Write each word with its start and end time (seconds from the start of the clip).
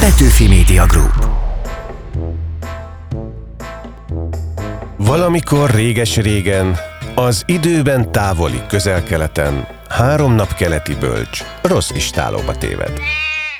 Petőfi 0.00 0.48
Media 0.48 0.86
Group. 0.86 1.28
Valamikor 4.96 5.70
réges-régen, 5.70 6.76
az 7.14 7.42
időben 7.46 8.12
távoli 8.12 8.62
közel-keleten, 8.68 9.66
három 9.88 10.34
nap 10.34 10.54
keleti 10.54 10.94
bölcs 10.94 11.44
rossz 11.62 11.90
istálóba 11.90 12.58
téved. 12.58 12.92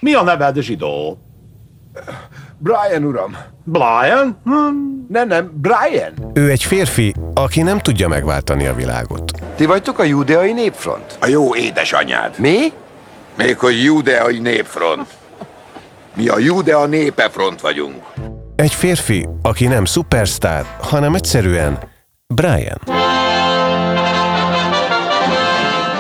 Mi 0.01 0.15
a 0.15 0.23
neved, 0.23 0.61
zsidó? 0.61 1.19
Brian 2.59 3.05
uram. 3.05 3.37
Brian? 3.65 4.39
Hm. 4.45 4.51
Nem, 5.09 5.29
nem, 5.29 5.51
Brian. 5.55 6.31
Ő 6.35 6.51
egy 6.51 6.63
férfi, 6.65 7.15
aki 7.35 7.63
nem 7.63 7.79
tudja 7.79 8.09
megváltani 8.09 8.67
a 8.67 8.75
világot. 8.75 9.33
Ti 9.57 9.67
vagytok 9.67 9.99
a 9.99 10.05
judeai 10.05 10.53
népfront? 10.53 11.17
A 11.21 11.27
jó 11.27 11.55
édesanyád. 11.55 12.39
Mi? 12.39 12.73
Még 13.37 13.59
hogy 13.59 13.83
judeai 13.85 14.39
népfront. 14.39 15.19
Mi 16.15 16.29
a 16.29 16.39
judea 16.39 16.87
népefront 16.87 17.61
vagyunk. 17.61 17.95
Egy 18.57 18.73
férfi, 18.73 19.29
aki 19.43 19.67
nem 19.67 19.85
szupersztár, 19.85 20.65
hanem 20.81 21.15
egyszerűen 21.15 21.79
Brian. 22.35 22.79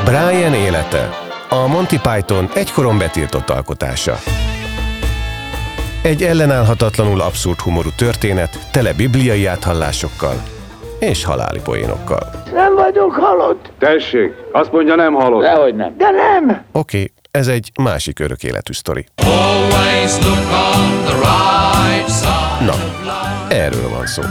Brian 0.04 0.54
élete 0.54 1.08
a 1.48 1.66
Monty 1.66 1.96
Python 2.02 2.48
egykoron 2.54 2.98
betiltott 2.98 3.50
alkotása. 3.50 4.16
Egy 6.02 6.22
ellenállhatatlanul 6.22 7.20
abszurd 7.20 7.58
humorú 7.60 7.88
történet, 7.96 8.58
tele 8.72 8.92
bibliai 8.92 9.46
áthallásokkal 9.46 10.42
és 10.98 11.24
haláli 11.24 11.60
poénokkal. 11.60 12.30
Nem 12.52 12.74
vagyok 12.74 13.12
halott. 13.12 13.70
Tessék, 13.78 14.32
azt 14.52 14.72
mondja 14.72 14.94
nem 14.94 15.14
halott. 15.14 15.42
Dehogy 15.42 15.74
nem. 15.74 15.94
De 15.96 16.10
nem! 16.10 16.62
Oké, 16.72 17.12
ez 17.30 17.48
egy 17.48 17.72
másik 17.74 18.18
örök 18.18 18.42
életű 18.42 18.72
sztori. 18.72 19.06
Na, 22.60 22.74
erről 23.48 23.88
van 23.88 24.06
szó. 24.06 24.22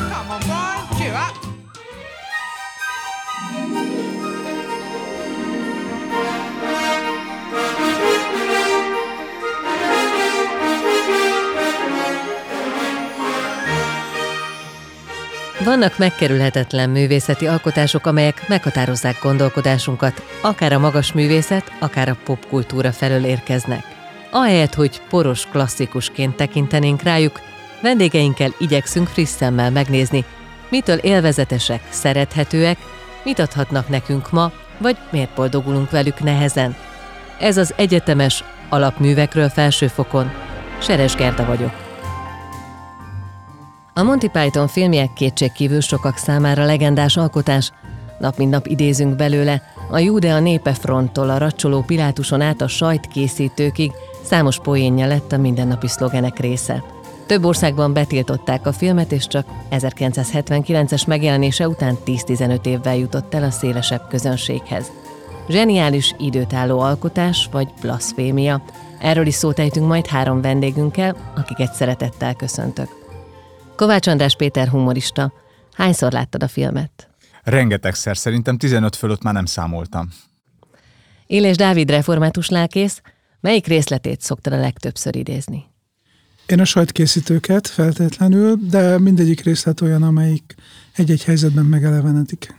Vannak 15.63 15.97
megkerülhetetlen 15.97 16.89
művészeti 16.89 17.47
alkotások, 17.47 18.05
amelyek 18.05 18.47
meghatározzák 18.47 19.19
gondolkodásunkat, 19.21 20.23
akár 20.41 20.73
a 20.73 20.79
magas 20.79 21.11
művészet, 21.11 21.71
akár 21.79 22.09
a 22.09 22.17
popkultúra 22.23 22.91
felől 22.91 23.25
érkeznek. 23.25 23.83
Ahelyett, 24.31 24.73
hogy 24.73 25.01
poros 25.09 25.45
klasszikusként 25.45 26.35
tekintenénk 26.35 27.01
rájuk, 27.01 27.39
vendégeinkkel 27.81 28.53
igyekszünk 28.57 29.07
friss 29.07 29.29
szemmel 29.29 29.71
megnézni, 29.71 30.25
mitől 30.69 30.97
élvezetesek, 30.97 31.81
szerethetőek, 31.89 32.77
mit 33.23 33.39
adhatnak 33.39 33.89
nekünk 33.89 34.31
ma, 34.31 34.51
vagy 34.77 34.97
miért 35.11 35.35
boldogulunk 35.35 35.91
velük 35.91 36.19
nehezen. 36.19 36.75
Ez 37.39 37.57
az 37.57 37.73
egyetemes 37.75 38.43
alapművekről 38.69 39.49
felsőfokon. 39.49 40.31
Seres 40.81 41.15
Gerda 41.15 41.45
vagyok. 41.45 41.88
A 43.99 44.03
Monty 44.03 44.27
Python 44.27 44.67
filmjek 44.67 45.13
kétségkívül 45.13 45.81
sokak 45.81 46.17
számára 46.17 46.65
legendás 46.65 47.17
alkotás, 47.17 47.71
nap 48.19 48.37
mint 48.37 48.51
nap 48.51 48.67
idézünk 48.67 49.15
belőle, 49.15 49.61
a 49.91 49.97
Judea 49.97 50.39
népe 50.39 50.73
fronttól 50.73 51.29
a 51.29 51.37
racsoló 51.37 51.81
Pilátuson 51.81 52.41
át 52.41 52.61
a 52.61 52.67
sajtkészítőkig 52.67 53.91
számos 54.23 54.59
poénja 54.59 55.07
lett 55.07 55.31
a 55.31 55.37
mindennapi 55.37 55.87
szlogenek 55.87 56.39
része. 56.39 56.83
Több 57.25 57.45
országban 57.45 57.93
betiltották 57.93 58.67
a 58.67 58.73
filmet, 58.73 59.11
és 59.11 59.27
csak 59.27 59.47
1979-es 59.71 61.07
megjelenése 61.07 61.67
után 61.67 61.97
10-15 62.05 62.65
évvel 62.65 62.97
jutott 62.97 63.33
el 63.33 63.43
a 63.43 63.51
szélesebb 63.51 64.07
közönséghez. 64.09 64.91
Zseniális 65.49 66.15
időtálló 66.17 66.79
alkotás 66.79 67.49
vagy 67.51 67.67
blaszfémia. 67.81 68.61
Erről 68.99 69.25
is 69.25 69.35
szót 69.35 69.59
ejtünk 69.59 69.87
majd 69.87 70.07
három 70.07 70.41
vendégünkkel, 70.41 71.15
akiket 71.35 71.73
szeretettel 71.73 72.33
köszöntök. 72.33 72.98
Kovács 73.79 74.07
András 74.07 74.35
Péter 74.35 74.67
humorista. 74.67 75.33
Hányszor 75.73 76.11
láttad 76.11 76.43
a 76.43 76.47
filmet? 76.47 77.09
Rengetegszer, 77.43 78.17
szerintem 78.17 78.57
15 78.57 78.95
fölött 78.95 79.23
már 79.23 79.33
nem 79.33 79.45
számoltam. 79.45 80.09
Élés 81.27 81.55
Dávid 81.55 81.89
református 81.89 82.49
lelkész, 82.49 83.01
melyik 83.39 83.67
részletét 83.67 84.21
szoktad 84.21 84.53
a 84.53 84.59
legtöbbször 84.59 85.15
idézni? 85.15 85.65
Én 86.45 86.59
a 86.59 86.65
sajtkészítőket 86.65 87.67
feltétlenül, 87.67 88.55
de 88.69 88.99
mindegyik 88.99 89.43
részlet 89.43 89.81
olyan, 89.81 90.03
amelyik 90.03 90.55
egy-egy 90.95 91.23
helyzetben 91.23 91.65
megelevenedik. 91.65 92.55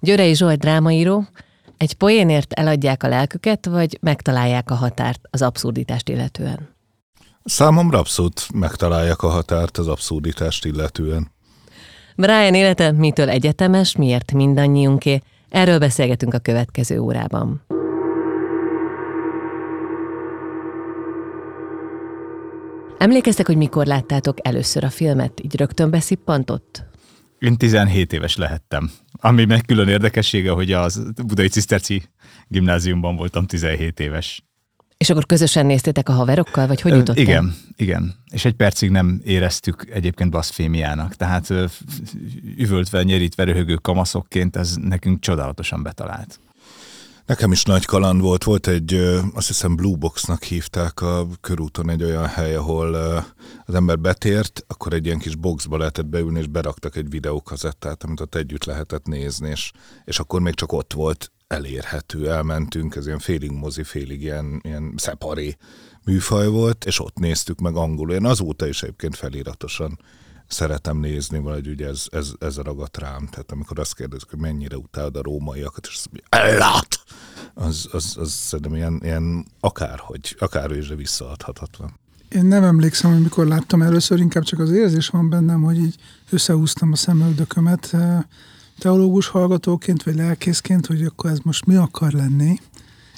Györei 0.00 0.34
Zsolt 0.34 0.58
drámaíró, 0.58 1.26
egy 1.76 1.94
poénért 1.94 2.52
eladják 2.52 3.02
a 3.02 3.08
lelküket, 3.08 3.66
vagy 3.66 3.98
megtalálják 4.00 4.70
a 4.70 4.74
határt 4.74 5.20
az 5.30 5.42
abszurditást 5.42 6.08
illetően? 6.08 6.76
Számomra 7.44 7.98
abszolút 7.98 8.52
megtalálják 8.54 9.22
a 9.22 9.28
határt 9.28 9.78
az 9.78 9.88
abszurditást 9.88 10.64
illetően. 10.64 11.30
Brian 12.16 12.54
élete 12.54 12.92
mitől 12.92 13.28
egyetemes, 13.28 13.96
miért 13.96 14.32
mindannyiunké? 14.32 15.22
Erről 15.48 15.78
beszélgetünk 15.78 16.34
a 16.34 16.38
következő 16.38 16.98
órában. 16.98 17.62
Emlékeztek, 22.98 23.46
hogy 23.46 23.56
mikor 23.56 23.86
láttátok 23.86 24.46
először 24.46 24.84
a 24.84 24.90
filmet? 24.90 25.40
Így 25.42 25.56
rögtön 25.56 25.90
beszippantott? 25.90 26.84
Én 27.38 27.56
17 27.56 28.12
éves 28.12 28.36
lehettem. 28.36 28.90
Ami 29.12 29.44
meg 29.44 29.60
külön 29.66 29.88
érdekessége, 29.88 30.50
hogy 30.50 30.72
az 30.72 31.12
Budai 31.26 31.48
Ciszterci 31.48 32.02
gimnáziumban 32.46 33.16
voltam 33.16 33.46
17 33.46 34.00
éves. 34.00 34.47
És 34.98 35.10
akkor 35.10 35.26
közösen 35.26 35.66
néztétek 35.66 36.08
a 36.08 36.12
haverokkal, 36.12 36.66
vagy 36.66 36.80
hogy 36.80 36.92
jutott 36.92 37.16
Igen, 37.16 37.54
igen. 37.76 38.14
És 38.30 38.44
egy 38.44 38.54
percig 38.54 38.90
nem 38.90 39.20
éreztük 39.24 39.88
egyébként 39.92 40.30
baszfémiának. 40.30 41.14
Tehát 41.14 41.54
üvöltve, 42.56 43.02
nyerítve, 43.02 43.44
röhögő 43.44 43.74
kamaszokként 43.74 44.56
ez 44.56 44.74
nekünk 44.74 45.20
csodálatosan 45.20 45.82
betalált. 45.82 46.40
Nekem 47.26 47.52
is 47.52 47.62
nagy 47.62 47.84
kaland 47.84 48.20
volt. 48.20 48.44
Volt 48.44 48.66
egy, 48.66 48.94
azt 49.34 49.46
hiszem 49.46 49.76
Blue 49.76 49.96
Boxnak 49.96 50.42
hívták 50.42 51.00
a 51.00 51.26
körúton 51.40 51.90
egy 51.90 52.02
olyan 52.02 52.26
hely, 52.26 52.54
ahol 52.54 52.94
az 53.64 53.74
ember 53.74 53.98
betért, 53.98 54.64
akkor 54.66 54.92
egy 54.92 55.06
ilyen 55.06 55.18
kis 55.18 55.36
boxba 55.36 55.76
lehetett 55.76 56.06
beülni, 56.06 56.38
és 56.38 56.46
beraktak 56.46 56.96
egy 56.96 57.10
videókazettát, 57.10 58.04
amit 58.04 58.20
ott 58.20 58.34
együtt 58.34 58.64
lehetett 58.64 59.06
nézni, 59.06 59.48
és, 59.48 59.72
és 60.04 60.18
akkor 60.18 60.40
még 60.40 60.54
csak 60.54 60.72
ott 60.72 60.92
volt 60.92 61.32
elérhető, 61.48 62.30
elmentünk, 62.30 62.96
ez 62.96 63.06
ilyen 63.06 63.18
félig 63.18 63.50
mozi, 63.50 63.82
félig 63.82 64.22
ilyen, 64.22 64.60
ilyen 64.62 64.94
szeparé 64.96 65.56
műfaj 66.04 66.46
volt, 66.48 66.84
és 66.84 67.00
ott 67.00 67.18
néztük 67.18 67.60
meg 67.60 67.76
angolul. 67.76 68.14
Én 68.14 68.24
azóta 68.24 68.66
is 68.66 68.82
egyébként 68.82 69.16
feliratosan 69.16 69.98
szeretem 70.46 70.98
nézni, 70.98 71.38
vagy 71.38 71.68
ugye 71.68 71.86
ez, 71.86 72.04
ez, 72.10 72.32
ez 72.38 72.56
ragadt 72.56 72.98
rám. 72.98 73.26
Tehát 73.30 73.52
amikor 73.52 73.78
azt 73.78 73.94
kérdezik, 73.94 74.30
hogy 74.30 74.38
mennyire 74.38 74.76
utálod 74.76 75.16
a 75.16 75.22
rómaiakat, 75.22 75.86
és 75.86 75.94
azt 75.94 76.08
mondja, 76.10 76.50
ellát! 76.50 76.98
Az, 77.54 77.88
az, 77.92 78.16
az 78.18 78.30
szerintem 78.30 78.74
ilyen, 78.74 79.00
ilyen 79.02 79.46
akárhogy, 79.60 80.36
akárhogy 80.38 80.76
is, 80.76 80.88
visszaadhatatlan. 80.88 81.98
Én 82.28 82.44
nem 82.44 82.64
emlékszem, 82.64 83.12
hogy 83.12 83.22
mikor 83.22 83.46
láttam 83.46 83.82
először, 83.82 84.20
inkább 84.20 84.42
csak 84.42 84.58
az 84.58 84.70
érzés 84.70 85.08
van 85.08 85.28
bennem, 85.28 85.62
hogy 85.62 85.78
így 85.78 85.94
összehúztam 86.30 86.92
a 86.92 86.96
szemöldökömet 86.96 87.88
eh, 87.92 88.18
teológus 88.78 89.26
hallgatóként, 89.26 90.02
vagy 90.02 90.14
lelkészként, 90.14 90.86
hogy 90.86 91.02
akkor 91.02 91.30
ez 91.30 91.38
most 91.42 91.66
mi 91.66 91.74
akar 91.74 92.12
lenni, 92.12 92.58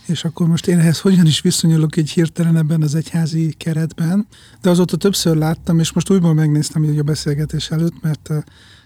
és 0.07 0.25
akkor 0.25 0.49
most 0.49 0.67
én 0.67 0.79
ehhez 0.79 1.01
hogyan 1.01 1.27
is 1.27 1.41
viszonyulok 1.41 1.97
egy 1.97 2.11
hirtelen 2.11 2.57
ebben 2.57 2.83
az 2.83 2.95
egyházi 2.95 3.55
keretben. 3.59 4.27
De 4.61 4.71
azóta 4.71 4.97
többször 4.97 5.37
láttam, 5.37 5.79
és 5.79 5.93
most 5.93 6.11
újból 6.11 6.35
megnéztem 6.35 6.85
így 6.85 6.99
a 6.99 7.03
beszélgetés 7.03 7.71
előtt, 7.71 8.03
mert 8.03 8.31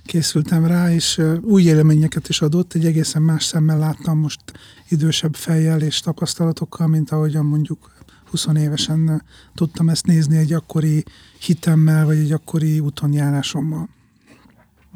készültem 0.05 0.67
rá, 0.67 0.93
és 0.93 1.21
új 1.43 1.63
élményeket 1.63 2.29
is 2.29 2.41
adott, 2.41 2.75
egy 2.75 2.87
egészen 2.87 3.23
más 3.23 3.45
szemmel 3.45 3.79
láttam 3.79 4.19
most 4.19 4.41
idősebb 4.89 5.35
fejjel 5.35 5.81
és 5.81 6.01
tapasztalatokkal, 6.01 6.87
mint 6.87 7.11
ahogyan 7.11 7.45
mondjuk 7.45 7.93
20 8.31 8.47
évesen 8.57 9.23
tudtam 9.55 9.89
ezt 9.89 10.07
nézni 10.07 10.37
egy 10.37 10.53
akkori 10.53 11.05
hitemmel, 11.39 12.05
vagy 12.05 12.17
egy 12.17 12.33
akkori 12.33 12.81
útonjárásommal. 12.81 13.89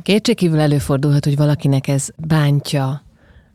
Kétségkívül 0.03 0.61
előfordulhat, 0.61 1.25
hogy 1.25 1.37
valakinek 1.37 1.89
ez 1.89 2.09
bántja 2.17 3.03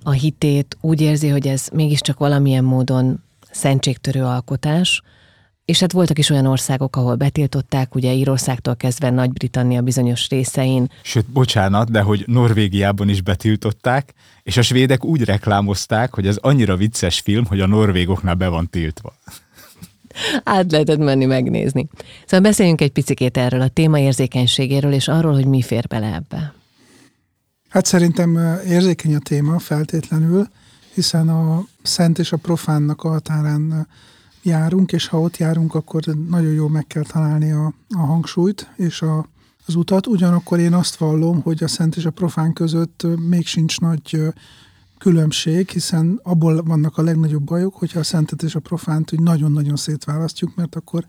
a 0.03 0.11
hitét, 0.11 0.77
úgy 0.81 1.01
érzi, 1.01 1.27
hogy 1.27 1.47
ez 1.47 1.67
mégiscsak 1.73 2.19
valamilyen 2.19 2.63
módon 2.63 3.23
szentségtörő 3.51 4.23
alkotás, 4.23 5.01
és 5.65 5.79
hát 5.79 5.91
voltak 5.91 6.17
is 6.17 6.29
olyan 6.29 6.45
országok, 6.45 6.95
ahol 6.95 7.15
betiltották, 7.15 7.95
ugye 7.95 8.13
Írországtól 8.13 8.75
kezdve 8.75 9.09
Nagy-Britannia 9.09 9.81
bizonyos 9.81 10.29
részein. 10.29 10.91
Sőt, 11.01 11.25
bocsánat, 11.25 11.91
de 11.91 12.01
hogy 12.01 12.23
Norvégiában 12.27 13.09
is 13.09 13.21
betiltották, 13.21 14.13
és 14.43 14.57
a 14.57 14.61
svédek 14.61 15.05
úgy 15.05 15.23
reklámozták, 15.23 16.13
hogy 16.13 16.27
ez 16.27 16.37
annyira 16.37 16.75
vicces 16.75 17.19
film, 17.19 17.45
hogy 17.45 17.59
a 17.59 17.67
norvégoknál 17.67 18.35
be 18.35 18.47
van 18.47 18.69
tiltva. 18.69 19.13
Át 20.43 20.71
lehetett 20.71 20.97
menni 20.97 21.25
megnézni. 21.25 21.87
Szóval 22.25 22.49
beszéljünk 22.49 22.81
egy 22.81 22.91
picikét 22.91 23.37
erről 23.37 23.61
a 23.61 23.67
témaérzékenységéről, 23.67 24.93
és 24.93 25.07
arról, 25.07 25.33
hogy 25.33 25.45
mi 25.45 25.61
fér 25.61 25.87
bele 25.87 26.13
ebbe. 26.13 26.53
Hát 27.69 27.85
szerintem 27.85 28.59
érzékeny 28.67 29.15
a 29.15 29.19
téma 29.19 29.59
feltétlenül, 29.59 30.47
hiszen 30.93 31.29
a 31.29 31.63
szent 31.81 32.19
és 32.19 32.31
a 32.31 32.37
profánnak 32.37 33.03
a 33.03 33.09
határán 33.09 33.87
járunk, 34.43 34.91
és 34.91 35.07
ha 35.07 35.19
ott 35.19 35.37
járunk, 35.37 35.75
akkor 35.75 36.03
nagyon 36.29 36.53
jól 36.53 36.69
meg 36.69 36.87
kell 36.87 37.03
találni 37.03 37.51
a, 37.51 37.73
a 37.89 37.99
hangsúlyt 37.99 38.69
és 38.75 39.01
a, 39.01 39.27
az 39.65 39.75
utat. 39.75 40.07
Ugyanakkor 40.07 40.59
én 40.59 40.73
azt 40.73 40.95
vallom, 40.95 41.41
hogy 41.41 41.63
a 41.63 41.67
szent 41.67 41.95
és 41.95 42.05
a 42.05 42.11
profán 42.11 42.53
között 42.53 43.05
még 43.29 43.47
sincs 43.47 43.79
nagy 43.79 44.33
különbség, 45.03 45.69
hiszen 45.69 46.19
abból 46.23 46.63
vannak 46.63 46.97
a 46.97 47.01
legnagyobb 47.01 47.43
bajok, 47.43 47.75
hogyha 47.75 47.99
a 47.99 48.03
szentet 48.03 48.43
és 48.43 48.55
a 48.55 48.59
profánt 48.59 49.13
úgy 49.13 49.19
nagyon-nagyon 49.19 49.75
szétválasztjuk, 49.75 50.55
mert 50.55 50.75
akkor 50.75 51.05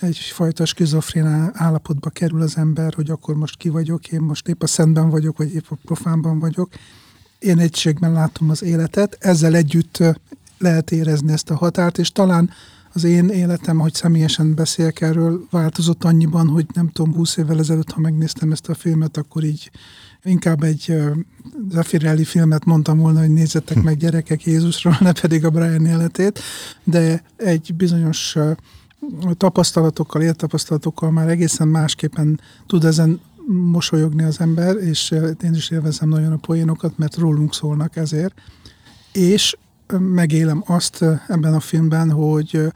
egyfajta 0.00 0.64
skizofrén 0.64 1.50
állapotba 1.52 2.10
kerül 2.10 2.40
az 2.40 2.56
ember, 2.56 2.94
hogy 2.94 3.10
akkor 3.10 3.34
most 3.34 3.56
ki 3.56 3.68
vagyok, 3.68 4.08
én 4.08 4.20
most 4.20 4.48
épp 4.48 4.62
a 4.62 4.66
szentben 4.66 5.10
vagyok, 5.10 5.36
vagy 5.36 5.54
épp 5.54 5.64
a 5.68 5.78
profánban 5.84 6.38
vagyok. 6.38 6.68
Én 7.38 7.58
egységben 7.58 8.12
látom 8.12 8.50
az 8.50 8.62
életet, 8.62 9.16
ezzel 9.20 9.54
együtt 9.54 10.02
lehet 10.58 10.90
érezni 10.90 11.32
ezt 11.32 11.50
a 11.50 11.56
határt, 11.56 11.98
és 11.98 12.10
talán 12.10 12.50
az 12.92 13.04
én 13.04 13.28
életem, 13.28 13.78
hogy 13.78 13.94
személyesen 13.94 14.54
beszéljek 14.54 15.00
erről, 15.00 15.46
változott 15.50 16.04
annyiban, 16.04 16.48
hogy 16.48 16.66
nem 16.74 16.88
tudom, 16.88 17.14
20 17.14 17.36
évvel 17.36 17.58
ezelőtt, 17.58 17.90
ha 17.90 18.00
megnéztem 18.00 18.52
ezt 18.52 18.68
a 18.68 18.74
filmet, 18.74 19.16
akkor 19.16 19.44
így 19.44 19.70
inkább 20.24 20.62
egy 20.62 20.94
Zafirelli 21.70 22.24
filmet 22.24 22.64
mondtam 22.64 22.98
volna, 22.98 23.20
hogy 23.20 23.30
nézzetek 23.32 23.82
meg 23.82 23.96
gyerekek 23.96 24.44
Jézusról, 24.44 24.96
ne 25.00 25.12
pedig 25.12 25.44
a 25.44 25.50
Brian 25.50 25.86
életét, 25.86 26.40
de 26.84 27.22
egy 27.36 27.74
bizonyos 27.76 28.36
tapasztalatokkal, 29.36 30.22
élettapasztalatokkal 30.22 31.10
már 31.10 31.28
egészen 31.28 31.68
másképpen 31.68 32.40
tud 32.66 32.84
ezen 32.84 33.20
mosolyogni 33.46 34.22
az 34.22 34.40
ember, 34.40 34.76
és 34.76 35.10
én 35.42 35.54
is 35.54 35.70
élvezem 35.70 36.08
nagyon 36.08 36.32
a 36.32 36.36
poénokat, 36.36 36.98
mert 36.98 37.16
rólunk 37.16 37.54
szólnak 37.54 37.96
ezért. 37.96 38.34
És 39.12 39.56
megélem 39.98 40.64
azt 40.66 41.04
ebben 41.28 41.54
a 41.54 41.60
filmben, 41.60 42.10
hogy 42.10 42.72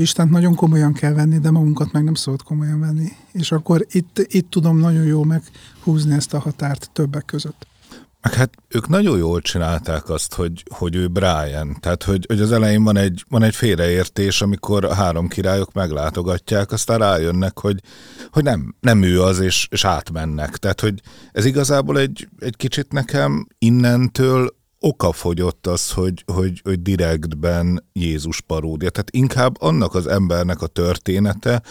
Istent 0.00 0.30
nagyon 0.30 0.54
komolyan 0.54 0.92
kell 0.92 1.12
venni, 1.12 1.38
de 1.38 1.50
magunkat 1.50 1.92
meg 1.92 2.04
nem 2.04 2.14
szabad 2.14 2.42
komolyan 2.42 2.80
venni. 2.80 3.08
És 3.32 3.52
akkor 3.52 3.86
itt, 3.90 4.18
itt 4.26 4.50
tudom 4.50 4.78
nagyon 4.78 5.04
jól 5.04 5.24
meghúzni 5.24 6.14
ezt 6.14 6.34
a 6.34 6.38
határt 6.38 6.90
többek 6.92 7.24
között. 7.24 7.66
Meg 8.22 8.34
hát 8.34 8.54
ők 8.68 8.88
nagyon 8.88 9.18
jól 9.18 9.40
csinálták 9.40 10.08
azt, 10.08 10.34
hogy, 10.34 10.64
hogy 10.74 10.96
ő 10.96 11.08
Brian. 11.08 11.76
Tehát, 11.80 12.02
hogy, 12.02 12.24
hogy 12.28 12.40
az 12.40 12.52
elején 12.52 12.84
van 12.84 12.96
egy, 12.96 13.24
van 13.28 13.42
egy 13.42 13.54
félreértés, 13.54 14.42
amikor 14.42 14.84
a 14.84 14.94
három 14.94 15.28
királyok 15.28 15.72
meglátogatják, 15.72 16.72
aztán 16.72 16.98
rájönnek, 16.98 17.58
hogy, 17.58 17.80
hogy 18.30 18.42
nem, 18.44 18.74
nem 18.80 19.02
ő 19.02 19.22
az, 19.22 19.40
és, 19.40 19.68
és 19.70 19.84
átmennek. 19.84 20.56
Tehát, 20.56 20.80
hogy 20.80 21.00
ez 21.32 21.44
igazából 21.44 21.98
egy, 21.98 22.28
egy 22.38 22.56
kicsit 22.56 22.92
nekem 22.92 23.46
innentől 23.58 24.56
okafogyott 24.80 25.66
az, 25.66 25.90
hogy, 25.90 26.24
hogy, 26.26 26.60
hogy 26.64 26.82
direktben 26.82 27.88
Jézus 27.92 28.40
paródia. 28.40 28.90
Tehát 28.90 29.10
inkább 29.10 29.62
annak 29.62 29.94
az 29.94 30.06
embernek 30.06 30.62
a 30.62 30.66
története, 30.66 31.62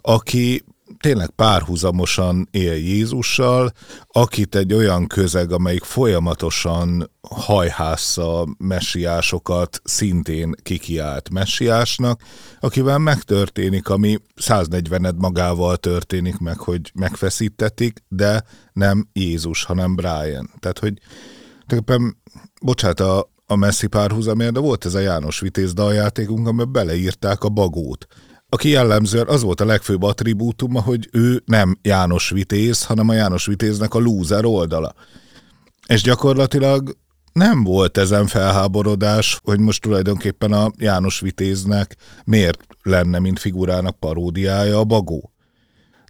aki 0.00 0.64
tényleg 1.00 1.30
párhuzamosan 1.30 2.48
él 2.50 2.74
Jézussal, 2.74 3.72
akit 4.06 4.54
egy 4.54 4.72
olyan 4.72 5.06
közeg, 5.06 5.52
amelyik 5.52 5.82
folyamatosan 5.82 7.10
hajhásza 7.28 8.46
messiásokat, 8.58 9.80
szintén 9.84 10.54
kikiált 10.62 11.30
messiásnak, 11.30 12.22
akivel 12.60 12.98
megtörténik, 12.98 13.88
ami 13.88 14.18
140 14.34 15.14
magával 15.18 15.76
történik 15.76 16.38
meg, 16.38 16.58
hogy 16.58 16.90
megfeszítetik, 16.94 18.04
de 18.08 18.44
nem 18.72 19.08
Jézus, 19.12 19.64
hanem 19.64 19.94
Brian. 19.94 20.50
Tehát, 20.60 20.78
hogy 20.78 21.00
tulajdonképpen, 21.66 22.16
bocsánat, 22.64 23.00
a, 23.00 23.30
a 23.46 23.56
messzi 23.56 23.86
párhuzamért, 23.86 24.52
de 24.52 24.60
volt 24.60 24.84
ez 24.84 24.94
a 24.94 24.98
János 24.98 25.40
Vitéz 25.40 25.72
daljátékunk, 25.72 26.46
amiben 26.46 26.72
beleírták 26.72 27.44
a 27.44 27.48
bagót 27.48 28.06
aki 28.48 28.68
jellemzően 28.68 29.26
az 29.28 29.42
volt 29.42 29.60
a 29.60 29.64
legfőbb 29.64 30.02
attribútuma, 30.02 30.80
hogy 30.80 31.08
ő 31.12 31.42
nem 31.46 31.78
János 31.82 32.30
Vitéz, 32.30 32.84
hanem 32.84 33.08
a 33.08 33.14
János 33.14 33.46
Vitéznek 33.46 33.94
a 33.94 33.98
lúzer 33.98 34.44
oldala. 34.44 34.94
És 35.86 36.02
gyakorlatilag 36.02 36.96
nem 37.32 37.64
volt 37.64 37.98
ezen 37.98 38.26
felháborodás, 38.26 39.40
hogy 39.42 39.58
most 39.58 39.82
tulajdonképpen 39.82 40.52
a 40.52 40.70
János 40.76 41.20
Vitéznek 41.20 41.96
miért 42.24 42.66
lenne, 42.82 43.18
mint 43.18 43.38
figurának 43.38 43.98
paródiája 43.98 44.78
a 44.78 44.84
bagó. 44.84 45.32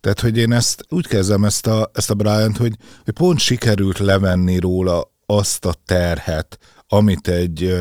Tehát, 0.01 0.21
hogy 0.21 0.37
én 0.37 0.53
ezt 0.53 0.85
úgy 0.89 1.06
kezdem 1.06 1.45
ezt 1.45 1.67
a, 1.67 1.91
ezt 1.95 2.11
a 2.11 2.15
Bryant, 2.15 2.56
hogy, 2.56 2.77
hogy 3.05 3.15
pont 3.15 3.39
sikerült 3.39 3.99
levenni 3.99 4.59
róla 4.59 5.14
azt 5.26 5.65
a 5.65 5.75
terhet, 5.87 6.59
amit 6.88 7.29
egy, 7.29 7.76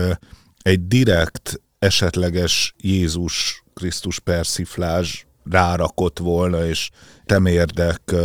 egy 0.62 0.88
direkt, 0.88 1.62
esetleges 1.80 2.74
Jézus 2.78 3.64
Krisztus 3.74 4.20
persziflázs 4.20 5.24
rárakott 5.50 6.20
volna, 6.20 6.66
és 6.66 6.90
temérdek 7.26 8.16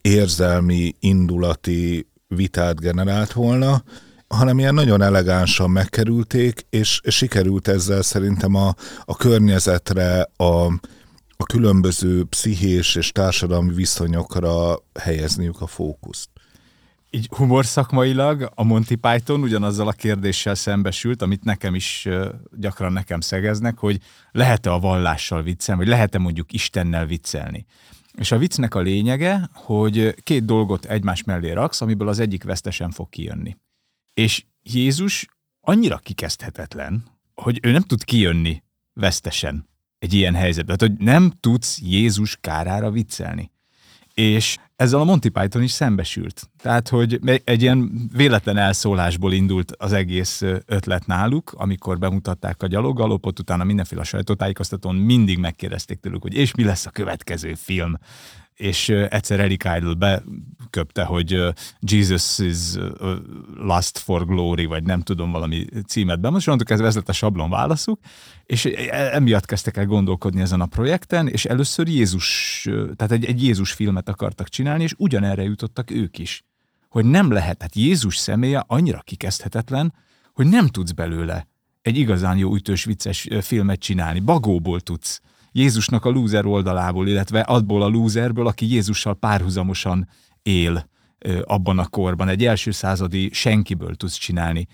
érzelmi, 0.00 0.94
indulati 1.00 2.06
vitát 2.26 2.80
generált 2.80 3.32
volna, 3.32 3.82
hanem 4.28 4.58
ilyen 4.58 4.74
nagyon 4.74 5.02
elegánsan 5.02 5.70
megkerülték, 5.70 6.66
és, 6.70 7.00
sikerült 7.06 7.68
ezzel 7.68 8.02
szerintem 8.02 8.54
a, 8.54 8.74
a 9.04 9.16
környezetre, 9.16 10.30
a, 10.36 10.64
a 11.36 11.44
különböző 11.46 12.24
pszichés 12.24 12.94
és 12.94 13.12
társadalmi 13.12 13.74
viszonyokra 13.74 14.78
helyezniük 15.00 15.60
a 15.60 15.66
fókuszt 15.66 16.31
így 17.14 17.28
humor 17.36 17.66
szakmailag 17.66 18.52
a 18.54 18.62
Monty 18.62 18.94
Python 18.94 19.42
ugyanazzal 19.42 19.88
a 19.88 19.92
kérdéssel 19.92 20.54
szembesült, 20.54 21.22
amit 21.22 21.44
nekem 21.44 21.74
is 21.74 22.08
gyakran 22.56 22.92
nekem 22.92 23.20
szegeznek, 23.20 23.78
hogy 23.78 24.00
lehet-e 24.30 24.72
a 24.72 24.78
vallással 24.78 25.42
viccelni, 25.42 25.80
vagy 25.80 25.90
lehet-e 25.90 26.18
mondjuk 26.18 26.52
Istennel 26.52 27.06
viccelni. 27.06 27.66
És 28.18 28.32
a 28.32 28.38
viccnek 28.38 28.74
a 28.74 28.80
lényege, 28.80 29.50
hogy 29.52 30.14
két 30.22 30.44
dolgot 30.44 30.84
egymás 30.84 31.24
mellé 31.24 31.52
raksz, 31.52 31.80
amiből 31.80 32.08
az 32.08 32.18
egyik 32.18 32.44
vesztesen 32.44 32.90
fog 32.90 33.08
kijönni. 33.08 33.56
És 34.14 34.44
Jézus 34.62 35.26
annyira 35.60 35.96
kikezdhetetlen, 35.96 37.04
hogy 37.34 37.58
ő 37.62 37.70
nem 37.70 37.82
tud 37.82 38.04
kijönni 38.04 38.62
vesztesen 38.92 39.68
egy 39.98 40.12
ilyen 40.12 40.34
helyzetben. 40.34 40.76
Tehát, 40.76 40.94
hogy 40.94 41.04
nem 41.04 41.32
tudsz 41.40 41.78
Jézus 41.80 42.36
kárára 42.40 42.90
viccelni. 42.90 43.50
És 44.14 44.58
ezzel 44.82 45.00
a 45.00 45.04
Monty 45.04 45.28
Python 45.28 45.62
is 45.62 45.70
szembesült. 45.70 46.50
Tehát, 46.62 46.88
hogy 46.88 47.20
egy 47.44 47.62
ilyen 47.62 48.08
véletlen 48.16 48.56
elszólásból 48.56 49.32
indult 49.32 49.72
az 49.78 49.92
egész 49.92 50.42
ötlet 50.66 51.06
náluk, 51.06 51.52
amikor 51.56 51.98
bemutatták 51.98 52.62
a 52.62 52.66
gyaloggalopot, 52.66 53.38
utána 53.38 53.64
mindenféle 53.64 54.02
sajtótájékoztatón 54.02 54.94
mindig 54.94 55.38
megkérdezték 55.38 56.00
tőlük, 56.00 56.22
hogy 56.22 56.34
és 56.34 56.54
mi 56.54 56.64
lesz 56.64 56.86
a 56.86 56.90
következő 56.90 57.54
film 57.54 57.98
és 58.62 58.88
egyszer 58.88 59.40
Eric 59.40 59.64
Idle 59.76 59.94
beköpte, 59.94 61.04
hogy 61.04 61.42
Jesus 61.80 62.38
is 62.38 62.58
Lust 63.56 63.98
for 63.98 64.26
Glory, 64.26 64.64
vagy 64.64 64.82
nem 64.82 65.00
tudom 65.00 65.30
valami 65.30 65.66
címet 65.86 66.20
be. 66.20 66.30
Most 66.30 66.46
mondtuk, 66.46 66.70
ez 66.70 66.94
lett 66.94 67.08
a 67.08 67.12
sablon 67.12 67.50
válaszuk, 67.50 68.00
és 68.44 68.64
e, 68.64 69.14
emiatt 69.14 69.46
kezdtek 69.46 69.76
el 69.76 69.86
gondolkodni 69.86 70.40
ezen 70.40 70.60
a 70.60 70.66
projekten, 70.66 71.28
és 71.28 71.44
először 71.44 71.88
Jézus, 71.88 72.60
tehát 72.96 73.12
egy, 73.12 73.24
egy 73.24 73.42
Jézus 73.42 73.72
filmet 73.72 74.08
akartak 74.08 74.48
csinálni, 74.48 74.82
és 74.82 74.94
ugyanerre 74.98 75.42
jutottak 75.42 75.90
ők 75.90 76.18
is. 76.18 76.44
Hogy 76.88 77.04
nem 77.04 77.30
lehet, 77.30 77.56
tehát 77.56 77.74
Jézus 77.74 78.16
személye 78.16 78.64
annyira 78.66 79.00
kikezdhetetlen, 79.04 79.94
hogy 80.32 80.46
nem 80.46 80.66
tudsz 80.66 80.92
belőle 80.92 81.48
egy 81.82 81.98
igazán 81.98 82.36
jó 82.36 82.54
ütős 82.54 82.84
vicces 82.84 83.28
filmet 83.40 83.80
csinálni. 83.80 84.20
Bagóból 84.20 84.80
tudsz 84.80 85.20
Jézusnak 85.52 86.04
a 86.04 86.10
lúzer 86.10 86.46
oldalából, 86.46 87.08
illetve 87.08 87.40
abból 87.40 87.82
a 87.82 87.88
lúzerből, 87.88 88.46
aki 88.46 88.72
Jézussal 88.72 89.14
párhuzamosan 89.14 90.08
él 90.42 90.90
abban 91.44 91.78
a 91.78 91.86
korban. 91.86 92.28
Egy 92.28 92.44
első 92.44 92.70
századi 92.70 93.30
senkiből 93.32 93.94
tudsz 93.94 94.16
csinálni 94.16 94.66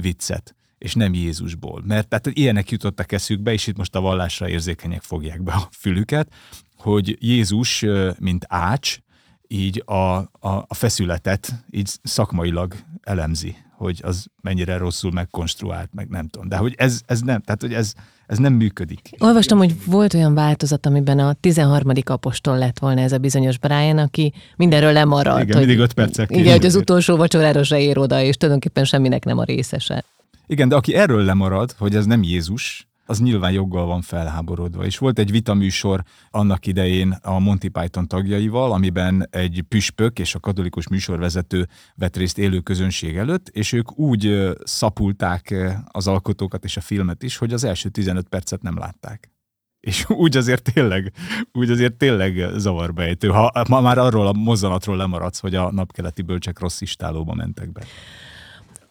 viccet 0.00 0.56
és 0.78 0.94
nem 0.94 1.14
Jézusból. 1.14 1.82
Mert 1.86 2.08
tehát 2.08 2.26
ilyenek 2.32 2.70
jutottak 2.70 3.12
eszükbe, 3.12 3.52
és 3.52 3.66
itt 3.66 3.76
most 3.76 3.94
a 3.94 4.00
vallásra 4.00 4.48
érzékenyek 4.48 5.02
fogják 5.02 5.42
be 5.42 5.52
a 5.52 5.68
fülüket, 5.70 6.32
hogy 6.76 7.16
Jézus, 7.20 7.84
mint 8.18 8.44
ács, 8.48 8.98
így 9.48 9.82
a, 9.84 9.94
a, 9.94 10.28
a 10.40 10.74
feszületet 10.74 11.64
így 11.70 11.90
szakmailag 12.02 12.74
elemzi, 13.02 13.56
hogy 13.72 14.00
az 14.04 14.26
mennyire 14.42 14.76
rosszul 14.76 15.12
megkonstruált, 15.12 15.94
meg 15.94 16.08
nem 16.08 16.28
tudom. 16.28 16.48
De 16.48 16.56
hogy 16.56 16.74
ez, 16.76 17.00
ez 17.06 17.20
nem, 17.20 17.40
tehát 17.40 17.60
hogy 17.60 17.74
ez, 17.74 17.94
ez 18.26 18.38
nem 18.38 18.52
működik. 18.52 19.10
Olvastam, 19.18 19.58
hogy 19.58 19.74
volt 19.86 20.14
olyan 20.14 20.34
változat, 20.34 20.86
amiben 20.86 21.18
a 21.18 21.32
13. 21.32 21.92
apostol 22.04 22.58
lett 22.58 22.78
volna 22.78 23.00
ez 23.00 23.12
a 23.12 23.18
bizonyos 23.18 23.58
Brian, 23.58 23.98
aki 23.98 24.32
mindenről 24.56 24.92
lemaradt. 24.92 25.42
Igen, 25.42 25.56
hogy, 25.56 25.66
mindig 25.66 25.84
öt 25.84 25.92
percek. 25.92 26.30
Igen, 26.30 26.52
hogy 26.52 26.66
az 26.66 26.74
utolsó 26.74 27.16
vacsorára 27.16 27.62
se 27.62 27.80
ér 27.80 27.98
oda, 27.98 28.20
és 28.20 28.36
tulajdonképpen 28.36 28.84
semminek 28.84 29.24
nem 29.24 29.38
a 29.38 29.44
részese. 29.44 30.04
Igen, 30.46 30.68
de 30.68 30.74
aki 30.74 30.94
erről 30.94 31.24
lemarad, 31.24 31.74
hogy 31.78 31.94
ez 31.94 32.06
nem 32.06 32.22
Jézus, 32.22 32.88
az 33.06 33.20
nyilván 33.20 33.52
joggal 33.52 33.86
van 33.86 34.00
felháborodva. 34.02 34.84
És 34.84 34.98
volt 34.98 35.18
egy 35.18 35.30
vitaműsor 35.30 36.02
annak 36.30 36.66
idején 36.66 37.18
a 37.22 37.38
Monty 37.38 37.68
Python 37.68 38.06
tagjaival, 38.06 38.72
amiben 38.72 39.28
egy 39.30 39.64
püspök 39.68 40.18
és 40.18 40.34
a 40.34 40.40
katolikus 40.40 40.88
műsorvezető 40.88 41.68
vett 41.94 42.16
részt 42.16 42.38
élő 42.38 42.60
közönség 42.60 43.16
előtt, 43.16 43.48
és 43.48 43.72
ők 43.72 43.98
úgy 43.98 44.52
szapulták 44.64 45.54
az 45.86 46.06
alkotókat 46.06 46.64
és 46.64 46.76
a 46.76 46.80
filmet 46.80 47.22
is, 47.22 47.36
hogy 47.36 47.52
az 47.52 47.64
első 47.64 47.88
15 47.88 48.28
percet 48.28 48.62
nem 48.62 48.78
látták 48.78 49.30
és 49.86 50.04
úgy 50.24 50.36
azért 50.36 50.72
tényleg, 50.72 51.12
úgy 51.52 51.70
azért 51.70 51.94
tényleg 51.94 52.48
zavarba 52.56 53.02
ejtő, 53.02 53.28
ha 53.28 53.64
már 53.68 53.98
arról 53.98 54.26
a 54.26 54.32
mozzanatról 54.32 54.96
lemaradsz, 54.96 55.40
hogy 55.40 55.54
a 55.54 55.72
napkeleti 55.72 56.22
bölcsek 56.22 56.58
rossz 56.58 56.80
istálóba 56.80 57.34
mentek 57.34 57.72
be. 57.72 57.82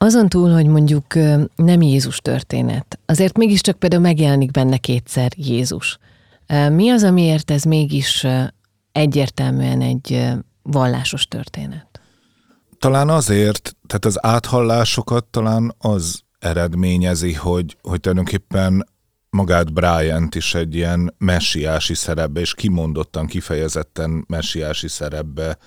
Azon 0.06 0.30
túl, 0.30 0.52
hogy 0.52 0.66
mondjuk 0.66 1.14
nem 1.56 1.82
Jézus 1.82 2.18
történet, 2.18 3.00
azért 3.06 3.38
mégiscsak 3.38 3.80
például 3.80 4.02
megjelenik 4.02 4.52
benne 4.52 4.78
kétszer 4.78 5.32
Jézus. 5.36 5.98
Mi 6.70 6.90
az, 6.90 7.04
amiért 7.04 7.52
ez 7.52 7.64
mégis 7.64 8.28
egyértelműen 8.92 9.82
egy 9.82 10.34
vallásos 10.62 11.28
történet? 11.28 12.00
Talán 12.80 13.10
azért, 13.10 13.76
tehát 13.88 14.06
az 14.06 14.26
áthallásokat 14.26 15.26
talán 15.26 15.76
az 15.78 16.22
eredményezi, 16.40 17.34
hogy, 17.34 17.78
hogy 17.82 18.00
tulajdonképpen 18.00 18.88
magát 19.30 19.74
Bryant 19.74 20.36
is 20.36 20.56
egy 20.56 20.76
ilyen 20.76 21.14
messiási 21.18 21.94
szerepbe, 21.94 22.40
és 22.40 22.54
kimondottan, 22.54 23.26
kifejezetten 23.26 24.26
messiási 24.28 24.88
szerepbe 24.88 25.58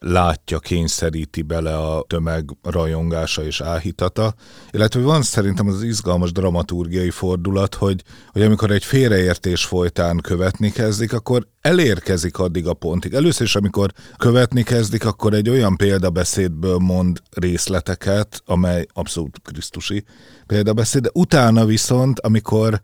látja, 0.00 0.58
kényszeríti 0.58 1.42
bele 1.42 1.76
a 1.76 2.04
tömeg 2.06 2.56
rajongása 2.62 3.44
és 3.44 3.60
áhítata. 3.60 4.34
Illetve 4.70 5.00
van 5.00 5.22
szerintem 5.22 5.68
az 5.68 5.82
izgalmas 5.82 6.32
dramaturgiai 6.32 7.10
fordulat, 7.10 7.74
hogy, 7.74 8.02
hogy 8.32 8.42
amikor 8.42 8.70
egy 8.70 8.84
félreértés 8.84 9.64
folytán 9.64 10.18
követni 10.18 10.70
kezdik, 10.70 11.12
akkor 11.12 11.46
elérkezik 11.60 12.38
addig 12.38 12.66
a 12.66 12.74
pontig. 12.74 13.14
Először 13.14 13.46
is, 13.46 13.56
amikor 13.56 13.92
követni 14.16 14.62
kezdik, 14.62 15.04
akkor 15.04 15.34
egy 15.34 15.48
olyan 15.48 15.76
példabeszédből 15.76 16.78
mond 16.78 17.22
részleteket, 17.30 18.42
amely 18.46 18.86
abszolút 18.92 19.40
krisztusi 19.44 20.04
példabeszéd, 20.46 21.02
de 21.02 21.10
utána 21.12 21.64
viszont, 21.64 22.20
amikor 22.20 22.80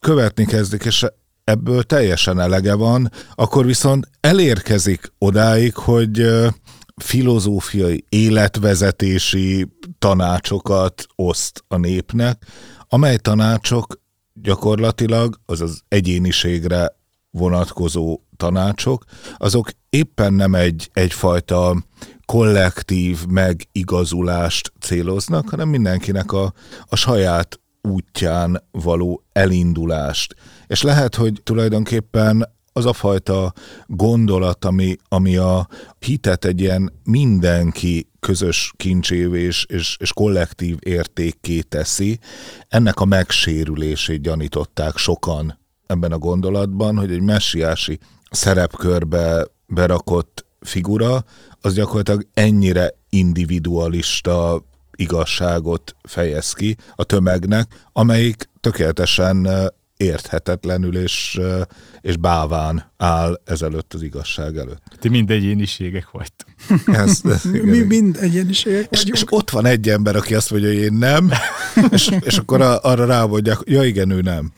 követni 0.00 0.44
kezdik, 0.46 0.84
és 0.84 1.06
ebből 1.44 1.82
teljesen 1.82 2.40
elege 2.40 2.74
van, 2.74 3.10
akkor 3.34 3.66
viszont 3.66 4.08
elérkezik 4.20 5.12
odáig, 5.18 5.74
hogy 5.74 6.26
filozófiai, 6.96 8.04
életvezetési 8.08 9.66
tanácsokat 9.98 11.06
oszt 11.14 11.64
a 11.68 11.76
népnek, 11.76 12.46
amely 12.88 13.16
tanácsok 13.16 14.00
gyakorlatilag 14.32 15.40
az 15.46 15.60
az 15.60 15.80
egyéniségre 15.88 16.98
vonatkozó 17.30 18.20
tanácsok, 18.36 19.04
azok 19.36 19.70
éppen 19.90 20.32
nem 20.32 20.54
egy, 20.54 20.90
egyfajta 20.92 21.84
kollektív 22.24 23.26
megigazulást 23.26 24.72
céloznak, 24.80 25.48
hanem 25.48 25.68
mindenkinek 25.68 26.32
a, 26.32 26.52
a 26.84 26.96
saját 26.96 27.60
útján 27.82 28.62
való 28.70 29.24
elindulást. 29.32 30.34
És 30.70 30.82
lehet, 30.82 31.14
hogy 31.14 31.40
tulajdonképpen 31.42 32.48
az 32.72 32.86
a 32.86 32.92
fajta 32.92 33.52
gondolat, 33.86 34.64
ami, 34.64 34.96
ami 35.08 35.36
a 35.36 35.68
hitet 35.98 36.44
egy 36.44 36.60
ilyen 36.60 36.92
mindenki 37.04 38.08
közös 38.20 38.72
kincsévé 38.76 39.42
és, 39.42 39.64
és, 39.68 39.96
és 40.00 40.12
kollektív 40.12 40.76
értékké 40.80 41.60
teszi, 41.60 42.18
ennek 42.68 43.00
a 43.00 43.04
megsérülését 43.04 44.22
gyanították 44.22 44.96
sokan 44.96 45.58
ebben 45.86 46.12
a 46.12 46.18
gondolatban, 46.18 46.96
hogy 46.96 47.12
egy 47.12 47.22
messiási 47.22 47.98
szerepkörbe 48.30 49.46
berakott 49.66 50.46
figura, 50.60 51.24
az 51.60 51.74
gyakorlatilag 51.74 52.26
ennyire 52.34 52.94
individualista 53.08 54.64
igazságot 54.96 55.96
fejez 56.02 56.52
ki 56.52 56.76
a 56.94 57.04
tömegnek, 57.04 57.88
amelyik 57.92 58.48
tökéletesen 58.60 59.48
érthetetlenül 60.00 60.96
és, 60.96 61.40
és 62.00 62.16
báván 62.16 62.92
áll 62.96 63.40
ezelőtt 63.44 63.94
az 63.94 64.02
igazság 64.02 64.56
előtt. 64.56 64.82
Ti 64.98 65.08
mind 65.08 65.30
egyéniségek 65.30 66.10
vagytok. 66.10 66.48
Ez, 67.04 67.20
ez, 67.24 67.44
Mi 67.44 67.82
mind 67.82 68.16
egyéniségek 68.20 68.86
és, 68.90 69.04
és 69.04 69.24
ott 69.28 69.50
van 69.50 69.66
egy 69.66 69.88
ember, 69.88 70.16
aki 70.16 70.34
azt 70.34 70.50
mondja, 70.50 70.68
hogy 70.68 70.78
én 70.78 70.92
nem, 70.92 71.30
és, 71.90 72.10
és 72.20 72.38
akkor 72.38 72.60
arra 72.82 73.04
rámondják, 73.04 73.58
ja 73.64 73.82
igen, 73.82 74.10
ő 74.10 74.20
nem. 74.20 74.52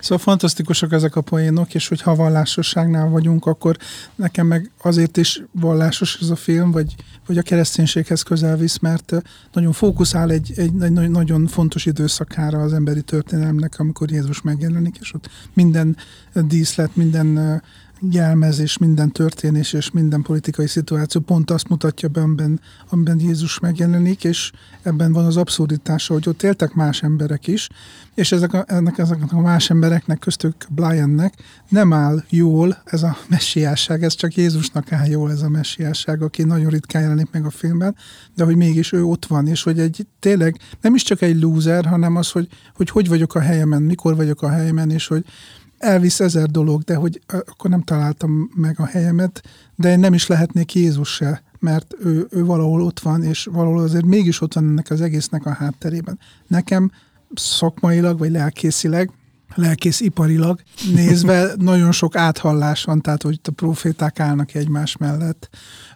Szóval 0.00 0.18
fantasztikusak 0.18 0.92
ezek 0.92 1.16
a 1.16 1.20
poénok, 1.20 1.74
és 1.74 1.88
hogyha 1.88 2.14
vallásosságnál 2.14 3.08
vagyunk, 3.08 3.46
akkor 3.46 3.76
nekem 4.14 4.46
meg 4.46 4.70
azért 4.82 5.16
is 5.16 5.42
vallásos 5.52 6.18
ez 6.20 6.30
a 6.30 6.36
film, 6.36 6.70
vagy, 6.70 6.94
vagy 7.26 7.38
a 7.38 7.42
kereszténységhez 7.42 8.22
közel 8.22 8.56
visz, 8.56 8.78
mert 8.78 9.12
nagyon 9.52 9.72
fókuszál 9.72 10.30
egy, 10.30 10.52
egy, 10.56 10.82
egy 10.82 11.10
nagyon 11.10 11.46
fontos 11.46 11.86
időszakára 11.86 12.58
az 12.58 12.72
emberi 12.72 13.02
történelemnek, 13.02 13.78
amikor 13.78 14.10
Jézus 14.10 14.42
megjelenik, 14.42 14.96
és 15.00 15.14
ott 15.14 15.30
minden 15.54 15.96
díszlet, 16.34 16.96
minden 16.96 17.62
jelmezés, 18.10 18.78
minden 18.78 19.12
történés 19.12 19.72
és 19.72 19.90
minden 19.90 20.22
politikai 20.22 20.66
szituáció 20.66 21.20
pont 21.20 21.50
azt 21.50 21.68
mutatja 21.68 22.08
be, 22.08 22.20
amiben, 22.20 22.60
amiben 22.88 23.20
Jézus 23.20 23.58
megjelenik, 23.58 24.24
és 24.24 24.52
ebben 24.82 25.12
van 25.12 25.24
az 25.24 25.36
abszurditása, 25.36 26.12
hogy 26.12 26.28
ott 26.28 26.42
éltek 26.42 26.74
más 26.74 27.02
emberek 27.02 27.46
is, 27.46 27.68
és 28.14 28.32
ezek 28.32 28.52
a, 28.52 28.64
ennek, 28.66 28.98
ezeknek 28.98 29.32
a 29.32 29.40
más 29.40 29.70
embereknek, 29.70 30.18
köztük 30.18 30.54
Briannek 30.68 31.34
nem 31.68 31.92
áll 31.92 32.24
jól 32.28 32.82
ez 32.84 33.02
a 33.02 33.16
messiásság, 33.28 34.02
ez 34.02 34.14
csak 34.14 34.34
Jézusnak 34.34 34.92
áll 34.92 35.06
jól 35.06 35.30
ez 35.30 35.42
a 35.42 35.48
messiásság, 35.48 36.22
aki 36.22 36.42
nagyon 36.42 36.70
ritkán 36.70 37.02
jelenik 37.02 37.30
meg 37.30 37.44
a 37.44 37.50
filmben, 37.50 37.96
de 38.34 38.44
hogy 38.44 38.56
mégis 38.56 38.92
ő 38.92 39.04
ott 39.04 39.26
van, 39.26 39.46
és 39.46 39.62
hogy 39.62 39.78
egy 39.78 40.06
tényleg 40.18 40.60
nem 40.80 40.94
is 40.94 41.02
csak 41.02 41.22
egy 41.22 41.40
loser, 41.40 41.86
hanem 41.86 42.16
az, 42.16 42.30
hogy 42.30 42.48
hogy, 42.74 42.90
hogy 42.90 43.08
vagyok 43.08 43.34
a 43.34 43.40
helyemen, 43.40 43.82
mikor 43.82 44.16
vagyok 44.16 44.42
a 44.42 44.50
helyemen, 44.50 44.90
és 44.90 45.06
hogy 45.06 45.24
elvisz 45.80 46.20
ezer 46.20 46.46
dolog, 46.46 46.82
de 46.82 46.94
hogy 46.94 47.20
akkor 47.26 47.70
nem 47.70 47.82
találtam 47.82 48.50
meg 48.54 48.80
a 48.80 48.86
helyemet, 48.86 49.42
de 49.76 49.90
én 49.90 49.98
nem 49.98 50.14
is 50.14 50.26
lehetnék 50.26 50.74
Jézus 50.74 51.14
se, 51.14 51.42
mert 51.58 51.94
ő, 52.04 52.26
ő 52.30 52.44
valahol 52.44 52.82
ott 52.82 53.00
van, 53.00 53.22
és 53.22 53.48
valahol 53.52 53.82
azért 53.82 54.04
mégis 54.04 54.40
ott 54.40 54.54
van 54.54 54.64
ennek 54.64 54.90
az 54.90 55.00
egésznek 55.00 55.46
a 55.46 55.52
hátterében. 55.52 56.18
Nekem 56.46 56.90
szakmailag, 57.34 58.18
vagy 58.18 58.30
lelkészileg, 58.30 59.10
lelkésziparilag 59.54 60.60
nézve 60.94 61.52
nagyon 61.58 61.92
sok 61.92 62.16
áthallás 62.16 62.84
van, 62.84 63.00
tehát 63.00 63.22
hogy 63.22 63.40
a 63.42 63.50
proféták 63.50 64.20
állnak 64.20 64.54
egymás 64.54 64.96
mellett, 64.96 65.48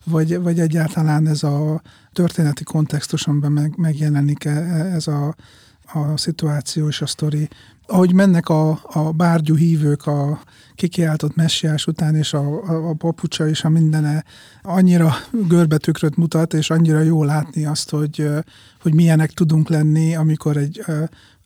vagy, 0.05 0.39
vagy 0.41 0.61
egyáltalán 0.61 1.27
ez 1.27 1.43
a 1.43 1.83
történeti 2.13 2.65
kontextus, 2.65 3.27
amiben 3.27 3.53
meg, 3.53 3.75
megjelenik 3.77 4.45
e, 4.45 4.51
ez 4.95 5.07
a, 5.07 5.35
a 5.93 6.17
szituáció 6.17 6.89
és 6.89 7.01
a 7.01 7.07
sztori, 7.07 7.49
ahogy 7.87 8.13
mennek 8.13 8.49
a, 8.49 8.81
a 8.83 9.13
bárgyú 9.13 9.57
hívők 9.57 10.07
a 10.07 10.41
kikiáltott 10.75 11.35
messiás 11.35 11.87
után, 11.87 12.15
és 12.15 12.33
a, 12.33 12.69
a, 12.69 12.89
a 12.89 12.95
papucsa 12.95 13.49
és 13.49 13.65
a 13.65 13.69
mindene 13.69 14.25
annyira 14.63 15.15
görbetükröt 15.31 16.17
mutat, 16.17 16.55
és 16.55 16.71
annyira 16.71 17.01
jó 17.01 17.25
látni 17.25 17.65
azt, 17.65 17.91
hogy, 17.91 18.29
hogy 18.83 18.95
milyenek 18.95 19.31
tudunk 19.31 19.69
lenni, 19.69 20.17
amikor 20.17 20.57
egy 20.57 20.85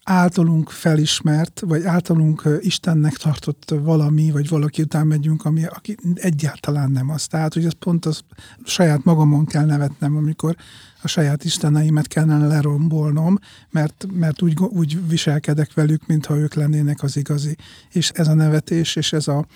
általunk 0.09 0.71
felismert, 0.71 1.63
vagy 1.67 1.85
általunk 1.85 2.43
Istennek 2.61 3.17
tartott 3.17 3.75
valami, 3.83 4.31
vagy 4.31 4.49
valaki 4.49 4.83
után 4.83 5.07
megyünk, 5.07 5.45
ami 5.45 5.65
aki 5.65 5.97
egyáltalán 6.15 6.91
nem 6.91 7.11
az. 7.11 7.27
Tehát, 7.27 7.55
hogy 7.55 7.65
ez 7.65 7.73
pont 7.73 8.07
az 8.07 8.21
saját 8.65 9.05
magamon 9.05 9.47
kell 9.47 9.65
nevetnem, 9.65 10.17
amikor 10.17 10.57
a 11.03 11.09
saját 11.09 11.45
isteneimet 11.45 12.07
kellene 12.07 12.47
lerombolnom, 12.47 13.39
mert, 13.71 14.07
mert 14.13 14.43
úgy, 14.43 14.59
úgy 14.59 15.09
viselkedek 15.09 15.75
velük, 15.75 16.07
mintha 16.07 16.37
ők 16.37 16.55
lennének 16.55 17.03
az 17.03 17.17
igazi. 17.17 17.57
És 17.93 18.11
ez 18.11 18.29
a 18.29 18.35
nevetés, 18.35 18.97
és 18.97 19.13
ez 19.13 19.29
a 19.29 19.47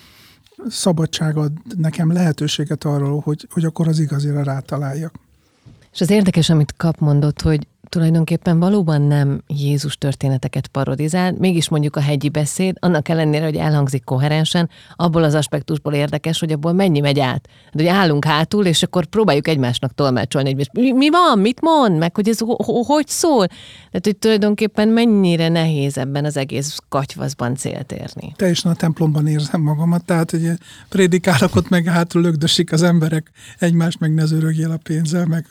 szabadság 0.69 1.37
ad 1.37 1.53
nekem 1.77 2.13
lehetőséget 2.13 2.85
arról, 2.85 3.21
hogy, 3.21 3.49
hogy 3.51 3.65
akkor 3.65 3.89
az 3.89 3.99
igazira 3.99 4.43
rátaláljak. 4.43 5.15
És 5.93 6.01
az 6.01 6.11
érdekes, 6.11 6.51
amit 6.51 6.75
Kap 6.77 6.99
mondott, 6.99 7.41
hogy 7.41 7.67
tulajdonképpen 7.93 8.59
valóban 8.59 9.03
nem 9.03 9.43
Jézus 9.47 9.97
történeteket 9.97 10.67
parodizál, 10.67 11.35
mégis 11.39 11.69
mondjuk 11.69 11.97
a 11.97 12.01
hegyi 12.01 12.29
beszéd, 12.29 12.77
annak 12.81 13.09
ellenére, 13.09 13.45
hogy 13.45 13.57
elhangzik 13.57 14.05
koherensen, 14.05 14.71
abból 14.97 15.23
az 15.23 15.35
aspektusból 15.35 15.93
érdekes, 15.93 16.41
hogy 16.41 16.53
abból 16.53 16.73
mennyi 16.73 17.01
megy 17.01 17.21
át. 17.21 17.49
De 17.73 17.83
hogy 17.83 17.93
állunk 17.93 18.25
hátul, 18.25 18.67
és 18.67 18.83
akkor 18.83 19.07
próbáljuk 19.07 19.49
egymásnak 19.49 19.95
tolmácsolni, 19.95 20.55
hogy 20.55 20.69
mi, 20.73 20.93
mi 20.93 21.11
van, 21.11 21.39
mit 21.39 21.61
mond, 21.61 21.99
meg 21.99 22.15
hogy 22.15 22.29
ez 22.29 22.39
hogy 22.87 23.09
szól. 23.09 23.47
Tehát, 23.47 24.05
hogy 24.05 24.17
tulajdonképpen 24.17 24.89
mennyire 24.89 25.49
nehéz 25.49 25.99
ebben 25.99 26.25
az 26.25 26.37
egész 26.37 26.79
katyvaszban 26.89 27.55
célt 27.55 27.93
érni. 27.93 28.33
Teljesen 28.37 28.71
a 28.71 28.75
templomban 28.75 29.27
érzem 29.27 29.61
magamat, 29.61 30.05
tehát 30.05 30.31
hogy 30.31 30.51
prédikálok 30.89 31.57
ott 31.57 31.69
meg 31.69 31.85
hátul 31.85 32.23
lögdösik 32.23 32.73
az 32.73 32.83
emberek, 32.83 33.31
egymást 33.59 34.01
meg 34.01 34.15
ne 34.15 34.23
a 34.73 34.77
pénzzel, 34.83 35.27
meg 35.27 35.47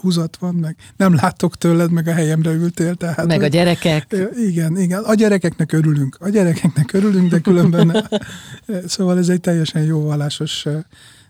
húzat 0.00 0.36
van, 0.36 0.54
meg 0.54 0.76
nem 0.96 1.14
látok 1.14 1.56
tőle, 1.56 1.85
veled 1.86 2.04
meg 2.04 2.14
a 2.14 2.18
helyemre 2.18 2.50
ültél. 2.50 2.94
Tehát, 2.94 3.26
Meg 3.26 3.42
a 3.42 3.46
gyerekek. 3.46 4.16
Igen, 4.48 4.76
igen. 4.78 5.02
A 5.02 5.14
gyerekeknek 5.14 5.72
örülünk. 5.72 6.16
A 6.20 6.28
gyerekeknek 6.28 6.92
örülünk, 6.92 7.30
de 7.30 7.38
különben... 7.38 8.08
szóval 8.86 9.18
ez 9.18 9.28
egy 9.28 9.40
teljesen 9.40 9.82
jó 9.82 10.02
vallásos 10.02 10.66
eh, 10.66 10.74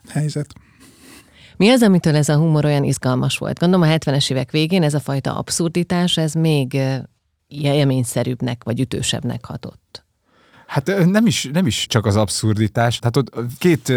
helyzet. 0.08 0.54
Mi 1.56 1.68
az, 1.68 1.82
amitől 1.82 2.16
ez 2.16 2.28
a 2.28 2.36
humor 2.36 2.64
olyan 2.64 2.84
izgalmas 2.84 3.38
volt? 3.38 3.58
Gondolom 3.58 3.88
a 3.88 3.92
70-es 3.94 4.30
évek 4.30 4.50
végén 4.50 4.82
ez 4.82 4.94
a 4.94 5.00
fajta 5.00 5.36
abszurditás, 5.36 6.16
ez 6.16 6.32
még 6.32 6.74
ö, 6.74 6.96
élményszerűbbnek 7.48 8.64
vagy 8.64 8.80
ütősebbnek 8.80 9.44
hatott. 9.44 10.05
Hát 10.66 11.06
nem 11.06 11.26
is, 11.26 11.48
nem 11.52 11.66
is 11.66 11.86
csak 11.86 12.06
az 12.06 12.16
abszurditás. 12.16 12.98
Tehát 12.98 13.16
ott 13.16 13.58
két 13.58 13.92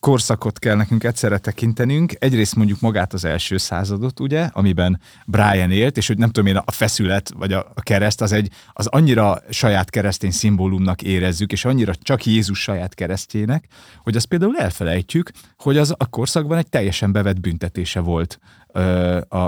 korszakot 0.00 0.58
kell 0.58 0.76
nekünk 0.76 1.04
egyszerre 1.04 1.38
tekintenünk. 1.38 2.12
Egyrészt 2.18 2.56
mondjuk 2.56 2.80
magát 2.80 3.12
az 3.12 3.24
első 3.24 3.56
századot, 3.56 4.20
ugye, 4.20 4.48
amiben 4.52 5.00
Brian 5.26 5.70
élt, 5.70 5.96
és 5.96 6.06
hogy 6.06 6.18
nem 6.18 6.30
tudom 6.30 6.48
én, 6.48 6.56
a 6.56 6.72
feszület 6.72 7.32
vagy 7.36 7.52
a, 7.52 7.72
kereszt 7.82 8.20
az 8.20 8.32
egy, 8.32 8.50
az 8.72 8.86
annyira 8.86 9.42
saját 9.50 9.90
keresztény 9.90 10.30
szimbólumnak 10.30 11.02
érezzük, 11.02 11.52
és 11.52 11.64
annyira 11.64 11.94
csak 11.94 12.26
Jézus 12.26 12.62
saját 12.62 12.94
keresztjének, 12.94 13.66
hogy 14.02 14.16
azt 14.16 14.26
például 14.26 14.56
elfelejtjük, 14.56 15.30
hogy 15.56 15.78
az 15.78 15.94
a 15.96 16.06
korszakban 16.06 16.58
egy 16.58 16.68
teljesen 16.68 17.12
bevett 17.12 17.40
büntetése 17.40 18.00
volt 18.00 18.38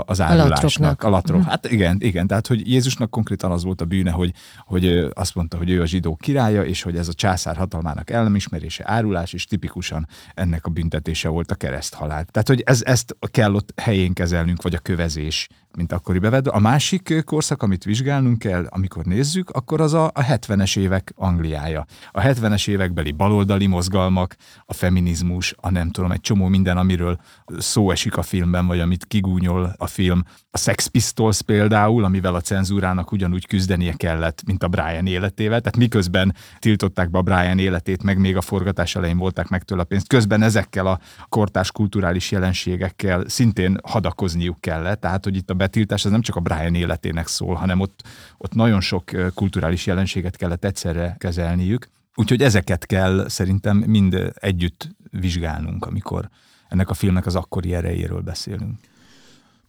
az 0.05 0.21
árulásnak. 0.21 1.03
A 1.03 1.09
latrok. 1.09 1.39
Mhm. 1.39 1.49
Hát 1.49 1.71
igen, 1.71 1.97
igen, 1.99 2.27
tehát 2.27 2.47
hogy 2.47 2.71
Jézusnak 2.71 3.09
konkrétan 3.09 3.51
az 3.51 3.63
volt 3.63 3.81
a 3.81 3.85
bűne, 3.85 4.11
hogy, 4.11 4.33
hogy 4.65 5.07
azt 5.13 5.35
mondta, 5.35 5.57
hogy 5.57 5.69
ő 5.69 5.81
a 5.81 5.85
zsidó 5.85 6.15
királya, 6.15 6.65
és 6.65 6.81
hogy 6.81 6.97
ez 6.97 7.07
a 7.07 7.13
császár 7.13 7.55
hatalmának 7.55 8.09
ellenismerése, 8.09 8.83
árulás, 8.87 9.33
és 9.33 9.45
tipikusan 9.45 10.07
ennek 10.33 10.65
a 10.65 10.69
büntetése 10.69 11.29
volt 11.29 11.51
a 11.51 11.55
kereszthalál. 11.55 12.25
Tehát, 12.25 12.47
hogy 12.47 12.61
ez, 12.65 12.81
ezt 12.85 13.15
kell 13.31 13.53
ott 13.53 13.73
helyén 13.81 14.13
kezelnünk, 14.13 14.61
vagy 14.61 14.73
a 14.73 14.79
kövezés, 14.79 15.47
mint 15.77 15.91
akkori 15.91 16.19
bevedő. 16.19 16.49
A 16.49 16.59
másik 16.59 17.23
korszak, 17.25 17.63
amit 17.63 17.83
vizsgálnunk 17.83 18.39
kell, 18.39 18.65
amikor 18.69 19.05
nézzük, 19.05 19.49
akkor 19.49 19.81
az 19.81 19.93
a, 19.93 20.05
a 20.05 20.23
70-es 20.23 20.77
évek 20.77 21.13
Angliája. 21.15 21.85
A 22.11 22.21
70-es 22.21 22.69
évekbeli 22.69 23.11
baloldali 23.11 23.67
mozgalmak, 23.67 24.35
a 24.65 24.73
feminizmus, 24.73 25.55
a 25.57 25.69
nem 25.69 25.91
tudom, 25.91 26.11
egy 26.11 26.21
csomó 26.21 26.47
minden, 26.47 26.77
amiről 26.77 27.19
szó 27.57 27.91
esik 27.91 28.17
a 28.17 28.21
filmben, 28.21 28.67
vagy 28.67 28.79
amit 28.79 29.05
kigúnyol 29.21 29.73
a 29.77 29.87
film. 29.87 30.23
A 30.51 30.57
Sex 30.57 30.87
Pistols 30.87 31.41
például, 31.41 32.03
amivel 32.03 32.35
a 32.35 32.41
cenzúrának 32.41 33.11
ugyanúgy 33.11 33.47
küzdenie 33.47 33.93
kellett, 33.93 34.43
mint 34.45 34.63
a 34.63 34.67
Brian 34.67 35.07
életével. 35.07 35.61
Tehát 35.61 35.77
miközben 35.77 36.35
tiltották 36.59 37.09
be 37.09 37.17
a 37.17 37.21
Brian 37.21 37.59
életét, 37.59 38.03
meg 38.03 38.17
még 38.17 38.37
a 38.37 38.41
forgatás 38.41 38.95
elején 38.95 39.17
volták 39.17 39.47
meg 39.47 39.63
tőle 39.63 39.81
a 39.81 39.85
pénzt, 39.85 40.07
közben 40.07 40.41
ezekkel 40.41 40.87
a 40.87 40.99
kortás 41.29 41.71
kulturális 41.71 42.31
jelenségekkel 42.31 43.23
szintén 43.27 43.77
hadakozniuk 43.83 44.61
kellett. 44.61 45.01
Tehát, 45.01 45.23
hogy 45.23 45.35
itt 45.35 45.49
a 45.49 45.53
betiltás 45.53 46.05
az 46.05 46.11
nem 46.11 46.21
csak 46.21 46.35
a 46.35 46.39
Brian 46.39 46.75
életének 46.75 47.27
szól, 47.27 47.55
hanem 47.55 47.79
ott, 47.79 48.03
ott 48.37 48.53
nagyon 48.53 48.81
sok 48.81 49.11
kulturális 49.33 49.85
jelenséget 49.85 50.35
kellett 50.35 50.65
egyszerre 50.65 51.15
kezelniük. 51.19 51.87
Úgyhogy 52.15 52.41
ezeket 52.41 52.85
kell 52.85 53.25
szerintem 53.27 53.77
mind 53.77 54.31
együtt 54.35 54.89
vizsgálnunk, 55.11 55.85
amikor 55.85 56.29
ennek 56.69 56.89
a 56.89 56.93
filmnek 56.93 57.25
az 57.25 57.35
akkori 57.35 57.73
erejéről 57.73 58.21
beszélünk. 58.21 58.79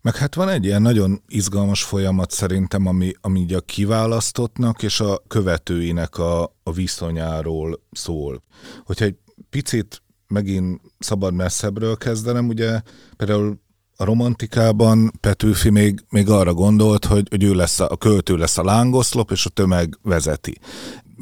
Meg 0.03 0.17
hát 0.17 0.35
van 0.35 0.49
egy 0.49 0.65
ilyen 0.65 0.83
nagyon 0.83 1.23
izgalmas 1.29 1.83
folyamat 1.83 2.31
szerintem, 2.31 2.87
ami, 2.87 3.13
ami 3.21 3.41
így 3.41 3.55
a 3.55 3.61
kiválasztottnak 3.61 4.83
és 4.83 5.01
a 5.01 5.23
követőinek 5.29 6.19
a, 6.19 6.43
a 6.63 6.73
viszonyáról 6.73 7.83
szól. 7.91 8.43
Hogyha 8.85 9.05
egy 9.05 9.17
picit 9.51 10.03
megint 10.27 10.81
szabad 10.99 11.35
messzebbről 11.35 11.97
kezdenem, 11.97 12.49
ugye 12.49 12.81
például 13.17 13.61
a 13.97 14.05
romantikában 14.05 15.13
Petőfi 15.21 15.71
még, 15.71 16.05
még 16.09 16.29
arra 16.29 16.55
gondolt, 16.55 17.05
hogy, 17.05 17.27
hogy 17.31 17.43
ő 17.43 17.55
lesz 17.55 17.81
a, 17.81 17.91
a 17.91 17.97
költő 17.97 18.37
lesz 18.37 18.59
a 18.59 18.65
lángoszlop, 18.65 19.31
és 19.31 19.47
a 19.47 19.51
tömeg 19.51 19.99
vezeti. 20.03 20.59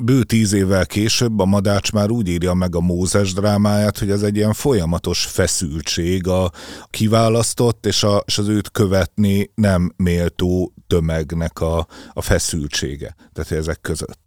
Bő 0.02 0.22
tíz 0.22 0.52
évvel 0.52 0.86
később 0.86 1.38
a 1.38 1.44
Madács 1.44 1.92
már 1.92 2.10
úgy 2.10 2.28
írja 2.28 2.54
meg 2.54 2.76
a 2.76 2.80
Mózes 2.80 3.32
drámáját, 3.32 3.98
hogy 3.98 4.10
ez 4.10 4.22
egy 4.22 4.36
ilyen 4.36 4.52
folyamatos 4.52 5.24
feszültség 5.24 6.26
a 6.26 6.50
kiválasztott 6.90 7.86
és, 7.86 8.02
a, 8.02 8.22
és 8.26 8.38
az 8.38 8.48
őt 8.48 8.70
követni 8.70 9.50
nem 9.54 9.92
méltó 9.96 10.74
tömegnek 10.86 11.60
a, 11.60 11.86
a 12.12 12.22
feszültsége, 12.22 13.16
tehát 13.32 13.52
ezek 13.52 13.80
között. 13.80 14.18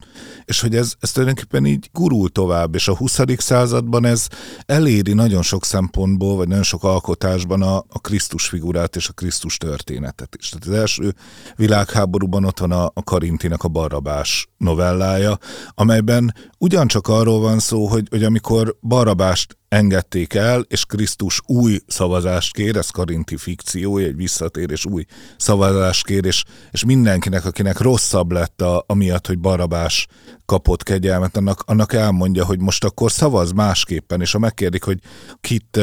És 0.45 0.61
hogy 0.61 0.75
ez, 0.75 0.93
ez 0.99 1.11
tulajdonképpen 1.11 1.65
így 1.65 1.89
gurul 1.93 2.29
tovább, 2.29 2.75
és 2.75 2.87
a 2.87 2.95
20. 2.95 3.19
században 3.37 4.05
ez 4.05 4.27
eléri 4.65 5.13
nagyon 5.13 5.41
sok 5.41 5.65
szempontból, 5.65 6.35
vagy 6.35 6.47
nagyon 6.47 6.63
sok 6.63 6.83
alkotásban 6.83 7.61
a, 7.61 7.77
a 7.77 7.99
Krisztus 8.01 8.47
figurát 8.47 8.95
és 8.95 9.07
a 9.07 9.13
Krisztus 9.13 9.57
történetet 9.57 10.35
is. 10.39 10.49
Tehát 10.49 10.67
az 10.67 10.73
első 10.73 11.13
világháborúban 11.55 12.45
ott 12.45 12.59
van 12.59 12.71
a, 12.71 12.85
a 12.93 13.03
Karintinak 13.03 13.63
a 13.63 13.67
Barrabás 13.67 14.47
novellája, 14.57 15.37
amelyben 15.73 16.33
ugyancsak 16.57 17.07
arról 17.07 17.39
van 17.39 17.59
szó, 17.59 17.85
hogy, 17.85 18.07
hogy 18.09 18.23
amikor 18.23 18.75
Barrabást 18.81 19.57
engedték 19.73 20.33
el, 20.33 20.65
és 20.67 20.85
Krisztus 20.85 21.41
új 21.45 21.79
szavazást 21.87 22.53
kér, 22.53 22.77
ez 22.77 22.89
karinti 22.89 23.37
fikció, 23.37 23.97
egy 23.97 24.15
visszatérés 24.15 24.85
új 24.85 25.05
szavazást 25.37 26.05
kér, 26.05 26.25
és, 26.25 26.43
és 26.71 26.85
mindenkinek, 26.85 27.45
akinek 27.45 27.79
rosszabb 27.79 28.31
lett 28.31 28.61
a, 28.61 28.83
amiatt, 28.87 29.27
hogy 29.27 29.39
Barabás 29.39 30.07
kapott 30.45 30.83
kegyelmet, 30.83 31.37
annak, 31.37 31.63
annak 31.65 31.93
elmondja, 31.93 32.45
hogy 32.45 32.59
most 32.59 32.83
akkor 32.83 33.11
szavaz 33.11 33.51
másképpen, 33.51 34.21
és 34.21 34.31
ha 34.31 34.39
megkérdik, 34.39 34.83
hogy 34.83 34.99
kit 35.41 35.79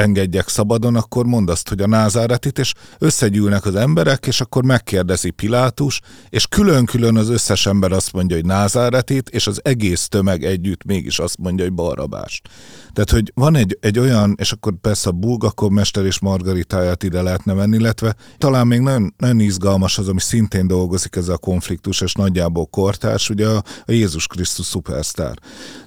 engedjek 0.00 0.48
szabadon, 0.48 0.96
akkor 0.96 1.24
mondd 1.26 1.50
azt, 1.50 1.68
hogy 1.68 1.80
a 1.80 1.86
názáretit, 1.86 2.58
és 2.58 2.72
összegyűlnek 2.98 3.64
az 3.64 3.74
emberek, 3.74 4.26
és 4.26 4.40
akkor 4.40 4.64
megkérdezi 4.64 5.30
Pilátus, 5.30 6.00
és 6.28 6.46
külön-külön 6.46 7.16
az 7.16 7.28
összes 7.28 7.66
ember 7.66 7.92
azt 7.92 8.12
mondja, 8.12 8.36
hogy 8.36 8.44
názáretit, 8.44 9.28
és 9.28 9.46
az 9.46 9.60
egész 9.64 10.08
tömeg 10.08 10.44
együtt 10.44 10.84
mégis 10.84 11.18
azt 11.18 11.38
mondja, 11.38 11.64
hogy 11.64 11.74
Barabást. 11.74 12.48
Tehát, 12.92 13.10
hogy 13.10 13.32
van 13.34 13.56
egy, 13.56 13.78
egy 13.80 13.98
olyan, 13.98 14.34
és 14.38 14.52
akkor 14.52 14.72
persze 14.80 15.08
a 15.08 15.12
Bulgakov 15.12 15.70
mester 15.70 16.04
és 16.04 16.18
Margaritáját 16.18 17.02
ide 17.02 17.22
lehetne 17.22 17.54
venni, 17.54 17.76
illetve 17.76 18.16
talán 18.38 18.66
még 18.66 18.80
nagyon, 18.80 19.14
nagyon 19.16 19.40
izgalmas 19.40 19.98
az, 19.98 20.08
ami 20.08 20.20
szintén 20.20 20.66
dolgozik 20.66 21.16
ez 21.16 21.28
a 21.28 21.38
konfliktus, 21.38 22.00
és 22.00 22.12
nagyjából 22.12 22.66
kortárs, 22.66 23.30
ugye 23.30 23.46
a, 23.46 23.62
a 23.84 23.92
Jézus 23.92 24.26
Krisztus 24.26 24.66
szupersztár. 24.66 25.38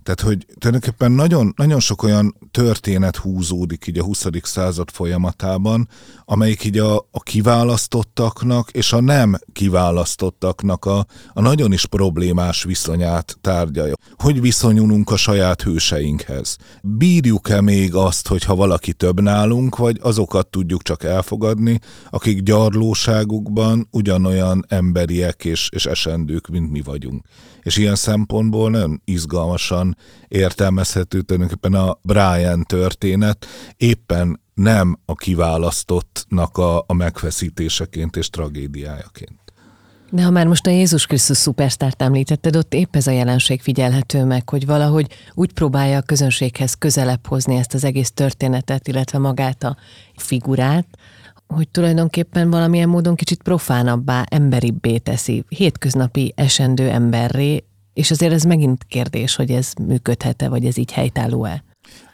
Tehát, 0.04 0.22
hogy 0.22 0.46
tulajdonképpen 0.58 1.12
nagyon, 1.12 1.54
nagyon 1.56 1.80
sok 1.80 2.04
olyan 2.04 2.36
történet 2.52 3.16
húzódik 3.16 3.88
így 3.88 4.00
a 4.00 4.03
20. 4.04 4.26
század 4.42 4.90
folyamatában, 4.92 5.88
amelyik 6.26 6.64
így 6.64 6.78
a, 6.78 6.96
a 6.96 7.20
kiválasztottaknak 7.24 8.72
és 8.72 8.94
a 8.94 9.02
nem 9.02 9.36
kiválasztottaknak 9.54 10.86
a, 10.86 11.06
a 11.34 11.42
nagyon 11.42 11.72
is 11.72 11.86
problémás 11.86 12.64
viszonyát 12.64 13.38
tárgyalja. 13.42 13.94
Hogy 14.18 14.42
viszonyulunk 14.42 15.12
a 15.12 15.18
saját 15.18 15.62
hőseinkhez? 15.62 16.58
Bírjuk-e 16.82 17.62
még 17.62 17.96
azt, 17.96 18.28
hogyha 18.28 18.56
valaki 18.56 18.94
több 18.94 19.22
nálunk, 19.22 19.78
vagy 19.78 20.00
azokat 20.02 20.48
tudjuk 20.48 20.82
csak 20.84 21.04
elfogadni, 21.04 21.80
akik 22.10 22.42
gyarlóságukban 22.42 23.88
ugyanolyan 23.92 24.66
emberiek 24.68 25.46
és, 25.46 25.70
és 25.72 25.86
esendők, 25.86 26.48
mint 26.48 26.72
mi 26.72 26.82
vagyunk. 26.82 27.26
És 27.62 27.78
ilyen 27.78 27.96
szempontból 27.96 28.70
nagyon 28.70 29.02
izgalmasan 29.06 29.98
értelmezhető 30.28 31.22
tulajdonképpen 31.22 31.74
a 31.74 31.98
Brian 32.02 32.64
történet, 32.64 33.46
éppen 33.78 34.42
nem 34.54 35.00
a 35.06 35.16
kiválasztottnak 35.16 36.58
a, 36.58 36.84
a 36.88 36.94
megfeszítéseként 36.94 38.16
és 38.16 38.30
tragédiájaként. 38.30 39.42
De 40.14 40.24
ha 40.24 40.30
már 40.30 40.48
most 40.48 40.68
a 40.68 40.70
Jézus 40.70 41.06
Krisztus 41.06 41.38
szupersztárt 41.38 42.02
említetted, 42.02 42.56
ott 42.56 42.74
épp 42.74 42.96
ez 42.96 43.08
a 43.08 43.12
jelenség 43.12 43.62
figyelhető 43.62 44.26
meg, 44.26 44.50
hogy 44.50 44.66
valahogy 44.66 45.08
úgy 45.34 45.54
próbálja 45.54 45.98
a 45.98 46.02
közönséghez 46.02 46.74
közelebb 46.74 47.28
hozni 47.28 47.56
ezt 47.56 47.74
az 47.74 47.84
egész 47.84 48.12
történetet, 48.12 48.88
illetve 48.88 49.18
magát 49.18 49.64
a 49.64 49.78
figurát, 50.16 50.88
hogy 51.48 51.70
tulajdonképpen 51.70 52.50
valamilyen 52.50 52.90
módon 52.90 53.16
kicsit 53.16 53.44
profánabbá, 53.44 54.26
emberibbé 54.30 54.98
teszi, 54.98 55.44
hétköznapi 55.50 56.34
esendő 56.36 56.90
emberré, 56.90 57.64
és 57.94 58.12
azért 58.12 58.34
ez 58.34 58.44
megint 58.44 58.84
kérdés, 58.84 59.36
hogy 59.36 59.52
ez 59.52 59.74
működhet-e, 59.88 60.50
vagy 60.50 60.66
ez 60.66 60.78
így 60.78 60.92
helytálló-e. 60.92 61.64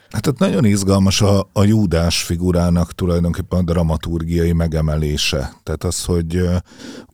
Hát 0.10 0.28
ott 0.28 0.38
nagyon 0.38 0.66
izgalmas 0.66 1.22
a, 1.22 1.50
a 1.54 1.64
Júdás 1.64 2.24
figurának 2.24 2.94
tulajdonképpen 2.94 3.60
a 3.60 3.64
dramaturgiai 3.64 4.52
megemelése. 4.52 5.54
Tehát 5.64 5.84
az, 5.84 6.06
hogy 6.06 6.36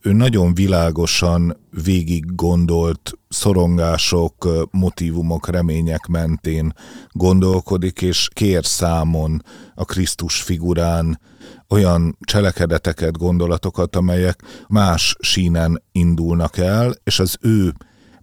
ő 0.02 0.12
nagyon 0.12 0.54
világosan 0.54 1.56
végig 1.84 2.34
gondolt 2.34 3.18
szorongások, 3.28 4.48
motivumok, 4.70 5.48
remények 5.48 6.06
mentén 6.06 6.72
gondolkodik, 7.12 8.02
és 8.02 8.28
kér 8.32 8.64
számon 8.64 9.42
a 9.74 9.84
Krisztus 9.84 10.42
figurán 10.42 11.20
olyan 11.68 12.18
cselekedeteket, 12.20 13.18
gondolatokat, 13.18 13.96
amelyek 13.96 14.42
más 14.68 15.16
sínen 15.20 15.82
indulnak 15.92 16.58
el, 16.58 16.94
és 17.04 17.18
az 17.18 17.36
ő 17.40 17.72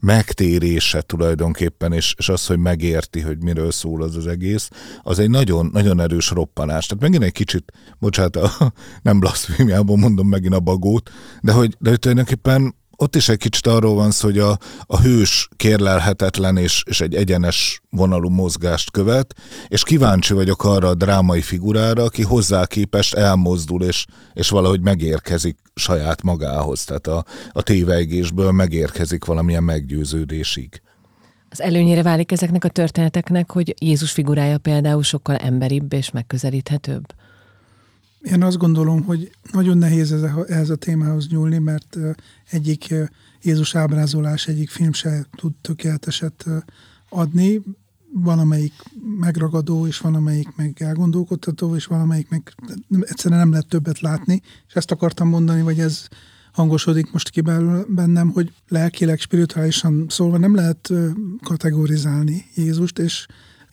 megtérése 0.04 1.02
tulajdonképpen, 1.02 1.94
és, 1.94 2.16
és 2.18 2.30
az, 2.30 2.46
hogy 2.46 2.58
megérti, 2.58 3.22
hogy 3.22 3.44
miről 3.44 3.72
szól 3.72 4.02
az 4.04 4.16
az 4.16 4.28
egész, 4.28 4.70
az 5.02 5.20
egy 5.20 5.30
nagyon, 5.30 5.70
nagyon 5.74 6.00
erős 6.00 6.30
roppanás. 6.30 6.86
Tehát 6.86 7.04
megint 7.04 7.24
egy 7.24 7.32
kicsit, 7.32 7.72
bocsánat, 8.00 8.36
a, 8.36 8.74
nem 9.02 9.20
blaszfémiából 9.20 9.98
mondom 9.98 10.28
megint 10.28 10.54
a 10.54 10.60
bagót, 10.60 11.10
de 11.42 11.52
hogy, 11.52 11.76
de 11.80 11.89
hogy 11.89 12.00
tulajdonképpen 12.00 12.76
ott 12.97 13.15
is 13.15 13.29
egy 13.29 13.38
kicsit 13.38 13.67
arról 13.67 13.95
van 13.95 14.12
szó, 14.12 14.27
hogy 14.27 14.39
a, 14.39 14.58
a 14.86 14.99
hős 14.99 15.49
kérlelhetetlen 15.56 16.58
és, 16.58 16.84
és 16.88 17.01
egy 17.01 17.15
egyenes 17.15 17.82
vonalú 17.89 18.29
mozgást 18.29 18.91
követ, 18.91 19.34
és 19.67 19.84
kíváncsi 19.84 20.34
vagyok 20.34 20.63
arra 20.63 20.88
a 20.88 20.95
drámai 20.95 21.41
figurára, 21.41 22.03
aki 22.03 22.23
hozzá 22.23 22.65
képest 22.65 23.13
elmozdul, 23.13 23.84
és, 23.84 24.06
és 24.34 24.49
valahogy 24.49 24.82
megérkezik 24.82 25.58
saját 25.75 26.21
magához, 26.21 26.84
tehát 26.84 27.08
a, 27.08 27.25
a 27.51 27.62
tévejgésből 27.62 28.51
megérkezik 28.51 29.25
valamilyen 29.25 29.63
meggyőződésig. 29.63 30.82
Az 31.49 31.62
előnyére 31.62 32.03
válik 32.03 32.32
ezeknek 32.32 32.63
a 32.63 32.69
történeteknek, 32.69 33.51
hogy 33.51 33.75
Jézus 33.79 34.12
figurája 34.12 34.58
például 34.58 35.03
sokkal 35.03 35.36
emberibb 35.36 35.93
és 35.93 36.12
megközelíthetőbb? 36.12 37.06
Én 38.23 38.43
azt 38.43 38.57
gondolom, 38.57 39.03
hogy 39.03 39.31
nagyon 39.51 39.77
nehéz 39.77 40.12
ehhez 40.47 40.69
a 40.69 40.75
témához 40.75 41.27
nyúlni, 41.27 41.57
mert 41.57 41.97
egyik 42.49 42.93
Jézus 43.41 43.75
ábrázolás, 43.75 44.47
egyik 44.47 44.69
film 44.69 44.93
se 44.93 45.25
tud 45.36 45.53
tökéleteset 45.62 46.45
adni. 47.09 47.62
Van, 48.15 48.39
amelyik 48.39 48.73
megragadó, 49.19 49.88
és 49.88 49.97
van, 49.97 50.15
amelyik 50.15 50.55
meg 50.55 50.75
elgondolkodtató, 50.81 51.75
és 51.75 51.86
van, 51.86 51.99
amelyik 51.99 52.29
meg 52.29 52.53
egyszerűen 52.99 53.39
nem 53.39 53.49
lehet 53.49 53.67
többet 53.67 53.99
látni. 53.99 54.41
És 54.67 54.73
ezt 54.73 54.91
akartam 54.91 55.27
mondani, 55.27 55.62
vagy 55.62 55.79
ez 55.79 56.07
hangosodik 56.51 57.12
most 57.12 57.29
ki 57.29 57.41
bennem, 57.88 58.29
hogy 58.29 58.53
lelkileg, 58.67 59.19
spirituálisan 59.19 60.05
szólva 60.09 60.38
nem 60.38 60.55
lehet 60.55 60.89
kategorizálni 61.43 62.45
Jézust, 62.55 62.99
és 62.99 63.25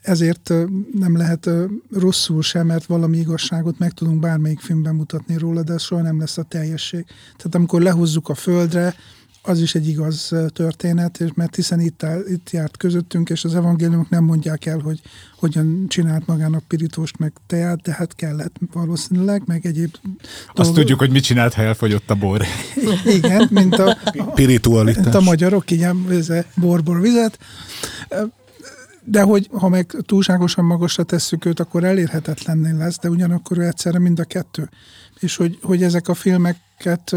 ezért 0.02 0.52
nem 0.92 1.16
lehet 1.16 1.50
rosszul 1.92 2.42
sem, 2.42 2.66
mert 2.66 2.86
valami 2.86 3.18
igazságot 3.18 3.78
meg 3.78 3.92
tudunk 3.92 4.20
bármelyik 4.20 4.60
filmben 4.60 4.94
mutatni 4.94 5.38
róla, 5.38 5.62
de 5.62 5.72
ez 5.72 5.82
soha 5.82 6.02
nem 6.02 6.18
lesz 6.18 6.38
a 6.38 6.42
teljesség. 6.42 7.04
Tehát 7.36 7.54
amikor 7.54 7.82
lehozzuk 7.82 8.28
a 8.28 8.34
földre, 8.34 8.94
az 9.42 9.60
is 9.60 9.74
egy 9.74 9.88
igaz 9.88 10.34
történet, 10.52 11.20
és 11.20 11.30
mert 11.34 11.56
hiszen 11.56 11.80
itt, 11.80 12.02
áll, 12.02 12.22
itt 12.28 12.50
járt 12.50 12.76
közöttünk, 12.76 13.30
és 13.30 13.44
az 13.44 13.54
evangéliumok 13.54 14.08
nem 14.08 14.24
mondják 14.24 14.66
el, 14.66 14.78
hogy 14.78 15.00
hogyan 15.36 15.84
csinált 15.88 16.26
magának 16.26 16.64
pirítóst, 16.64 17.18
meg 17.18 17.32
teát, 17.46 17.80
de 17.80 17.92
hát 17.92 18.14
kellett 18.14 18.56
valószínűleg, 18.72 19.42
meg 19.46 19.66
egyéb 19.66 19.94
Azt 20.02 20.54
dolgok. 20.54 20.74
tudjuk, 20.74 20.98
hogy 20.98 21.10
mit 21.10 21.22
csinált, 21.22 21.54
ha 21.54 21.62
elfogyott 21.62 22.10
a 22.10 22.14
bor. 22.14 22.42
Igen, 23.16 23.48
mint 23.50 23.74
a, 23.74 23.96
a, 24.18 24.82
mint 24.82 25.14
a 25.14 25.20
magyarok, 25.20 25.70
így 25.70 25.86
borbor 26.54 27.00
vizet 27.00 27.38
de 29.10 29.22
hogy 29.22 29.48
ha 29.52 29.68
meg 29.68 29.96
túlságosan 30.06 30.64
magasra 30.64 31.02
tesszük 31.02 31.44
őt, 31.44 31.60
akkor 31.60 31.84
elérhetetlenné 31.84 32.70
lesz, 32.70 32.98
de 32.98 33.08
ugyanakkor 33.08 33.58
ő 33.58 33.66
egyszerre 33.66 33.98
mind 33.98 34.18
a 34.18 34.24
kettő. 34.24 34.68
És 35.20 35.36
hogy, 35.36 35.58
hogy 35.62 35.82
ezek 35.82 36.08
a 36.08 36.14
filmeket 36.14 37.16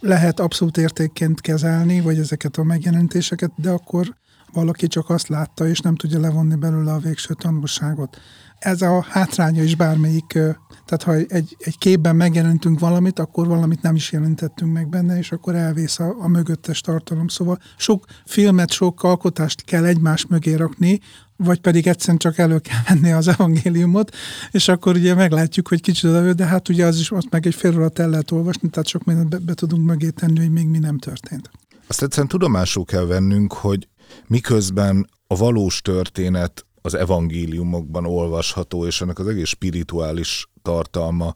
lehet 0.00 0.40
abszolút 0.40 0.76
értékként 0.76 1.40
kezelni, 1.40 2.00
vagy 2.00 2.18
ezeket 2.18 2.56
a 2.56 2.62
megjelentéseket, 2.62 3.50
de 3.56 3.70
akkor 3.70 4.14
valaki 4.52 4.86
csak 4.86 5.10
azt 5.10 5.28
látta, 5.28 5.68
és 5.68 5.80
nem 5.80 5.96
tudja 5.96 6.20
levonni 6.20 6.54
belőle 6.54 6.92
a 6.92 6.98
végső 6.98 7.34
tanulságot. 7.34 8.20
Ez 8.64 8.82
a 8.82 9.06
hátránya 9.08 9.62
is 9.62 9.74
bármelyik 9.74 10.38
tehát 10.84 11.02
ha 11.02 11.34
egy, 11.34 11.56
egy 11.58 11.78
képben 11.78 12.16
megjelentünk 12.16 12.78
valamit, 12.78 13.18
akkor 13.18 13.46
valamit 13.46 13.82
nem 13.82 13.94
is 13.94 14.12
jelentettünk 14.12 14.72
meg 14.72 14.88
benne, 14.88 15.18
és 15.18 15.32
akkor 15.32 15.54
elvész 15.54 15.98
a, 15.98 16.14
a 16.18 16.28
mögöttes 16.28 16.80
tartalom. 16.80 17.28
Szóval 17.28 17.58
sok 17.76 18.04
filmet, 18.26 18.70
sok 18.70 19.02
alkotást 19.02 19.64
kell 19.64 19.84
egymás 19.84 20.26
mögé 20.26 20.54
rakni, 20.54 21.00
vagy 21.36 21.60
pedig 21.60 21.86
egyszerűen 21.86 22.18
csak 22.18 22.38
elő 22.38 22.58
kell 22.58 22.80
venni 22.88 23.12
az 23.12 23.28
evangéliumot, 23.28 24.14
és 24.50 24.68
akkor 24.68 24.94
ugye 24.94 25.14
meglátjuk, 25.14 25.68
hogy 25.68 25.80
kicsit 25.80 26.10
ő, 26.10 26.32
de 26.32 26.44
hát 26.44 26.68
ugye 26.68 26.86
az 26.86 26.98
is 26.98 27.10
azt 27.10 27.30
meg 27.30 27.46
egy 27.46 27.54
fél 27.54 27.90
el 27.94 28.08
lehet 28.08 28.30
olvasni, 28.30 28.68
tehát 28.68 28.88
sok 28.88 29.04
mindent 29.04 29.28
be, 29.28 29.38
be 29.38 29.54
tudunk 29.54 29.86
mögé 29.86 30.08
tenni, 30.08 30.38
hogy 30.38 30.50
még 30.50 30.66
mi 30.66 30.78
nem 30.78 30.98
történt. 30.98 31.50
Azt 31.86 32.02
egyszerűen 32.02 32.28
tudomásul 32.28 32.84
kell 32.84 33.04
vennünk, 33.04 33.52
hogy 33.52 33.88
miközben 34.26 35.08
a 35.26 35.36
valós 35.36 35.80
történet 35.82 36.66
az 36.84 36.94
evangéliumokban 36.94 38.06
olvasható, 38.06 38.86
és 38.86 39.00
ennek 39.00 39.18
az 39.18 39.26
egész 39.26 39.48
spirituális 39.48 40.48
tartalma 40.62 41.34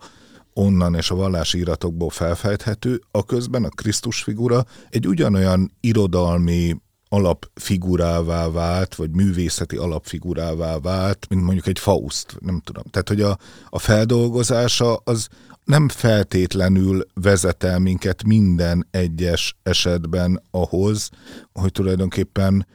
onnan 0.53 0.95
és 0.95 1.11
a 1.11 1.15
vallási 1.15 1.59
iratokból 1.59 2.11
felfejthető, 2.11 3.01
a 3.11 3.25
közben 3.25 3.65
a 3.65 3.69
Krisztus 3.69 4.23
figura 4.23 4.65
egy 4.91 5.07
ugyanolyan 5.07 5.73
irodalmi 5.81 6.77
alapfigurává 7.09 8.51
vált, 8.51 8.95
vagy 8.95 9.11
művészeti 9.11 9.77
alapfigurává 9.77 10.79
vált, 10.79 11.27
mint 11.29 11.43
mondjuk 11.43 11.67
egy 11.67 11.79
Faust, 11.79 12.37
nem 12.41 12.61
tudom. 12.65 12.83
Tehát, 12.91 13.09
hogy 13.09 13.21
a, 13.21 13.39
a 13.69 13.79
feldolgozása 13.79 15.01
az 15.05 15.29
nem 15.65 15.89
feltétlenül 15.89 17.07
vezet 17.15 17.65
el 17.65 17.79
minket 17.79 18.25
minden 18.25 18.87
egyes 18.91 19.57
esetben 19.63 20.43
ahhoz, 20.51 21.11
hogy 21.53 21.73
tulajdonképpen 21.73 22.67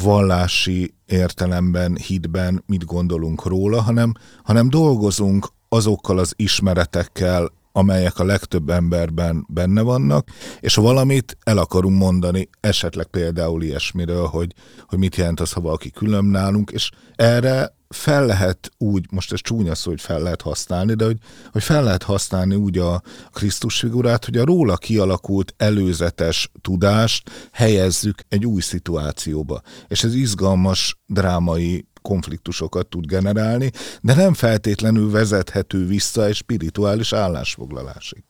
vallási 0.00 0.94
értelemben, 1.06 1.96
hitben 1.96 2.62
mit 2.66 2.84
gondolunk 2.84 3.44
róla, 3.44 3.80
hanem, 3.80 4.12
hanem 4.42 4.68
dolgozunk 4.68 5.48
azokkal 5.68 6.18
az 6.18 6.32
ismeretekkel, 6.36 7.52
amelyek 7.72 8.18
a 8.18 8.24
legtöbb 8.24 8.70
emberben 8.70 9.46
benne 9.48 9.80
vannak, 9.80 10.28
és 10.60 10.74
valamit 10.74 11.36
el 11.44 11.58
akarunk 11.58 11.98
mondani, 11.98 12.48
esetleg 12.60 13.06
például 13.06 13.62
ilyesmiről, 13.62 14.26
hogy, 14.26 14.54
hogy 14.86 14.98
mit 14.98 15.16
jelent 15.16 15.40
az, 15.40 15.52
ha 15.52 15.60
valaki 15.60 15.90
külön 15.90 16.24
nálunk, 16.24 16.70
és 16.70 16.90
erre 17.16 17.74
fel 17.92 18.26
lehet 18.26 18.70
úgy, 18.78 19.06
most 19.10 19.32
ez 19.32 19.40
csúnya 19.40 19.74
szó, 19.74 19.90
hogy 19.90 20.00
fel 20.00 20.20
lehet 20.20 20.42
használni, 20.42 20.94
de 20.94 21.04
hogy, 21.04 21.18
hogy 21.52 21.62
fel 21.62 21.82
lehet 21.84 22.02
használni 22.02 22.54
úgy 22.54 22.78
a 22.78 23.02
Krisztus 23.32 23.78
figurát, 23.78 24.24
hogy 24.24 24.36
a 24.36 24.44
róla 24.44 24.76
kialakult 24.76 25.54
előzetes 25.56 26.50
tudást 26.60 27.30
helyezzük 27.52 28.22
egy 28.28 28.46
új 28.46 28.60
szituációba. 28.60 29.62
És 29.88 30.04
ez 30.04 30.14
izgalmas 30.14 31.00
drámai 31.06 31.86
konfliktusokat 32.02 32.86
tud 32.86 33.06
generálni, 33.06 33.70
de 34.00 34.14
nem 34.14 34.34
feltétlenül 34.34 35.10
vezethető 35.10 35.86
vissza 35.86 36.24
egy 36.24 36.34
spirituális 36.34 37.12
állásfoglalásig. 37.12 38.24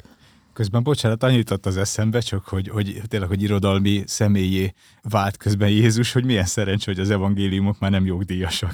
Közben, 0.52 0.82
bocsánat, 0.82 1.22
annyit 1.22 1.36
jutott 1.36 1.66
az 1.66 1.76
eszembe, 1.76 2.20
csak 2.20 2.44
hogy, 2.44 2.68
hogy 2.68 3.02
tényleg, 3.08 3.28
hogy 3.28 3.42
irodalmi 3.42 4.02
személyé 4.06 4.72
vált 5.02 5.36
közben 5.36 5.68
Jézus, 5.68 6.12
hogy 6.12 6.24
milyen 6.24 6.44
szerencsé, 6.44 6.84
hogy 6.92 7.00
az 7.00 7.10
evangéliumok 7.10 7.78
már 7.78 7.90
nem 7.90 8.06
jogdíjasak. 8.06 8.72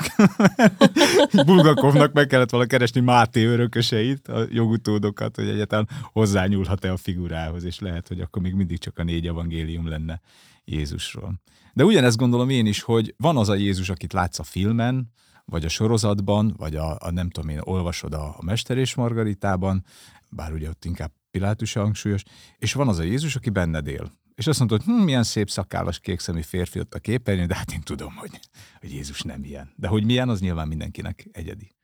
Bulgakovnak 1.46 2.12
meg 2.12 2.26
kellett 2.26 2.50
volna 2.50 2.66
keresni 2.66 3.00
Máté 3.00 3.44
örököseit, 3.44 4.28
a 4.28 4.46
jogutódokat, 4.50 5.36
hogy 5.36 5.48
egyáltalán 5.48 5.88
hozzányúlhat-e 6.12 6.92
a 6.92 6.96
figurához, 6.96 7.64
és 7.64 7.78
lehet, 7.78 8.08
hogy 8.08 8.20
akkor 8.20 8.42
még 8.42 8.54
mindig 8.54 8.78
csak 8.78 8.98
a 8.98 9.02
négy 9.02 9.26
evangélium 9.26 9.88
lenne 9.88 10.20
Jézusról. 10.64 11.40
De 11.74 11.84
ugyanezt 11.84 12.16
gondolom 12.16 12.48
én 12.48 12.66
is, 12.66 12.82
hogy 12.82 13.14
van 13.16 13.36
az 13.36 13.48
a 13.48 13.54
Jézus, 13.54 13.88
akit 13.88 14.12
látsz 14.12 14.38
a 14.38 14.42
filmen, 14.42 15.12
vagy 15.44 15.64
a 15.64 15.68
sorozatban, 15.68 16.54
vagy 16.56 16.76
a, 16.76 16.96
a 17.00 17.10
nem 17.10 17.30
tudom 17.30 17.48
én, 17.48 17.60
olvasod 17.60 18.14
a, 18.14 18.24
a 18.24 18.44
Mester 18.44 18.78
és 18.78 18.94
Margaritában, 18.94 19.84
bár 20.28 20.52
ugye 20.52 20.68
ott 20.68 20.84
inkább 20.84 21.10
Pilátus 21.30 21.72
hangsúlyos, 21.72 22.22
és 22.58 22.72
van 22.72 22.88
az 22.88 22.98
a 22.98 23.02
Jézus, 23.02 23.36
aki 23.36 23.50
benned 23.50 23.86
él. 23.86 24.12
És 24.34 24.46
azt 24.46 24.58
mondod, 24.58 24.82
hm, 24.82 24.90
milyen 24.90 25.22
szép 25.22 25.50
szakállas 25.50 26.00
kékszemű 26.00 26.42
férfi 26.42 26.78
ott 26.78 26.94
a 26.94 26.98
képernyőn, 26.98 27.46
de 27.46 27.54
hát 27.54 27.72
én 27.72 27.80
tudom, 27.80 28.14
hogy, 28.14 28.40
hogy 28.80 28.92
Jézus 28.92 29.22
nem 29.22 29.44
ilyen. 29.44 29.72
De 29.76 29.88
hogy 29.88 30.04
milyen, 30.04 30.28
az 30.28 30.40
nyilván 30.40 30.68
mindenkinek 30.68 31.28
egyedi. 31.32 31.74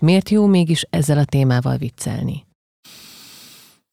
Miért 0.00 0.28
jó 0.28 0.46
mégis 0.46 0.82
ezzel 0.90 1.18
a 1.18 1.24
témával 1.24 1.76
viccelni? 1.76 2.46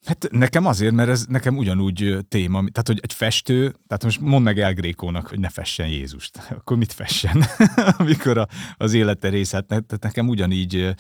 Hát 0.05 0.27
nekem 0.31 0.65
azért, 0.65 0.93
mert 0.93 1.09
ez 1.09 1.25
nekem 1.25 1.57
ugyanúgy 1.57 2.17
téma, 2.27 2.57
tehát 2.57 2.87
hogy 2.87 2.99
egy 3.01 3.13
festő, 3.13 3.75
tehát 3.87 4.03
most 4.03 4.19
mondd 4.19 4.43
meg 4.43 4.59
El 4.59 4.73
Grékónak, 4.73 5.27
hogy 5.27 5.39
ne 5.39 5.49
fessen 5.49 5.87
Jézust, 5.87 6.37
akkor 6.57 6.77
mit 6.77 6.93
fessen, 6.93 7.43
amikor 7.97 8.37
a, 8.37 8.47
az 8.77 8.93
élete 8.93 9.29
részét, 9.29 9.65
tehát 9.65 9.97
nekem 9.99 10.27
ugyanígy, 10.27 10.95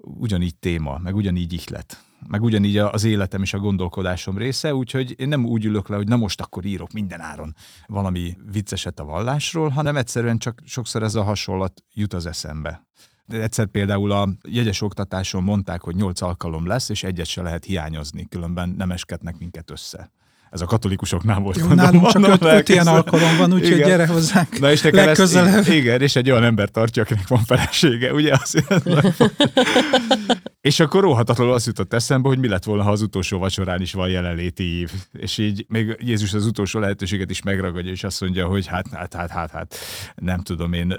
ugyanígy 0.00 0.56
téma, 0.56 0.98
meg 0.98 1.14
ugyanígy 1.14 1.52
ihlet 1.52 2.05
meg 2.28 2.42
ugyanígy 2.42 2.76
az 2.78 3.04
életem 3.04 3.42
és 3.42 3.54
a 3.54 3.58
gondolkodásom 3.58 4.38
része, 4.38 4.74
úgyhogy 4.74 5.14
én 5.18 5.28
nem 5.28 5.44
úgy 5.44 5.64
ülök 5.64 5.88
le, 5.88 5.96
hogy 5.96 6.08
na 6.08 6.16
most 6.16 6.40
akkor 6.40 6.64
írok 6.64 6.92
minden 6.92 7.20
áron 7.20 7.54
valami 7.86 8.36
vicceset 8.52 9.00
a 9.00 9.04
vallásról, 9.04 9.68
hanem 9.68 9.96
egyszerűen 9.96 10.38
csak 10.38 10.62
sokszor 10.64 11.02
ez 11.02 11.14
a 11.14 11.22
hasonlat 11.22 11.82
jut 11.94 12.14
az 12.14 12.26
eszembe. 12.26 12.86
De 13.26 13.42
egyszer 13.42 13.66
például 13.66 14.12
a 14.12 14.28
jegyes 14.48 14.82
oktatáson 14.82 15.42
mondták, 15.42 15.82
hogy 15.82 15.94
nyolc 15.94 16.20
alkalom 16.20 16.66
lesz, 16.66 16.88
és 16.88 17.02
egyet 17.02 17.26
se 17.26 17.42
lehet 17.42 17.64
hiányozni, 17.64 18.28
különben 18.28 18.68
nem 18.68 18.90
eskednek 18.90 19.38
minket 19.38 19.70
össze. 19.70 20.10
Ez 20.50 20.60
a 20.60 20.64
katolikusoknál 20.64 21.40
volt. 21.40 21.56
Jó, 21.56 21.66
nálunk 21.66 22.06
csak 22.06 22.26
öt, 22.26 22.42
öt 22.42 22.68
ilyen 22.68 22.86
alkalom 22.86 23.36
van, 23.36 23.52
úgyhogy 23.52 23.76
gyere 23.76 24.06
hozzánk 24.06 24.58
Na 24.58 24.70
és 24.70 24.82
legközelebb. 24.82 25.54
Ezt, 25.54 25.68
igen, 25.68 26.00
és 26.00 26.16
egy 26.16 26.30
olyan 26.30 26.44
ember 26.44 26.68
tartja, 26.68 27.02
akinek 27.02 27.28
van 27.28 27.44
felesége, 27.44 28.12
ugye? 28.12 28.32
Azért 28.42 28.84
És 30.66 30.80
akkor 30.80 31.02
róhatatlanul 31.02 31.52
azt 31.52 31.66
jutott 31.66 31.92
eszembe, 31.92 32.28
hogy 32.28 32.38
mi 32.38 32.48
lett 32.48 32.64
volna, 32.64 32.82
ha 32.82 32.90
az 32.90 33.02
utolsó 33.02 33.38
vacsorán 33.38 33.80
is 33.80 33.92
van 33.92 34.08
jelenléti 34.08 34.62
ív. 34.62 34.92
És 35.12 35.38
így 35.38 35.66
még 35.68 35.96
Jézus 35.98 36.34
az 36.34 36.46
utolsó 36.46 36.78
lehetőséget 36.78 37.30
is 37.30 37.42
megragadja, 37.42 37.90
és 37.90 38.04
azt 38.04 38.20
mondja, 38.20 38.46
hogy 38.46 38.66
hát, 38.66 38.88
hát, 38.88 39.14
hát, 39.14 39.30
hát, 39.30 39.50
hát 39.50 39.76
nem 40.14 40.40
tudom 40.40 40.72
én, 40.72 40.94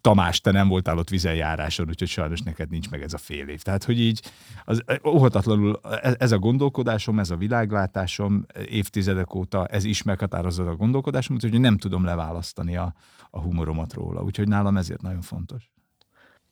Tamás, 0.00 0.40
te 0.40 0.50
nem 0.50 0.68
voltál 0.68 0.98
ott 0.98 1.08
vizenjáráson, 1.08 1.88
úgyhogy 1.88 2.08
sajnos 2.08 2.40
neked 2.40 2.70
nincs 2.70 2.90
meg 2.90 3.02
ez 3.02 3.12
a 3.12 3.18
fél 3.18 3.48
év. 3.48 3.62
Tehát, 3.62 3.84
hogy 3.84 4.00
így 4.00 4.22
az, 4.64 4.84
óhatatlanul 5.06 5.80
e, 5.82 6.14
ez 6.18 6.32
a 6.32 6.38
gondolkodásom, 6.38 7.18
ez 7.18 7.30
a 7.30 7.36
világlátásom 7.36 8.46
évtizedek 8.68 9.34
óta, 9.34 9.66
ez 9.66 9.84
is 9.84 10.02
meghatározza 10.02 10.66
a 10.68 10.76
gondolkodásom, 10.76 11.36
úgyhogy 11.36 11.60
nem 11.60 11.78
tudom 11.78 12.04
leválasztani 12.04 12.76
a, 12.76 12.94
a 13.30 13.40
humoromat 13.40 13.92
róla. 13.92 14.22
Úgyhogy 14.22 14.48
nálam 14.48 14.76
ezért 14.76 15.02
nagyon 15.02 15.22
fontos. 15.22 15.72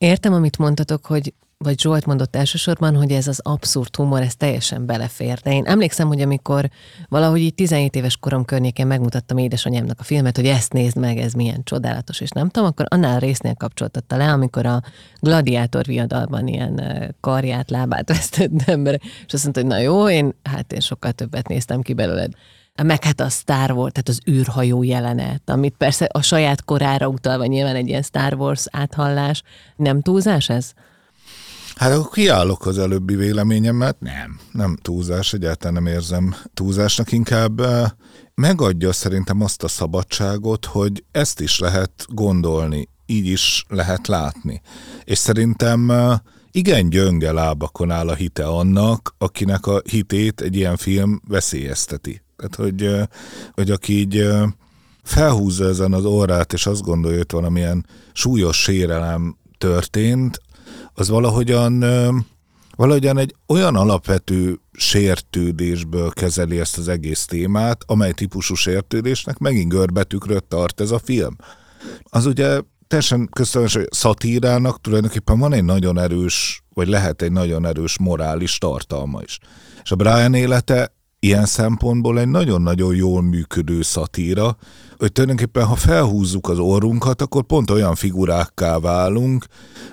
Értem, 0.02 0.32
amit 0.32 0.58
mondtatok, 0.58 1.06
hogy 1.06 1.34
vagy 1.58 1.80
Zsolt 1.80 2.06
mondott 2.06 2.36
elsősorban, 2.36 2.96
hogy 2.96 3.12
ez 3.12 3.26
az 3.26 3.40
abszurd 3.42 3.96
humor, 3.96 4.20
ez 4.20 4.36
teljesen 4.36 4.86
belefér. 4.86 5.38
De 5.38 5.52
én 5.52 5.64
emlékszem, 5.64 6.08
hogy 6.08 6.20
amikor 6.20 6.70
valahogy 7.08 7.40
így 7.40 7.54
17 7.54 7.96
éves 7.96 8.16
korom 8.16 8.44
környékén 8.44 8.86
megmutattam 8.86 9.38
édesanyámnak 9.38 10.00
a 10.00 10.02
filmet, 10.02 10.36
hogy 10.36 10.46
ezt 10.46 10.72
nézd 10.72 10.96
meg, 10.96 11.18
ez 11.18 11.32
milyen 11.32 11.60
csodálatos, 11.64 12.20
és 12.20 12.30
nem 12.30 12.48
tudom, 12.48 12.68
akkor 12.68 12.86
annál 12.88 13.18
résznél 13.18 13.54
kapcsoltatta 13.54 14.16
le, 14.16 14.32
amikor 14.32 14.66
a 14.66 14.82
gladiátor 15.20 15.84
viadalban 15.84 16.46
ilyen 16.46 16.80
karját, 17.20 17.70
lábát 17.70 18.08
vesztett 18.12 18.62
ember, 18.66 19.00
és 19.26 19.32
azt 19.32 19.42
mondta, 19.42 19.60
hogy 19.60 19.70
na 19.70 19.78
jó, 19.78 20.08
én, 20.08 20.34
hát 20.42 20.72
én 20.72 20.80
sokkal 20.80 21.12
többet 21.12 21.48
néztem 21.48 21.80
ki 21.80 21.92
belőled 21.92 22.32
meg 22.82 23.04
hát 23.04 23.20
a 23.20 23.28
Star 23.28 23.70
Wars, 23.70 23.92
tehát 23.92 24.08
az 24.08 24.20
űrhajó 24.30 24.82
jelenet, 24.82 25.50
amit 25.50 25.76
persze 25.76 26.08
a 26.12 26.22
saját 26.22 26.64
korára 26.64 27.08
utalva 27.08 27.46
nyilván 27.46 27.76
egy 27.76 27.88
ilyen 27.88 28.02
Star 28.02 28.34
Wars 28.34 28.64
áthallás. 28.70 29.42
Nem 29.76 30.02
túlzás 30.02 30.48
ez? 30.48 30.72
Hát 31.76 31.92
akkor 31.92 32.10
kiállok 32.12 32.66
az 32.66 32.78
előbbi 32.78 33.14
véleményemet. 33.14 34.00
Nem, 34.00 34.40
nem 34.52 34.76
túlzás, 34.82 35.32
egyáltalán 35.32 35.82
nem 35.82 35.92
érzem 35.92 36.34
túlzásnak, 36.54 37.12
inkább 37.12 37.60
eh, 37.60 37.90
megadja 38.34 38.92
szerintem 38.92 39.40
azt 39.40 39.62
a 39.62 39.68
szabadságot, 39.68 40.64
hogy 40.64 41.04
ezt 41.10 41.40
is 41.40 41.58
lehet 41.58 42.06
gondolni, 42.08 42.88
így 43.06 43.26
is 43.26 43.64
lehet 43.68 44.06
látni. 44.06 44.60
És 45.04 45.18
szerintem 45.18 45.90
eh, 45.90 46.18
igen 46.50 46.88
gyönge 46.88 47.32
lábakon 47.32 47.90
áll 47.90 48.08
a 48.08 48.14
hite 48.14 48.46
annak, 48.46 49.14
akinek 49.18 49.66
a 49.66 49.80
hitét 49.90 50.40
egy 50.40 50.56
ilyen 50.56 50.76
film 50.76 51.20
veszélyezteti. 51.28 52.21
Tehát, 52.42 52.70
hogy, 52.70 53.08
hogy 53.52 53.70
aki 53.70 53.98
így 53.98 54.28
felhúzza 55.02 55.64
ezen 55.64 55.92
az 55.92 56.04
orrát, 56.04 56.52
és 56.52 56.66
azt 56.66 56.82
gondolja, 56.82 57.16
hogy 57.16 57.26
valamilyen 57.32 57.86
súlyos 58.12 58.62
sérelem 58.62 59.36
történt, 59.58 60.40
az 60.94 61.08
valahogyan, 61.08 61.84
valahogyan 62.76 63.18
egy 63.18 63.34
olyan 63.48 63.76
alapvető 63.76 64.60
sértődésből 64.72 66.10
kezeli 66.10 66.60
ezt 66.60 66.78
az 66.78 66.88
egész 66.88 67.24
témát, 67.24 67.82
amely 67.86 68.12
típusú 68.12 68.54
sértődésnek 68.54 69.38
megint 69.38 69.68
görbetükröt 69.68 70.44
tart 70.44 70.80
ez 70.80 70.90
a 70.90 70.98
film. 70.98 71.36
Az 72.02 72.26
ugye 72.26 72.60
teljesen 72.86 73.28
köztelmes, 73.32 73.74
hogy 73.74 73.88
szatírának 73.90 74.80
tulajdonképpen 74.80 75.38
van 75.38 75.52
egy 75.52 75.64
nagyon 75.64 75.98
erős, 75.98 76.62
vagy 76.74 76.88
lehet 76.88 77.22
egy 77.22 77.32
nagyon 77.32 77.66
erős 77.66 77.98
morális 77.98 78.58
tartalma 78.58 79.20
is. 79.22 79.38
És 79.82 79.90
a 79.90 79.96
Brian 79.96 80.34
élete 80.34 80.92
ilyen 81.24 81.46
szempontból 81.46 82.18
egy 82.18 82.28
nagyon-nagyon 82.28 82.94
jól 82.94 83.22
működő 83.22 83.82
szatíra, 83.82 84.56
hogy 84.98 85.12
tulajdonképpen 85.12 85.64
ha 85.64 85.74
felhúzzuk 85.74 86.48
az 86.48 86.58
orrunkat, 86.58 87.22
akkor 87.22 87.42
pont 87.42 87.70
olyan 87.70 87.94
figurákká 87.94 88.78
válunk, 88.78 89.46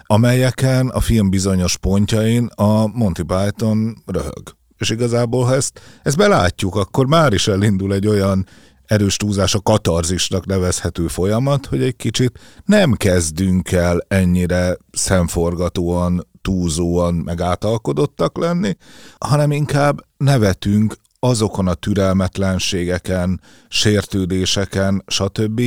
amelyeken 0.03 0.87
a 0.87 0.99
film 0.99 1.29
bizonyos 1.29 1.77
pontjain 1.77 2.49
a 2.55 2.87
Monty 2.87 3.21
Python 3.21 4.03
röhög. 4.05 4.55
És 4.77 4.89
igazából, 4.89 5.45
ha 5.45 5.53
ezt, 5.53 5.81
ezt 6.03 6.17
belátjuk, 6.17 6.75
akkor 6.75 7.05
már 7.05 7.33
is 7.33 7.47
elindul 7.47 7.93
egy 7.93 8.07
olyan 8.07 8.45
erős 8.85 9.15
túlzás 9.17 9.55
a 9.55 9.61
katarzisnak 9.61 10.45
nevezhető 10.45 11.07
folyamat, 11.07 11.65
hogy 11.65 11.81
egy 11.81 11.95
kicsit 11.95 12.39
nem 12.65 12.93
kezdünk 12.93 13.71
el 13.71 14.05
ennyire 14.07 14.77
szemforgatóan, 14.91 16.27
túlzóan 16.41 17.13
meg 17.13 17.41
átalkodottak 17.41 18.37
lenni, 18.37 18.75
hanem 19.17 19.51
inkább 19.51 19.99
nevetünk 20.17 20.95
azokon 21.19 21.67
a 21.67 21.73
türelmetlenségeken, 21.73 23.41
sértődéseken, 23.67 25.03
stb., 25.07 25.61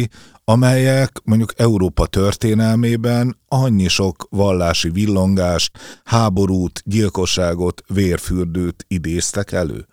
amelyek 0.44 1.20
mondjuk 1.24 1.52
Európa 1.56 2.06
történelmében 2.06 3.38
annyi 3.48 3.88
sok 3.88 4.26
vallási 4.30 4.90
villongást, 4.90 5.78
háborút, 6.04 6.82
gyilkosságot, 6.84 7.82
vérfürdőt 7.86 8.84
idéztek 8.88 9.52
elő. 9.52 9.86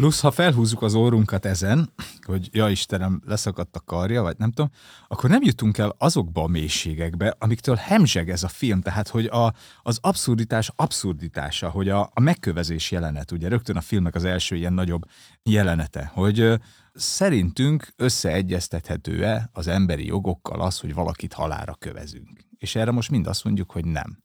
Plusz, 0.00 0.20
ha 0.20 0.30
felhúzzuk 0.30 0.82
az 0.82 0.94
órunkat 0.94 1.44
ezen, 1.44 1.92
hogy 2.26 2.48
ja 2.52 2.68
Istenem, 2.68 3.22
leszakadt 3.26 3.76
a 3.76 3.80
karja, 3.80 4.22
vagy 4.22 4.38
nem 4.38 4.50
tudom, 4.50 4.70
akkor 5.08 5.30
nem 5.30 5.42
jutunk 5.42 5.78
el 5.78 5.94
azokba 5.98 6.42
a 6.42 6.46
mélységekbe, 6.46 7.36
amiktől 7.38 7.74
hemzseg 7.74 8.30
ez 8.30 8.42
a 8.42 8.48
film. 8.48 8.80
Tehát, 8.80 9.08
hogy 9.08 9.26
a, 9.26 9.54
az 9.82 9.98
abszurditás 10.00 10.70
abszurditása, 10.76 11.70
hogy 11.70 11.88
a, 11.88 12.10
a 12.14 12.20
megkövezés 12.20 12.90
jelenet, 12.90 13.30
ugye 13.30 13.48
rögtön 13.48 13.76
a 13.76 13.80
filmnek 13.80 14.14
az 14.14 14.24
első 14.24 14.56
ilyen 14.56 14.72
nagyobb 14.72 15.02
jelenete, 15.42 16.10
hogy 16.14 16.60
szerintünk 16.94 17.92
összeegyeztethető-e 17.96 19.50
az 19.52 19.66
emberi 19.66 20.06
jogokkal 20.06 20.60
az, 20.60 20.78
hogy 20.78 20.94
valakit 20.94 21.32
halára 21.32 21.74
kövezünk. 21.74 22.40
És 22.58 22.74
erre 22.74 22.90
most 22.90 23.10
mind 23.10 23.26
azt 23.26 23.44
mondjuk, 23.44 23.70
hogy 23.70 23.84
nem. 23.84 24.18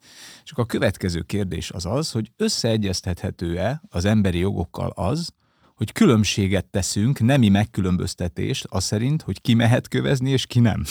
És 0.43 0.51
akkor 0.51 0.63
a 0.63 0.67
következő 0.67 1.21
kérdés 1.21 1.71
az 1.71 1.85
az, 1.85 2.11
hogy 2.11 2.31
összeegyeztethető-e 2.37 3.81
az 3.89 4.05
emberi 4.05 4.37
jogokkal 4.39 4.89
az, 4.89 5.33
hogy 5.75 5.91
különbséget 5.91 6.65
teszünk, 6.65 7.19
nemi 7.19 7.49
megkülönböztetést, 7.49 8.65
az 8.69 8.83
szerint, 8.83 9.21
hogy 9.21 9.41
ki 9.41 9.53
mehet 9.53 9.87
kövezni, 9.87 10.29
és 10.29 10.45
ki 10.45 10.59
nem. 10.59 10.83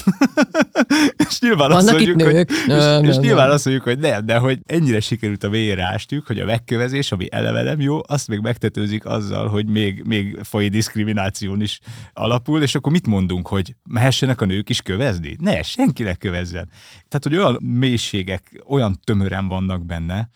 és 1.29 1.41
nyilván 1.41 1.69
Vannak 1.69 1.77
azt 1.77 1.91
mondjuk, 1.91 2.17
nők. 2.17 2.51
Hogy, 2.51 2.69
és, 3.03 3.09
és 3.09 3.17
nyilván 3.17 3.51
azt 3.51 3.65
mondjuk, 3.65 3.87
hogy 3.87 3.99
nem, 3.99 4.27
de 4.27 4.37
hogy 4.37 4.59
ennyire 4.67 5.01
sikerült 5.01 5.45
a 5.45 5.51
ástjuk, 5.79 6.27
hogy 6.27 6.39
a 6.39 6.45
megkövezés, 6.45 7.13
ami 7.13 7.27
eleve 7.31 7.63
nem 7.63 7.81
jó, 7.81 8.01
azt 8.07 8.29
még 8.29 8.41
megtetőzik 8.41 9.07
azzal, 9.07 9.49
hogy 9.49 9.67
még, 9.67 10.03
még 10.03 10.39
fai 10.43 10.69
diszkrimináción 10.69 11.61
is 11.61 11.81
alapul, 12.13 12.63
és 12.63 12.75
akkor 12.75 12.93
mit 12.93 13.07
mondunk, 13.07 13.49
hogy 13.49 13.75
mehessenek 13.83 14.41
a 14.41 14.45
nők 14.45 14.69
is 14.69 14.83
kövezni? 14.83 15.37
Ne, 15.41 15.63
senkinek 15.63 16.19
kövezzen. 16.19 16.69
Tehát, 17.09 17.23
hogy 17.23 17.37
olyan 17.37 17.59
mélységek, 17.63 18.63
olyan 18.67 19.01
tömören 19.05 19.49
vannak 19.49 19.87
benne, 19.87 20.29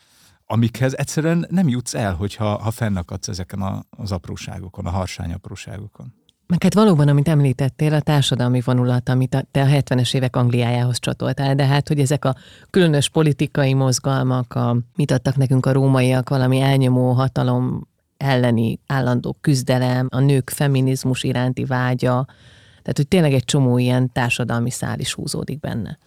amikhez 0.51 0.95
egyszerűen 0.97 1.47
nem 1.51 1.69
jutsz 1.69 1.95
el, 1.95 2.15
hogyha 2.15 2.45
ha 2.45 2.71
fennakadsz 2.71 3.29
ezeken 3.29 3.61
a, 3.61 3.83
az 3.91 4.13
apróságokon, 4.13 4.87
a 4.87 4.91
harsány 4.91 5.33
apróságokon. 5.33 6.15
Meg 6.47 6.63
hát 6.63 6.75
valóban, 6.75 7.09
amit 7.09 7.29
említettél, 7.29 7.95
a 7.95 8.01
társadalmi 8.01 8.61
vonulat, 8.61 9.09
amit 9.09 9.35
a, 9.35 9.43
te 9.51 9.63
a 9.63 9.67
70-es 9.67 10.15
évek 10.15 10.37
Angliájához 10.37 10.99
csatoltál, 10.99 11.55
de 11.55 11.67
hát, 11.67 11.89
hogy 11.89 12.01
ezek 12.01 12.25
a 12.25 12.37
különös 12.71 13.09
politikai 13.09 13.75
mozgalmak, 13.75 14.55
a, 14.55 14.77
mit 14.97 15.11
adtak 15.11 15.37
nekünk 15.37 15.67
a 15.67 15.73
rómaiak, 15.73 16.29
valami 16.29 16.61
elnyomó 16.61 17.13
hatalom 17.13 17.89
elleni 18.17 18.81
állandó 18.87 19.37
küzdelem, 19.41 20.07
a 20.11 20.21
nők 20.21 20.51
feminizmus 20.51 21.23
iránti 21.23 21.65
vágya, 21.65 22.27
tehát, 22.83 22.97
hogy 22.97 23.09
tényleg 23.09 23.33
egy 23.33 23.45
csomó 23.45 23.79
ilyen 23.79 24.13
társadalmi 24.13 24.71
szál 24.71 24.99
is 24.99 25.13
húzódik 25.13 25.61
benne. 25.61 25.99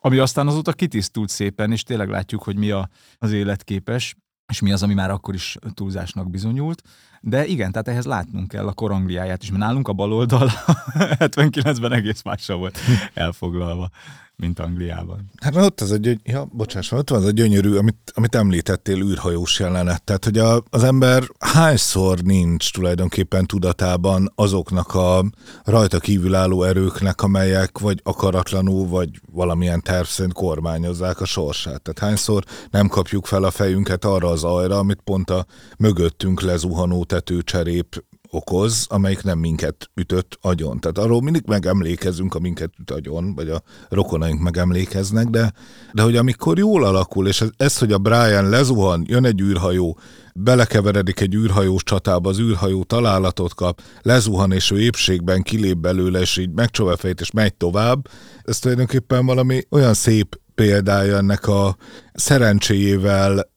Ami 0.00 0.18
aztán 0.18 0.46
azóta 0.46 0.72
kitisztult 0.72 1.28
szépen, 1.28 1.72
és 1.72 1.82
tényleg 1.82 2.08
látjuk, 2.08 2.42
hogy 2.42 2.56
mi 2.56 2.70
a, 2.70 2.88
az 3.18 3.32
életképes, 3.32 4.16
és 4.52 4.60
mi 4.60 4.72
az, 4.72 4.82
ami 4.82 4.94
már 4.94 5.10
akkor 5.10 5.34
is 5.34 5.56
túlzásnak 5.74 6.30
bizonyult. 6.30 6.82
De 7.20 7.46
igen, 7.46 7.72
tehát 7.72 7.88
ehhez 7.88 8.04
látnunk 8.04 8.48
kell 8.48 8.66
a 8.66 8.72
korangliáját 8.72 9.42
is, 9.42 9.50
mert 9.50 9.62
nálunk 9.62 9.88
a 9.88 9.92
baloldal 9.92 10.50
79-ben 11.18 11.92
egész 11.92 12.22
mással 12.22 12.56
volt 12.56 12.78
elfoglalva 13.14 13.90
mint 14.38 14.58
Angliában. 14.58 15.30
Hát 15.36 15.56
ott 15.56 15.80
az 15.80 15.98
gyöny... 15.98 16.20
ja, 16.24 16.48
bocsáss, 16.52 16.92
ott 16.92 17.10
van 17.10 17.18
az 17.18 17.24
a 17.24 17.30
gyönyörű, 17.30 17.76
amit, 17.76 18.12
amit 18.14 18.34
említettél, 18.34 19.02
űrhajós 19.02 19.60
jelenet. 19.60 20.02
Tehát, 20.02 20.24
hogy 20.24 20.38
a, 20.38 20.62
az 20.70 20.84
ember 20.84 21.22
hányszor 21.38 22.18
nincs 22.20 22.72
tulajdonképpen 22.72 23.46
tudatában 23.46 24.32
azoknak 24.34 24.94
a 24.94 25.24
rajta 25.64 25.98
kívülálló 25.98 26.62
erőknek, 26.62 27.22
amelyek 27.22 27.78
vagy 27.78 28.00
akaratlanul, 28.02 28.88
vagy 28.88 29.20
valamilyen 29.32 29.82
terv 29.82 30.06
szerint 30.06 30.34
kormányozzák 30.34 31.20
a 31.20 31.24
sorsát. 31.24 31.82
Tehát 31.82 31.98
hányszor 31.98 32.44
nem 32.70 32.88
kapjuk 32.88 33.26
fel 33.26 33.44
a 33.44 33.50
fejünket 33.50 34.04
arra 34.04 34.28
az 34.28 34.44
ajra, 34.44 34.78
amit 34.78 35.00
pont 35.04 35.30
a 35.30 35.46
mögöttünk 35.78 36.40
lezuhanó 36.40 37.04
tetőcserép 37.04 38.04
okoz, 38.30 38.86
amelyik 38.88 39.22
nem 39.22 39.38
minket 39.38 39.90
ütött 39.94 40.38
agyon. 40.40 40.80
Tehát 40.80 40.98
arról 40.98 41.22
mindig 41.22 41.42
megemlékezünk, 41.46 42.34
a 42.34 42.38
minket 42.38 42.70
üt 42.80 42.90
agyon, 42.90 43.34
vagy 43.34 43.48
a 43.48 43.62
rokonaink 43.88 44.40
megemlékeznek, 44.40 45.26
de, 45.26 45.52
de 45.92 46.02
hogy 46.02 46.16
amikor 46.16 46.58
jól 46.58 46.84
alakul, 46.84 47.28
és 47.28 47.44
ez, 47.56 47.78
hogy 47.78 47.92
a 47.92 47.98
Brian 47.98 48.48
lezuhan, 48.48 49.04
jön 49.06 49.24
egy 49.24 49.40
űrhajó, 49.40 49.98
belekeveredik 50.34 51.20
egy 51.20 51.34
űrhajós 51.34 51.82
csatába, 51.82 52.28
az 52.28 52.38
űrhajó 52.38 52.84
találatot 52.84 53.54
kap, 53.54 53.80
lezuhan, 54.02 54.52
és 54.52 54.70
ő 54.70 54.80
épségben 54.80 55.42
kilép 55.42 55.76
belőle, 55.76 56.20
és 56.20 56.36
így 56.36 56.50
megcsóva 56.50 56.96
fejt, 56.96 57.20
és 57.20 57.30
megy 57.30 57.54
tovább, 57.54 58.08
ez 58.42 58.58
tulajdonképpen 58.58 59.26
valami 59.26 59.62
olyan 59.70 59.94
szép 59.94 60.40
példája 60.54 61.16
ennek 61.16 61.48
a 61.48 61.76
szerencséjével 62.14 63.50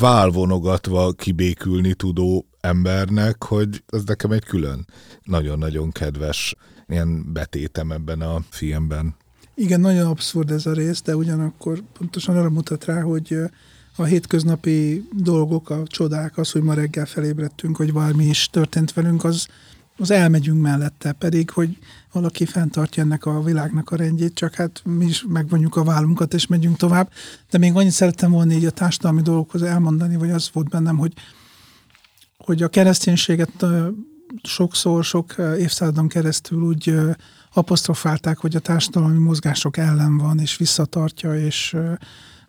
válvonogatva 0.00 1.12
kibékülni 1.12 1.94
tudó 1.94 2.46
embernek, 2.66 3.44
hogy 3.44 3.82
ez 3.86 4.04
nekem 4.04 4.30
egy 4.30 4.44
külön 4.44 4.86
nagyon-nagyon 5.22 5.90
kedves 5.90 6.54
ilyen 6.88 7.32
betétem 7.32 7.92
ebben 7.92 8.20
a 8.20 8.44
filmben. 8.50 9.14
Igen, 9.54 9.80
nagyon 9.80 10.06
abszurd 10.06 10.50
ez 10.50 10.66
a 10.66 10.72
rész, 10.72 11.02
de 11.02 11.16
ugyanakkor 11.16 11.82
pontosan 11.98 12.36
arra 12.36 12.50
mutat 12.50 12.84
rá, 12.84 13.00
hogy 13.00 13.38
a 13.96 14.04
hétköznapi 14.04 15.08
dolgok, 15.12 15.70
a 15.70 15.82
csodák, 15.86 16.38
az, 16.38 16.50
hogy 16.50 16.62
ma 16.62 16.74
reggel 16.74 17.06
felébredtünk, 17.06 17.76
hogy 17.76 17.92
valami 17.92 18.24
is 18.24 18.48
történt 18.50 18.92
velünk, 18.92 19.24
az, 19.24 19.46
az 19.96 20.10
elmegyünk 20.10 20.62
mellette, 20.62 21.12
pedig, 21.12 21.50
hogy 21.50 21.78
valaki 22.12 22.44
fenntartja 22.44 23.02
ennek 23.02 23.26
a 23.26 23.42
világnak 23.42 23.90
a 23.90 23.96
rendjét, 23.96 24.34
csak 24.34 24.54
hát 24.54 24.82
mi 24.84 25.04
is 25.04 25.24
megvonjuk 25.28 25.76
a 25.76 25.84
vállunkat, 25.84 26.34
és 26.34 26.46
megyünk 26.46 26.76
tovább. 26.76 27.10
De 27.50 27.58
még 27.58 27.74
annyit 27.74 27.92
szerettem 27.92 28.30
volna 28.30 28.52
így 28.52 28.64
a 28.64 28.70
társadalmi 28.70 29.22
dolgokhoz 29.22 29.62
elmondani, 29.62 30.16
vagy 30.16 30.30
az 30.30 30.50
volt 30.52 30.68
bennem, 30.68 30.96
hogy, 30.96 31.12
hogy 32.46 32.62
a 32.62 32.68
kereszténységet 32.68 33.64
sokszor, 34.42 35.04
sok 35.04 35.34
évszázadon 35.58 36.08
keresztül 36.08 36.62
úgy 36.62 36.94
apostrofálták, 37.52 38.38
hogy 38.38 38.56
a 38.56 38.60
társadalmi 38.60 39.18
mozgások 39.18 39.76
ellen 39.76 40.18
van, 40.18 40.38
és 40.38 40.56
visszatartja, 40.56 41.34
és 41.34 41.76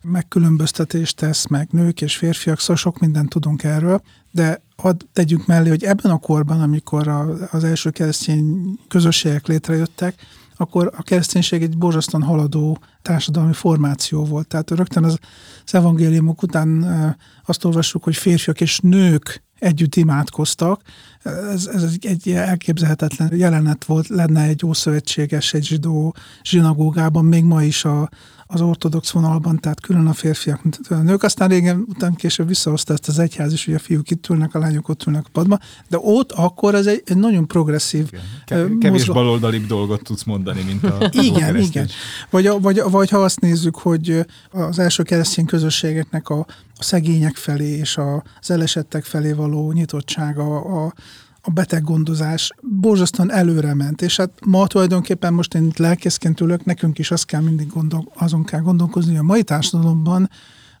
megkülönböztetést 0.02 1.16
tesz, 1.16 1.46
meg 1.46 1.68
nők 1.70 2.00
és 2.00 2.16
férfiak, 2.16 2.60
szóval 2.60 2.76
sok 2.76 2.98
mindent 2.98 3.28
tudunk 3.28 3.62
erről, 3.62 4.02
de 4.30 4.62
hadd 4.76 5.00
tegyünk 5.12 5.46
mellé, 5.46 5.68
hogy 5.68 5.84
ebben 5.84 6.12
a 6.12 6.18
korban, 6.18 6.60
amikor 6.60 7.08
a, 7.08 7.48
az 7.50 7.64
első 7.64 7.90
keresztény 7.90 8.78
közösségek 8.88 9.46
létrejöttek, 9.46 10.14
akkor 10.56 10.92
a 10.96 11.02
kereszténység 11.02 11.62
egy 11.62 11.78
borzasztóan 11.78 12.22
haladó 12.22 12.78
társadalmi 13.02 13.52
formáció 13.52 14.24
volt. 14.24 14.46
Tehát 14.46 14.70
rögtön 14.70 15.04
az, 15.04 15.18
az 15.64 15.74
evangéliumok 15.74 16.42
után 16.42 16.86
azt 17.44 17.64
olvassuk, 17.64 18.04
hogy 18.04 18.16
férfiak 18.16 18.60
és 18.60 18.78
nők 18.78 19.42
együtt 19.58 19.96
imádkoztak. 19.96 20.82
Ez, 21.22 21.66
ez 21.66 21.82
egy 22.00 22.30
elképzelhetetlen 22.30 23.36
jelenet 23.36 23.84
volt, 23.84 24.08
lenne 24.08 24.42
egy 24.42 24.64
ószövetséges, 24.66 25.54
egy 25.54 25.64
zsidó 25.64 26.14
zsinagógában, 26.42 27.24
még 27.24 27.44
ma 27.44 27.62
is 27.62 27.84
a, 27.84 28.08
az 28.50 28.60
ortodox 28.60 29.10
vonalban, 29.10 29.58
tehát 29.58 29.80
külön 29.80 30.06
a 30.06 30.12
férfiak, 30.12 30.62
mint 30.62 30.80
a 30.88 30.94
nők. 30.94 31.22
Aztán 31.22 31.48
régen, 31.48 31.84
után 31.88 32.14
később 32.14 32.48
visszahozta 32.48 32.92
ezt 32.92 33.08
az 33.08 33.18
egyház 33.18 33.52
is, 33.52 33.64
hogy 33.64 33.74
a 33.74 33.78
fiúk 33.78 34.10
itt 34.10 34.28
ülnek, 34.28 34.54
a 34.54 34.58
lányok 34.58 34.88
ott 34.88 35.06
ülnek 35.06 35.24
a 35.26 35.30
padba, 35.32 35.58
de 35.88 35.98
ott 36.00 36.32
akkor 36.32 36.74
ez 36.74 36.86
egy, 36.86 37.02
egy 37.06 37.16
nagyon 37.16 37.46
progresszív 37.46 38.08
igen. 38.46 38.78
Kevés 38.78 38.98
mozga... 38.98 39.12
baloldalibb 39.12 39.66
dolgot 39.66 40.02
tudsz 40.02 40.24
mondani, 40.24 40.62
mint 40.62 40.84
a 40.84 41.10
Igen, 41.10 41.56
igen. 41.56 41.88
Vagy, 42.30 42.50
vagy, 42.60 42.82
vagy 42.90 43.10
ha 43.10 43.18
azt 43.18 43.40
nézzük, 43.40 43.76
hogy 43.76 44.26
az 44.50 44.78
első 44.78 45.02
keresztény 45.02 45.46
közösségeknek 45.46 46.28
a, 46.28 46.38
a 46.76 46.82
szegények 46.82 47.36
felé 47.36 47.76
és 47.76 47.96
a, 47.96 48.22
az 48.40 48.50
elesettek 48.50 49.04
felé 49.04 49.32
való 49.32 49.72
nyitottsága, 49.72 50.44
a, 50.44 50.84
a 50.84 50.92
beteggondozás 51.50 52.50
borzasztóan 52.62 53.32
előre 53.32 53.74
ment, 53.74 54.02
és 54.02 54.16
hát 54.16 54.30
ma 54.46 54.66
tulajdonképpen 54.66 55.32
most 55.32 55.54
én 55.54 55.66
itt 55.66 55.76
lelkészként 55.76 56.40
ülök, 56.40 56.64
nekünk 56.64 56.98
is 56.98 57.10
azt 57.10 57.26
kell 57.26 57.40
mindig 57.40 57.66
gondol, 57.66 58.12
azon 58.14 58.44
kell 58.44 58.60
gondolkozni, 58.60 59.10
hogy 59.10 59.20
a 59.20 59.22
mai 59.22 59.42
társadalomban 59.42 60.30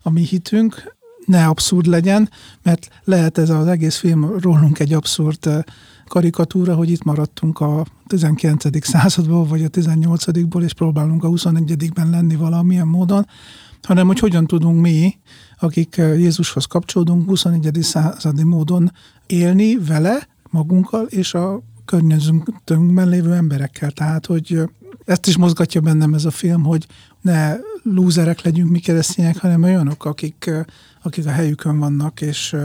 a 0.02 0.10
mi 0.10 0.22
hitünk 0.22 0.96
ne 1.26 1.46
abszurd 1.46 1.86
legyen, 1.86 2.30
mert 2.62 2.88
lehet 3.04 3.38
ez 3.38 3.50
az 3.50 3.66
egész 3.66 3.96
film 3.96 4.38
rólunk 4.38 4.78
egy 4.78 4.92
abszurd 4.92 5.64
karikatúra, 6.06 6.74
hogy 6.74 6.90
itt 6.90 7.04
maradtunk 7.04 7.60
a 7.60 7.86
19. 8.06 8.86
századból, 8.86 9.46
vagy 9.46 9.64
a 9.64 9.68
18-ból, 9.68 10.62
és 10.62 10.72
próbálunk 10.72 11.24
a 11.24 11.28
21-ben 11.28 12.10
lenni 12.10 12.36
valamilyen 12.36 12.86
módon, 12.86 13.26
hanem 13.82 14.06
hogy 14.06 14.18
hogyan 14.18 14.46
tudunk 14.46 14.80
mi, 14.80 15.18
akik 15.58 15.96
Jézushoz 15.96 16.64
kapcsolódunk, 16.64 17.28
21. 17.28 17.78
századi 17.82 18.42
módon 18.42 18.92
élni 19.26 19.78
vele, 19.78 20.28
magunkkal 20.50 21.04
és 21.04 21.34
a 21.34 21.62
környezetünkben 21.84 23.08
lévő 23.08 23.32
emberekkel. 23.32 23.90
Tehát, 23.90 24.26
hogy 24.26 24.62
ezt 25.04 25.26
is 25.26 25.36
mozgatja 25.36 25.80
bennem 25.80 26.14
ez 26.14 26.24
a 26.24 26.30
film, 26.30 26.62
hogy 26.62 26.86
ne 27.20 27.56
lúzerek 27.82 28.42
legyünk 28.42 28.70
mi 28.70 28.78
keresztények, 28.78 29.38
hanem 29.38 29.62
olyanok, 29.62 30.04
akik, 30.04 30.50
akik 31.02 31.26
a 31.26 31.30
helyükön 31.30 31.78
vannak, 31.78 32.20
és, 32.20 32.56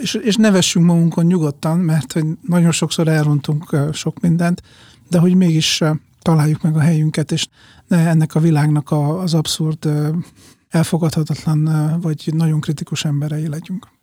és, 0.00 0.14
és 0.14 0.36
nevessünk 0.36 0.86
magunkon 0.86 1.24
nyugodtan, 1.24 1.78
mert 1.78 2.12
hogy 2.12 2.24
nagyon 2.46 2.72
sokszor 2.72 3.08
elrontunk 3.08 3.76
sok 3.92 4.20
mindent, 4.20 4.62
de 5.08 5.18
hogy 5.18 5.34
mégis 5.34 5.82
találjuk 6.22 6.62
meg 6.62 6.76
a 6.76 6.80
helyünket, 6.80 7.32
és 7.32 7.48
ne 7.86 8.08
ennek 8.08 8.34
a 8.34 8.40
világnak 8.40 8.90
az 8.90 9.34
abszurd, 9.34 9.88
elfogadhatatlan, 10.68 11.90
vagy 12.00 12.30
nagyon 12.34 12.60
kritikus 12.60 13.04
emberei 13.04 13.48
legyünk. 13.48 13.93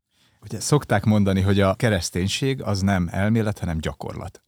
Ugye 0.41 0.59
szokták 0.59 1.03
mondani, 1.03 1.41
hogy 1.41 1.59
a 1.59 1.75
kereszténység 1.75 2.61
az 2.61 2.81
nem 2.81 3.07
elmélet, 3.11 3.59
hanem 3.59 3.77
gyakorlat. 3.77 4.43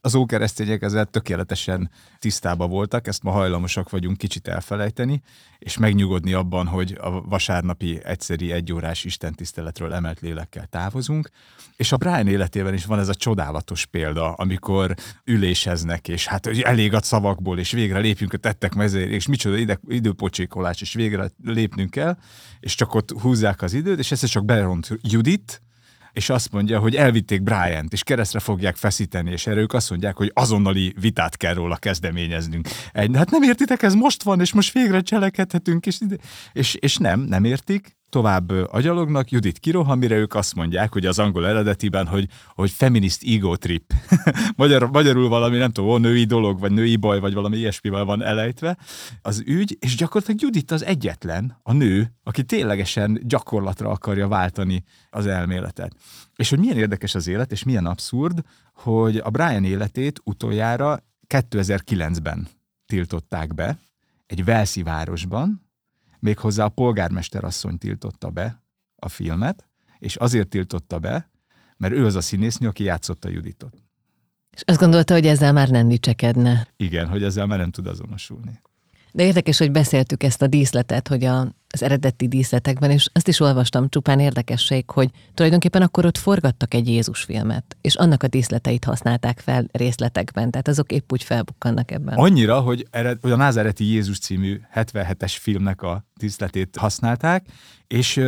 Az 0.00 0.14
ókeresztények 0.14 0.82
ezzel 0.82 1.04
tökéletesen 1.04 1.90
tisztában 2.18 2.70
voltak, 2.70 3.06
ezt 3.06 3.22
ma 3.22 3.30
hajlamosak 3.30 3.90
vagyunk 3.90 4.16
kicsit 4.16 4.48
elfelejteni, 4.48 5.22
és 5.58 5.78
megnyugodni 5.78 6.32
abban, 6.32 6.66
hogy 6.66 6.98
a 7.00 7.20
vasárnapi 7.20 8.00
egyszeri 8.04 8.52
egyórás 8.52 9.04
istentiszteletről 9.04 9.92
emelt 9.92 10.20
lélekkel 10.20 10.66
távozunk. 10.66 11.30
És 11.76 11.92
a 11.92 11.96
Brian 11.96 12.26
életében 12.26 12.74
is 12.74 12.84
van 12.84 12.98
ez 12.98 13.08
a 13.08 13.14
csodálatos 13.14 13.86
példa, 13.86 14.32
amikor 14.32 14.94
üléseznek, 15.24 16.08
és 16.08 16.26
hát 16.26 16.46
elég 16.46 16.94
a 16.94 17.02
szavakból, 17.02 17.58
és 17.58 17.70
végre 17.70 17.98
lépjünk 17.98 18.32
a 18.32 18.36
tettek 18.36 18.74
mezére, 18.74 19.10
és 19.10 19.26
micsoda 19.26 19.56
ide, 19.56 19.80
időpocsékolás, 19.88 20.80
és 20.80 20.94
végre 20.94 21.30
lépnünk 21.44 21.90
kell, 21.90 22.16
és 22.60 22.74
csak 22.74 22.94
ott 22.94 23.10
húzzák 23.20 23.62
az 23.62 23.72
időt, 23.72 23.98
és 23.98 24.12
ezt 24.12 24.26
csak 24.26 24.44
beront 24.44 24.88
Judit, 25.02 25.62
és 26.14 26.30
azt 26.30 26.52
mondja, 26.52 26.78
hogy 26.78 26.94
elvitték 26.94 27.42
Bryant, 27.42 27.92
és 27.92 28.02
keresztre 28.02 28.38
fogják 28.38 28.76
feszíteni, 28.76 29.30
és 29.30 29.46
erre 29.46 29.60
ők 29.60 29.72
azt 29.72 29.90
mondják, 29.90 30.16
hogy 30.16 30.30
azonnali 30.34 30.94
vitát 31.00 31.36
kell 31.36 31.54
róla 31.54 31.76
kezdeményeznünk. 31.76 32.68
Egy, 32.92 33.10
hát 33.16 33.30
nem 33.30 33.42
értitek, 33.42 33.82
ez 33.82 33.94
most 33.94 34.22
van, 34.22 34.40
és 34.40 34.52
most 34.52 34.72
végre 34.72 35.00
cselekedhetünk, 35.00 35.86
és, 35.86 35.98
és, 36.52 36.74
és 36.74 36.96
nem, 36.96 37.20
nem 37.20 37.44
értik, 37.44 37.96
tovább 38.14 38.50
agyalognak, 38.50 39.30
Judit 39.30 39.58
kirohan, 39.58 39.98
mire 39.98 40.16
ők 40.16 40.34
azt 40.34 40.54
mondják, 40.54 40.92
hogy 40.92 41.06
az 41.06 41.18
angol 41.18 41.46
eredetiben, 41.46 42.06
hogy, 42.06 42.28
hogy 42.54 42.70
feminist 42.70 43.22
ego 43.26 43.56
trip. 43.56 43.92
Magyar, 44.56 44.90
magyarul 44.90 45.28
valami, 45.28 45.56
nem 45.56 45.70
tudom, 45.70 46.00
női 46.00 46.24
dolog, 46.24 46.60
vagy 46.60 46.72
női 46.72 46.96
baj, 46.96 47.20
vagy 47.20 47.34
valami 47.34 47.56
ilyesmivel 47.56 48.04
van 48.04 48.22
elejtve 48.22 48.76
az 49.22 49.42
ügy, 49.46 49.76
és 49.80 49.96
gyakorlatilag 49.96 50.40
Judit 50.40 50.70
az 50.70 50.84
egyetlen, 50.84 51.58
a 51.62 51.72
nő, 51.72 52.12
aki 52.22 52.42
ténylegesen 52.42 53.20
gyakorlatra 53.22 53.90
akarja 53.90 54.28
váltani 54.28 54.84
az 55.10 55.26
elméletet. 55.26 55.96
És 56.36 56.50
hogy 56.50 56.58
milyen 56.58 56.78
érdekes 56.78 57.14
az 57.14 57.26
élet, 57.26 57.52
és 57.52 57.62
milyen 57.62 57.86
abszurd, 57.86 58.40
hogy 58.74 59.16
a 59.16 59.30
Brian 59.30 59.64
életét 59.64 60.20
utoljára 60.24 60.98
2009-ben 61.28 62.48
tiltották 62.86 63.54
be, 63.54 63.78
egy 64.26 64.44
Velszi 64.44 64.82
városban, 64.82 65.63
Méghozzá 66.24 66.64
a 66.64 66.68
polgármester 66.68 67.44
asszony 67.44 67.78
tiltotta 67.78 68.30
be 68.30 68.62
a 68.96 69.08
filmet, 69.08 69.68
és 69.98 70.16
azért 70.16 70.48
tiltotta 70.48 70.98
be, 70.98 71.30
mert 71.76 71.94
ő 71.94 72.06
az 72.06 72.14
a 72.14 72.20
színésznő, 72.20 72.68
aki 72.68 72.84
játszotta 72.84 73.28
Juditot. 73.28 73.82
És 74.50 74.62
azt 74.66 74.78
gondolta, 74.78 75.14
hogy 75.14 75.26
ezzel 75.26 75.52
már 75.52 75.68
nem 75.68 75.88
dicsekedne. 75.88 76.68
Igen, 76.76 77.08
hogy 77.08 77.22
ezzel 77.22 77.46
már 77.46 77.58
nem 77.58 77.70
tud 77.70 77.86
azonosulni. 77.86 78.60
De 79.16 79.24
érdekes, 79.24 79.58
hogy 79.58 79.70
beszéltük 79.70 80.22
ezt 80.22 80.42
a 80.42 80.46
díszletet, 80.46 81.08
hogy 81.08 81.24
a, 81.24 81.40
az 81.68 81.82
eredeti 81.82 82.28
díszletekben, 82.28 82.90
és 82.90 83.08
azt 83.12 83.28
is 83.28 83.40
olvastam, 83.40 83.88
csupán 83.88 84.20
érdekesség, 84.20 84.90
hogy 84.90 85.10
tulajdonképpen 85.34 85.82
akkor 85.82 86.06
ott 86.06 86.18
forgattak 86.18 86.74
egy 86.74 86.88
Jézus 86.88 87.22
filmet, 87.22 87.76
és 87.80 87.94
annak 87.94 88.22
a 88.22 88.28
díszleteit 88.28 88.84
használták 88.84 89.38
fel 89.38 89.66
részletekben, 89.72 90.50
tehát 90.50 90.68
azok 90.68 90.92
épp 90.92 91.12
úgy 91.12 91.22
felbukkannak 91.22 91.90
ebben. 91.90 92.14
Annyira, 92.14 92.60
hogy, 92.60 92.86
ered, 92.90 93.18
hogy 93.20 93.30
a 93.30 93.36
Názáreti 93.36 93.84
Jézus 93.84 94.18
című 94.18 94.60
77-es 94.74 95.36
filmnek 95.40 95.82
a 95.82 96.06
díszletét 96.14 96.76
használták, 96.76 97.46
és 97.86 98.20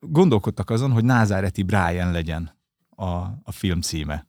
gondolkodtak 0.00 0.70
azon, 0.70 0.90
hogy 0.90 1.04
Názáreti 1.04 1.62
Brian 1.62 2.10
legyen 2.10 2.56
a, 2.88 3.04
a 3.42 3.52
film 3.52 3.80
címe 3.80 4.26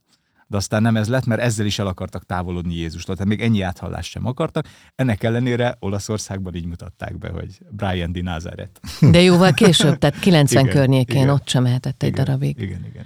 de 0.54 0.60
aztán 0.60 0.82
nem 0.82 0.96
ez 0.96 1.08
lett, 1.08 1.26
mert 1.26 1.42
ezzel 1.42 1.66
is 1.66 1.80
el 1.80 1.88
akartak 1.88 2.26
távolodni 2.26 2.76
Jézustól, 2.76 3.16
tehát 3.16 3.30
még 3.30 3.42
ennyi 3.42 3.62
áthallást 3.62 4.12
sem 4.12 4.26
akartak. 4.26 4.68
Ennek 4.96 5.24
ellenére 5.24 5.76
Olaszországban 5.80 6.56
így 6.56 6.66
mutatták 6.66 7.18
be, 7.18 7.30
hogy 7.30 7.60
Brian 7.70 8.12
Di 8.12 8.22
Nazaret. 8.22 8.80
De 9.12 9.22
jóval 9.22 9.54
később, 9.54 9.98
tehát 9.98 10.20
90 10.20 10.64
igen, 10.64 10.76
környékén 10.76 11.16
igen, 11.16 11.30
ott 11.30 11.48
sem 11.48 11.64
mehetett 11.64 12.04
egy 12.04 12.10
igen, 12.10 12.26
darabig. 12.26 12.60
Igen, 12.60 12.86
igen. 12.86 13.06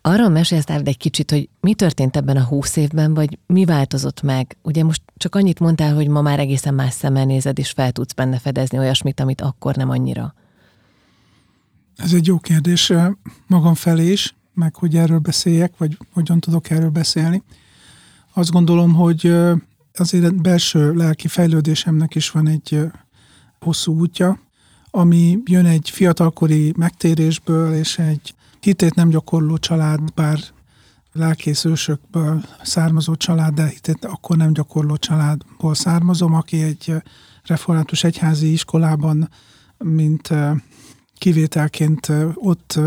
Arról 0.00 0.28
mesélsz 0.28 0.68
egy 0.68 0.96
kicsit, 0.96 1.30
hogy 1.30 1.48
mi 1.60 1.74
történt 1.74 2.16
ebben 2.16 2.36
a 2.36 2.44
húsz 2.44 2.76
évben, 2.76 3.14
vagy 3.14 3.38
mi 3.46 3.64
változott 3.64 4.22
meg? 4.22 4.56
Ugye 4.62 4.84
most 4.84 5.02
csak 5.16 5.34
annyit 5.34 5.60
mondtál, 5.60 5.94
hogy 5.94 6.08
ma 6.08 6.20
már 6.20 6.38
egészen 6.38 6.74
más 6.74 6.92
szemmel 6.92 7.24
nézed, 7.24 7.58
és 7.58 7.70
fel 7.70 7.92
tudsz 7.92 8.12
benne 8.12 8.38
fedezni 8.38 8.78
olyasmit, 8.78 9.20
amit 9.20 9.40
akkor 9.40 9.74
nem 9.74 9.90
annyira. 9.90 10.34
Ez 11.96 12.12
egy 12.12 12.26
jó 12.26 12.38
kérdés 12.38 12.92
magam 13.46 13.74
felé 13.74 14.10
is 14.10 14.36
meg 14.58 14.74
hogy 14.74 14.96
erről 14.96 15.18
beszéljek, 15.18 15.76
vagy 15.76 15.98
hogyan 16.12 16.40
tudok 16.40 16.70
erről 16.70 16.90
beszélni. 16.90 17.42
Azt 18.34 18.50
gondolom, 18.50 18.94
hogy 18.94 19.34
azért 19.94 20.42
belső 20.42 20.92
lelki 20.92 21.28
fejlődésemnek 21.28 22.14
is 22.14 22.30
van 22.30 22.48
egy 22.48 22.80
hosszú 23.60 23.98
útja, 23.98 24.40
ami 24.90 25.38
jön 25.44 25.66
egy 25.66 25.90
fiatalkori 25.90 26.72
megtérésből, 26.76 27.74
és 27.74 27.98
egy 27.98 28.34
hitét 28.60 28.94
nem 28.94 29.08
gyakorló 29.08 29.56
család, 29.56 30.14
bár 30.14 30.38
lelkész 31.12 31.64
ősökből 31.64 32.44
származó 32.62 33.14
család, 33.14 33.54
de 33.54 33.66
hitét 33.66 34.04
akkor 34.04 34.36
nem 34.36 34.52
gyakorló 34.52 34.96
családból 34.96 35.74
származom, 35.74 36.34
aki 36.34 36.62
egy 36.62 36.94
református 37.44 38.04
egyházi 38.04 38.52
iskolában, 38.52 39.30
mint 39.78 40.28
kivételként 41.18 42.12
ott 42.34 42.78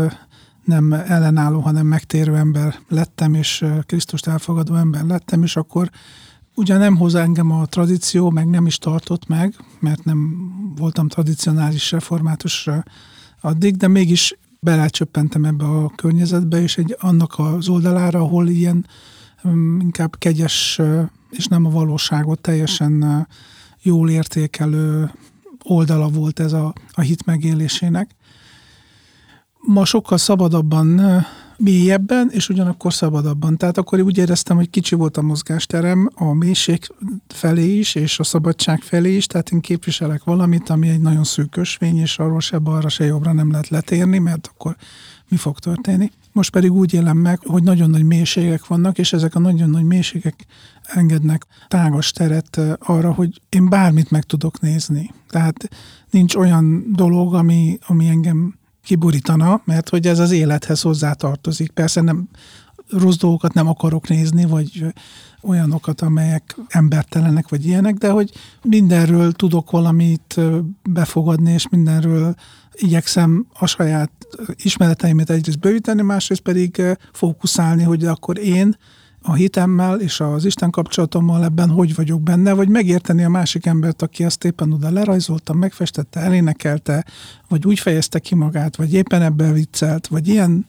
nem 0.64 0.92
ellenálló, 0.92 1.60
hanem 1.60 1.86
megtérő 1.86 2.36
ember 2.36 2.78
lettem, 2.88 3.34
és 3.34 3.64
Krisztust 3.86 4.26
elfogadó 4.26 4.74
ember 4.74 5.04
lettem, 5.04 5.42
és 5.42 5.56
akkor 5.56 5.90
ugyan 6.54 6.78
nem 6.78 6.96
hoz 6.96 7.14
engem 7.14 7.50
a 7.50 7.66
tradíció, 7.66 8.30
meg 8.30 8.48
nem 8.48 8.66
is 8.66 8.78
tartott 8.78 9.26
meg, 9.26 9.54
mert 9.80 10.04
nem 10.04 10.50
voltam 10.76 11.08
tradicionális 11.08 11.90
református 11.90 12.68
addig, 13.40 13.76
de 13.76 13.88
mégis 13.88 14.36
belecsöppentem 14.60 15.44
ebbe 15.44 15.64
a 15.64 15.92
környezetbe, 15.96 16.62
és 16.62 16.78
egy 16.78 16.96
annak 17.00 17.34
az 17.38 17.68
oldalára, 17.68 18.20
ahol 18.20 18.48
ilyen 18.48 18.86
inkább 19.78 20.18
kegyes, 20.18 20.80
és 21.30 21.46
nem 21.46 21.66
a 21.66 21.70
valóságot 21.70 22.40
teljesen 22.40 23.26
jól 23.82 24.10
értékelő 24.10 25.10
oldala 25.62 26.08
volt 26.08 26.40
ez 26.40 26.52
a, 26.52 26.72
a 26.92 27.00
hit 27.00 27.24
megélésének. 27.24 28.14
Ma 29.66 29.84
sokkal 29.84 30.18
szabadabban, 30.18 31.00
mélyebben, 31.56 32.28
és 32.30 32.48
ugyanakkor 32.48 32.92
szabadabban. 32.92 33.56
Tehát 33.56 33.78
akkor 33.78 34.00
úgy 34.00 34.18
éreztem, 34.18 34.56
hogy 34.56 34.70
kicsi 34.70 34.94
volt 34.94 35.16
a 35.16 35.22
mozgásterem 35.22 36.10
a 36.14 36.32
mélység 36.32 36.92
felé 37.28 37.76
is, 37.78 37.94
és 37.94 38.18
a 38.18 38.24
szabadság 38.24 38.80
felé 38.80 39.16
is, 39.16 39.26
tehát 39.26 39.50
én 39.50 39.60
képviselek 39.60 40.24
valamit, 40.24 40.70
ami 40.70 40.88
egy 40.88 41.00
nagyon 41.00 41.24
szűk 41.24 41.56
ösvény, 41.56 41.98
és 41.98 42.18
arról 42.18 42.40
se 42.40 42.58
balra, 42.58 42.88
se 42.88 43.04
jobbra 43.04 43.32
nem 43.32 43.50
lehet 43.50 43.68
letérni, 43.68 44.18
mert 44.18 44.50
akkor 44.54 44.76
mi 45.28 45.36
fog 45.36 45.58
történni. 45.58 46.10
Most 46.32 46.50
pedig 46.50 46.72
úgy 46.72 46.94
élem 46.94 47.16
meg, 47.16 47.40
hogy 47.44 47.62
nagyon 47.62 47.90
nagy 47.90 48.04
mélységek 48.04 48.66
vannak, 48.66 48.98
és 48.98 49.12
ezek 49.12 49.34
a 49.34 49.38
nagyon 49.38 49.70
nagy 49.70 49.84
mélységek 49.84 50.46
engednek 50.82 51.46
tágas 51.68 52.10
teret 52.10 52.60
arra, 52.78 53.12
hogy 53.12 53.40
én 53.48 53.68
bármit 53.68 54.10
meg 54.10 54.22
tudok 54.22 54.60
nézni. 54.60 55.10
Tehát 55.28 55.68
nincs 56.10 56.34
olyan 56.34 56.84
dolog, 56.92 57.34
ami, 57.34 57.78
ami 57.86 58.08
engem 58.08 58.60
kiborítana, 58.82 59.62
mert 59.64 59.88
hogy 59.88 60.06
ez 60.06 60.18
az 60.18 60.30
élethez 60.30 60.80
hozzátartozik. 60.80 61.70
Persze 61.70 62.00
nem 62.00 62.28
rossz 62.88 63.16
dolgokat 63.16 63.54
nem 63.54 63.68
akarok 63.68 64.08
nézni, 64.08 64.44
vagy 64.44 64.86
olyanokat, 65.42 66.00
amelyek 66.00 66.56
embertelenek, 66.68 67.48
vagy 67.48 67.66
ilyenek, 67.66 67.94
de 67.94 68.10
hogy 68.10 68.30
mindenről 68.62 69.32
tudok 69.32 69.70
valamit 69.70 70.40
befogadni, 70.90 71.52
és 71.52 71.68
mindenről 71.68 72.34
igyekszem 72.72 73.46
a 73.58 73.66
saját 73.66 74.10
ismereteimet 74.56 75.30
egyrészt 75.30 75.60
bővíteni, 75.60 76.02
másrészt 76.02 76.40
pedig 76.40 76.82
fókuszálni, 77.12 77.82
hogy 77.82 78.04
akkor 78.04 78.38
én 78.38 78.76
a 79.22 79.34
hitemmel 79.34 80.00
és 80.00 80.20
az 80.20 80.44
Isten 80.44 80.70
kapcsolatommal 80.70 81.44
ebben 81.44 81.70
hogy 81.70 81.94
vagyok 81.94 82.22
benne, 82.22 82.52
vagy 82.52 82.68
megérteni 82.68 83.24
a 83.24 83.28
másik 83.28 83.66
embert, 83.66 84.02
aki 84.02 84.24
azt 84.24 84.44
éppen 84.44 84.72
oda 84.72 84.90
lerajzolta, 84.90 85.52
megfestette, 85.52 86.20
elénekelte, 86.20 87.04
vagy 87.48 87.66
úgy 87.66 87.78
fejezte 87.78 88.18
ki 88.18 88.34
magát, 88.34 88.76
vagy 88.76 88.94
éppen 88.94 89.22
ebben 89.22 89.52
viccelt, 89.52 90.06
vagy 90.06 90.28
ilyen 90.28 90.66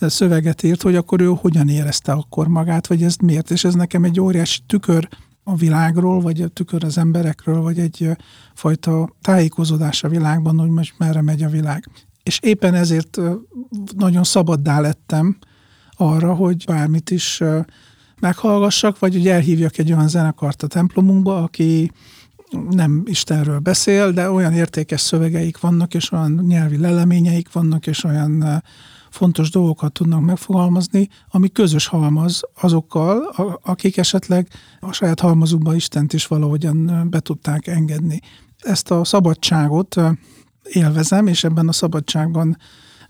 szöveget 0.00 0.62
írt, 0.62 0.82
hogy 0.82 0.96
akkor 0.96 1.20
ő 1.20 1.26
hogyan 1.26 1.68
érezte 1.68 2.12
akkor 2.12 2.48
magát, 2.48 2.86
vagy 2.86 3.02
ezt 3.02 3.22
miért. 3.22 3.50
És 3.50 3.64
ez 3.64 3.74
nekem 3.74 4.04
egy 4.04 4.20
óriási 4.20 4.60
tükör 4.66 5.08
a 5.44 5.56
világról, 5.56 6.20
vagy 6.20 6.40
a 6.40 6.48
tükör 6.48 6.84
az 6.84 6.98
emberekről, 6.98 7.60
vagy 7.60 7.78
egy 7.78 8.16
fajta 8.54 9.14
tájékozódás 9.22 10.04
a 10.04 10.08
világban, 10.08 10.58
hogy 10.58 10.70
most 10.70 10.94
merre 10.98 11.22
megy 11.22 11.42
a 11.42 11.48
világ. 11.48 11.88
És 12.22 12.38
éppen 12.42 12.74
ezért 12.74 13.18
nagyon 13.96 14.24
szabaddá 14.24 14.80
lettem 14.80 15.38
arra, 15.96 16.34
hogy 16.34 16.64
bármit 16.66 17.10
is 17.10 17.42
meghallgassak, 18.20 18.98
vagy 18.98 19.14
hogy 19.14 19.28
elhívjak 19.28 19.78
egy 19.78 19.92
olyan 19.92 20.08
zenekart 20.08 20.62
a 20.62 20.66
templomunkba, 20.66 21.42
aki 21.42 21.90
nem 22.70 23.02
Istenről 23.04 23.58
beszél, 23.58 24.12
de 24.12 24.30
olyan 24.30 24.52
értékes 24.52 25.00
szövegeik 25.00 25.60
vannak, 25.60 25.94
és 25.94 26.12
olyan 26.12 26.44
nyelvi 26.46 26.78
leleményeik 26.78 27.52
vannak, 27.52 27.86
és 27.86 28.04
olyan 28.04 28.62
fontos 29.10 29.50
dolgokat 29.50 29.92
tudnak 29.92 30.20
megfogalmazni, 30.20 31.08
ami 31.28 31.48
közös 31.48 31.86
halmaz 31.86 32.40
azokkal, 32.60 33.18
akik 33.62 33.96
esetleg 33.96 34.48
a 34.80 34.92
saját 34.92 35.20
halmazukba 35.20 35.74
Istent 35.74 36.12
is 36.12 36.26
valahogyan 36.26 37.06
be 37.10 37.20
tudták 37.20 37.66
engedni. 37.66 38.20
Ezt 38.58 38.90
a 38.90 39.04
szabadságot 39.04 39.96
élvezem, 40.62 41.26
és 41.26 41.44
ebben 41.44 41.68
a 41.68 41.72
szabadságban 41.72 42.56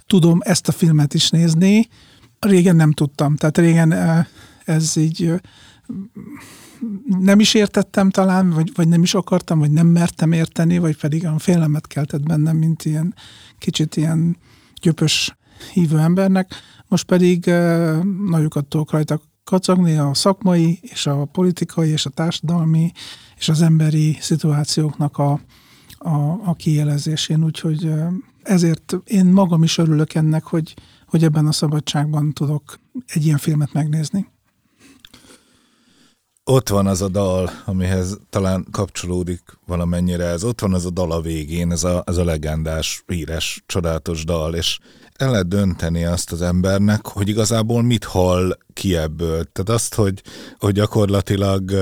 tudom 0.07 0.39
ezt 0.43 0.69
a 0.69 0.73
filmet 0.73 1.15
is 1.15 1.31
nézni. 1.31 1.89
Régen 2.41 2.77
nem 2.77 2.93
tudtam, 2.93 3.37
tehát 3.37 3.59
régen 3.59 4.27
ez 4.67 4.97
így 4.97 5.41
nem 7.07 7.41
is 7.41 7.55
értettem 7.55 8.11
talán, 8.11 8.51
vagy, 8.51 8.73
vagy 8.75 8.89
nem 8.89 9.03
is 9.03 9.15
akartam, 9.15 9.59
vagy 9.59 9.71
nem 9.71 9.87
mertem 9.87 10.33
érteni, 10.33 10.79
vagy 10.79 10.97
pedig 10.97 11.27
a 11.27 11.39
félelmet 11.39 11.87
keltett 11.87 12.23
bennem, 12.23 12.57
mint 12.57 12.85
ilyen 12.85 13.15
kicsit 13.59 13.97
ilyen 13.97 14.37
gyöpös 14.81 15.37
hívő 15.73 15.99
embernek. 15.99 16.55
Most 16.89 17.05
pedig 17.05 17.45
nagyokat 18.27 18.67
tudok 18.67 18.91
rajta 18.91 19.21
kacagni 19.45 19.97
a 19.97 20.15
szakmai, 20.15 20.79
és 20.83 21.07
a 21.07 21.25
politikai, 21.25 21.91
és 21.91 22.07
a 22.07 22.11
társadalmi, 22.11 22.93
és 23.37 23.49
az 23.49 23.63
emberi 23.63 24.17
szituációknak 24.21 25.19
a, 25.19 25.41
a, 25.99 26.17
a 26.45 26.55
kielezésén. 26.57 27.45
Úgyhogy 27.45 27.91
ezért 28.43 28.97
én 29.05 29.27
magam 29.27 29.63
is 29.63 29.79
örülök 29.79 30.15
ennek, 30.15 30.45
hogy, 30.45 30.75
hogy 31.07 31.25
ebben 31.25 31.47
a 31.47 31.53
szabadságban 31.53 32.33
tudok 32.33 32.81
egy 33.07 33.25
ilyen 33.25 33.39
filmet 33.39 33.73
megnézni 33.73 34.35
ott 36.49 36.69
van 36.69 36.87
az 36.87 37.03
a 37.03 37.09
dal, 37.09 37.51
amihez 37.65 38.19
talán 38.31 38.67
kapcsolódik 38.71 39.41
valamennyire 39.67 40.25
ez. 40.25 40.45
Ott 40.45 40.61
van 40.61 40.75
az 40.75 40.87
a 40.87 40.91
dal 40.91 41.13
a 41.13 41.21
végén, 41.21 41.73
ez 41.73 41.85
a, 41.85 42.03
ez 42.07 42.17
a 42.17 42.25
legendás, 42.25 43.03
híres, 43.07 43.63
csodálatos 43.67 44.25
dal, 44.25 44.55
és 44.55 44.79
el 45.17 45.31
lehet 45.31 45.49
dönteni 45.49 46.05
azt 46.05 46.33
az 46.33 46.43
embernek, 46.43 47.07
hogy 47.07 47.29
igazából 47.29 47.83
mit 47.83 48.05
hall 48.05 48.59
ki 48.73 48.97
ebből. 48.97 49.45
Tehát 49.53 49.69
azt, 49.69 49.95
hogy, 49.95 50.23
hogy 50.59 50.73
gyakorlatilag 50.73 51.73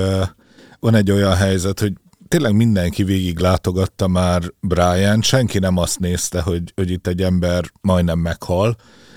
van 0.79 0.95
egy 0.95 1.11
olyan 1.11 1.35
helyzet, 1.35 1.79
hogy 1.79 1.93
tényleg 2.27 2.55
mindenki 2.55 3.03
végig 3.03 3.39
látogatta 3.39 4.07
már 4.07 4.41
Brian, 4.59 5.21
senki 5.21 5.59
nem 5.59 5.77
azt 5.77 5.99
nézte, 5.99 6.41
hogy, 6.41 6.73
hogy 6.75 6.91
itt 6.91 7.07
egy 7.07 7.21
ember 7.21 7.71
majdnem 7.81 8.19
meghal, 8.19 8.75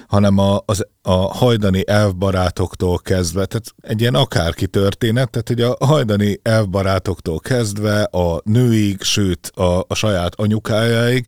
hanem 0.09 0.39
a, 0.39 0.63
az, 0.65 0.87
a 1.03 1.13
hajdani 1.13 1.83
elvbarátoktól 1.87 2.99
kezdve, 2.99 3.47
tehát 3.47 3.75
egy 3.81 4.01
ilyen 4.01 4.15
akárki 4.15 4.67
történet, 4.67 5.31
tehát 5.31 5.49
hogy 5.49 5.61
a 5.61 5.87
hajdani 5.87 6.41
elvbarátoktól 6.43 7.41
kezdve 7.41 8.03
a 8.03 8.41
nőig, 8.45 9.03
sőt 9.03 9.51
a, 9.55 9.85
a 9.89 9.95
saját 9.95 10.35
anyukájáig, 10.35 11.27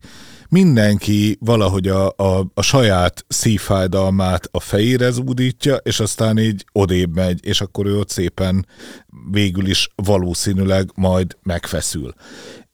mindenki 0.49 1.37
valahogy 1.39 1.87
a, 1.87 2.13
a, 2.17 2.47
a 2.53 2.61
saját 2.61 3.25
szívfájdalmát 3.27 4.49
a 4.51 4.59
fejére 4.59 5.11
zúdítja, 5.11 5.75
és 5.75 5.99
aztán 5.99 6.37
így 6.37 6.65
odébb 6.71 7.15
megy, 7.15 7.45
és 7.45 7.61
akkor 7.61 7.85
ő 7.85 7.97
ott 7.97 8.09
szépen 8.09 8.65
végül 9.31 9.67
is 9.67 9.89
valószínűleg 9.95 10.91
majd 10.95 11.37
megfeszül. 11.43 12.13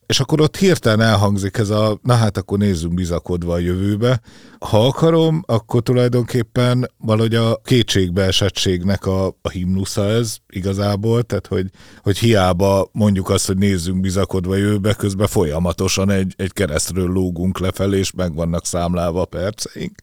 És 0.08 0.20
akkor 0.20 0.42
ott 0.42 0.58
hirtelen 0.58 1.08
elhangzik 1.08 1.58
ez 1.58 1.70
a, 1.70 2.00
na 2.04 2.14
hát 2.14 2.38
akkor 2.38 2.58
nézzünk 2.58 2.94
bizakodva 2.94 3.54
a 3.54 3.58
jövőbe. 3.58 4.22
Ha 4.60 4.86
akarom, 4.88 5.44
akkor 5.46 5.82
tulajdonképpen 5.82 6.92
valahogy 6.98 7.36
a 7.36 7.62
kétségbeesettségnek 7.64 9.06
a, 9.06 9.28
a 9.28 9.50
himnusza 9.50 10.06
ez 10.06 10.38
igazából, 10.50 11.24
tehát 11.24 11.48
hogy, 11.48 11.70
hogy 12.02 12.18
hiába 12.18 12.90
mondjuk 12.92 13.30
azt, 13.30 13.48
hogy 13.48 13.58
nézzünk 13.58 14.00
bizakodva 14.00 14.54
a 14.54 14.58
jövőbe, 14.58 14.94
közben 14.94 15.28
folyamatosan 15.28 16.10
egy, 16.10 16.34
egy 16.38 16.54
keresztről 16.54 17.12
lógunk 17.12 17.60
lefelé, 17.60 17.98
és 17.98 18.12
meg 18.12 18.36
vannak 18.36 18.66
számlálva 18.66 19.22
a 19.22 19.26
perceink. 19.26 20.02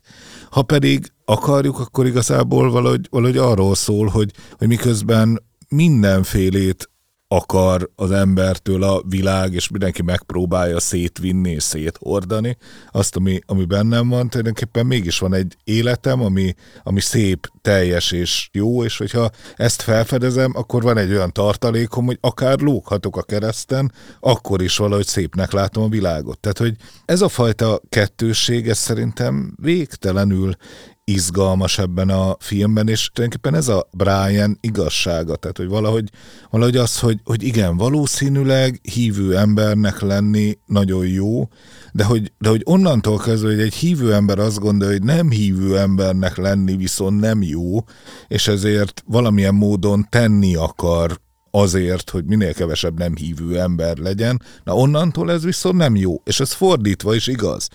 Ha 0.49 0.61
pedig 0.61 1.11
akarjuk, 1.25 1.79
akkor 1.79 2.05
igazából 2.05 2.71
valahogy, 2.71 3.07
valahogy 3.09 3.37
arról 3.37 3.75
szól, 3.75 4.07
hogy, 4.07 4.31
hogy 4.57 4.67
miközben 4.67 5.43
mindenfélét 5.69 6.89
akar 7.27 7.89
az 7.95 8.11
embertől 8.11 8.83
a 8.83 9.01
világ, 9.09 9.53
és 9.53 9.69
mindenki 9.69 10.01
megpróbálja 10.01 10.79
szétvinni 10.79 11.51
és 11.51 11.63
széthordani 11.63 12.57
azt, 12.91 13.15
ami, 13.15 13.39
ami 13.45 13.65
bennem 13.65 14.09
van, 14.09 14.29
tulajdonképpen 14.29 14.85
mégis 14.85 15.19
van 15.19 15.33
egy 15.33 15.57
életem, 15.63 16.21
ami, 16.21 16.53
ami 16.83 17.01
szép, 17.01 17.47
teljes 17.61 18.11
és 18.11 18.49
jó, 18.51 18.83
és 18.83 18.97
hogyha 18.97 19.29
ezt 19.55 19.81
felfedezem, 19.81 20.51
akkor 20.55 20.81
van 20.81 20.97
egy 20.97 21.11
olyan 21.11 21.31
tartalékom, 21.31 22.05
hogy 22.05 22.17
akár 22.21 22.59
lóghatok 22.59 23.17
a 23.17 23.23
kereszten, 23.23 23.91
akkor 24.19 24.61
is 24.61 24.77
valahogy 24.77 25.07
szépnek 25.07 25.51
látom 25.51 25.83
a 25.83 25.89
világot. 25.89 26.39
Tehát, 26.39 26.57
hogy 26.57 26.75
ez 27.05 27.21
a 27.21 27.29
fajta 27.29 27.81
kettősség, 27.89 28.69
ez 28.69 28.77
szerintem 28.77 29.53
végtelenül 29.61 30.55
izgalmas 31.05 31.77
ebben 31.79 32.09
a 32.09 32.35
filmben, 32.39 32.87
és 32.87 33.09
tulajdonképpen 33.13 33.59
ez 33.59 33.67
a 33.67 33.89
Brian 33.91 34.57
igazsága, 34.61 35.35
tehát 35.35 35.57
hogy 35.57 35.67
valahogy, 35.67 36.09
valahogy 36.49 36.77
az, 36.77 36.99
hogy, 36.99 37.19
hogy 37.23 37.43
igen, 37.43 37.77
valószínűleg 37.77 38.79
hívő 38.93 39.37
embernek 39.37 39.99
lenni 39.99 40.57
nagyon 40.65 41.07
jó, 41.07 41.47
de 41.91 42.03
hogy, 42.03 42.31
de 42.37 42.49
hogy 42.49 42.61
onnantól 42.63 43.17
kezdve, 43.17 43.49
hogy 43.49 43.61
egy 43.61 43.73
hívő 43.73 44.13
ember 44.13 44.39
azt 44.39 44.59
gondolja, 44.59 44.93
hogy 44.93 45.03
nem 45.03 45.29
hívő 45.29 45.77
embernek 45.77 46.37
lenni 46.37 46.75
viszont 46.75 47.19
nem 47.19 47.41
jó, 47.41 47.77
és 48.27 48.47
ezért 48.47 49.03
valamilyen 49.07 49.55
módon 49.55 50.07
tenni 50.09 50.55
akar 50.55 51.19
azért, 51.51 52.09
hogy 52.09 52.25
minél 52.25 52.53
kevesebb 52.53 52.97
nem 52.97 53.15
hívő 53.15 53.59
ember 53.59 53.97
legyen, 53.97 54.41
na 54.63 54.75
onnantól 54.75 55.31
ez 55.31 55.43
viszont 55.43 55.77
nem 55.77 55.95
jó, 55.95 56.21
és 56.23 56.39
ez 56.39 56.53
fordítva 56.53 57.15
is 57.15 57.27
igaz. 57.27 57.69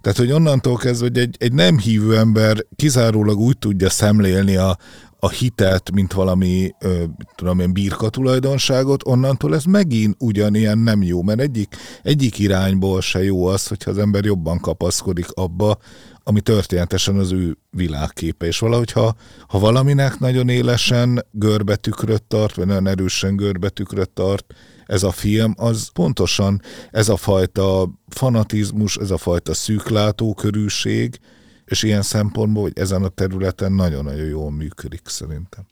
Tehát, 0.00 0.18
hogy 0.18 0.32
onnantól 0.32 0.76
kezdve, 0.76 1.06
hogy 1.06 1.18
egy, 1.18 1.36
egy 1.38 1.52
nem 1.52 1.78
hívő 1.78 2.16
ember 2.16 2.64
kizárólag 2.76 3.38
úgy 3.38 3.58
tudja 3.58 3.90
szemlélni 3.90 4.56
a, 4.56 4.76
a 5.18 5.28
hitet, 5.28 5.90
mint 5.90 6.12
valami, 6.12 6.74
ö, 6.80 7.04
tudom 7.34 7.60
én, 7.60 7.72
birka 7.72 8.08
tulajdonságot, 8.08 9.06
onnantól 9.06 9.54
ez 9.54 9.64
megint 9.64 10.16
ugyanilyen 10.18 10.78
nem 10.78 11.02
jó, 11.02 11.22
mert 11.22 11.40
egyik, 11.40 11.76
egyik 12.02 12.38
irányból 12.38 13.00
se 13.00 13.22
jó 13.24 13.46
az, 13.46 13.66
hogyha 13.66 13.90
az 13.90 13.98
ember 13.98 14.24
jobban 14.24 14.60
kapaszkodik 14.60 15.26
abba, 15.30 15.78
ami 16.22 16.40
történetesen 16.40 17.16
az 17.16 17.32
ő 17.32 17.58
világképe. 17.70 18.46
És 18.46 18.58
valahogy, 18.58 18.92
ha, 18.92 19.14
ha 19.48 19.58
valaminek 19.58 20.18
nagyon 20.18 20.48
élesen 20.48 21.26
görbetükröt 21.30 22.22
tart, 22.22 22.54
vagy 22.54 22.66
nagyon 22.66 22.86
erősen 22.86 23.36
görbetükröt 23.36 24.10
tart, 24.10 24.54
ez 24.86 25.02
a 25.02 25.10
film, 25.10 25.54
az 25.56 25.88
pontosan 25.88 26.62
ez 26.90 27.08
a 27.08 27.16
fajta 27.16 27.90
fanatizmus, 28.08 28.96
ez 28.96 29.10
a 29.10 29.18
fajta 29.18 29.54
szűklátókörűség, 29.54 31.20
és 31.64 31.82
ilyen 31.82 32.02
szempontból, 32.02 32.62
hogy 32.62 32.78
ezen 32.78 33.02
a 33.02 33.08
területen 33.08 33.72
nagyon-nagyon 33.72 34.26
jól 34.26 34.50
működik 34.50 35.02
szerintem. 35.04 35.66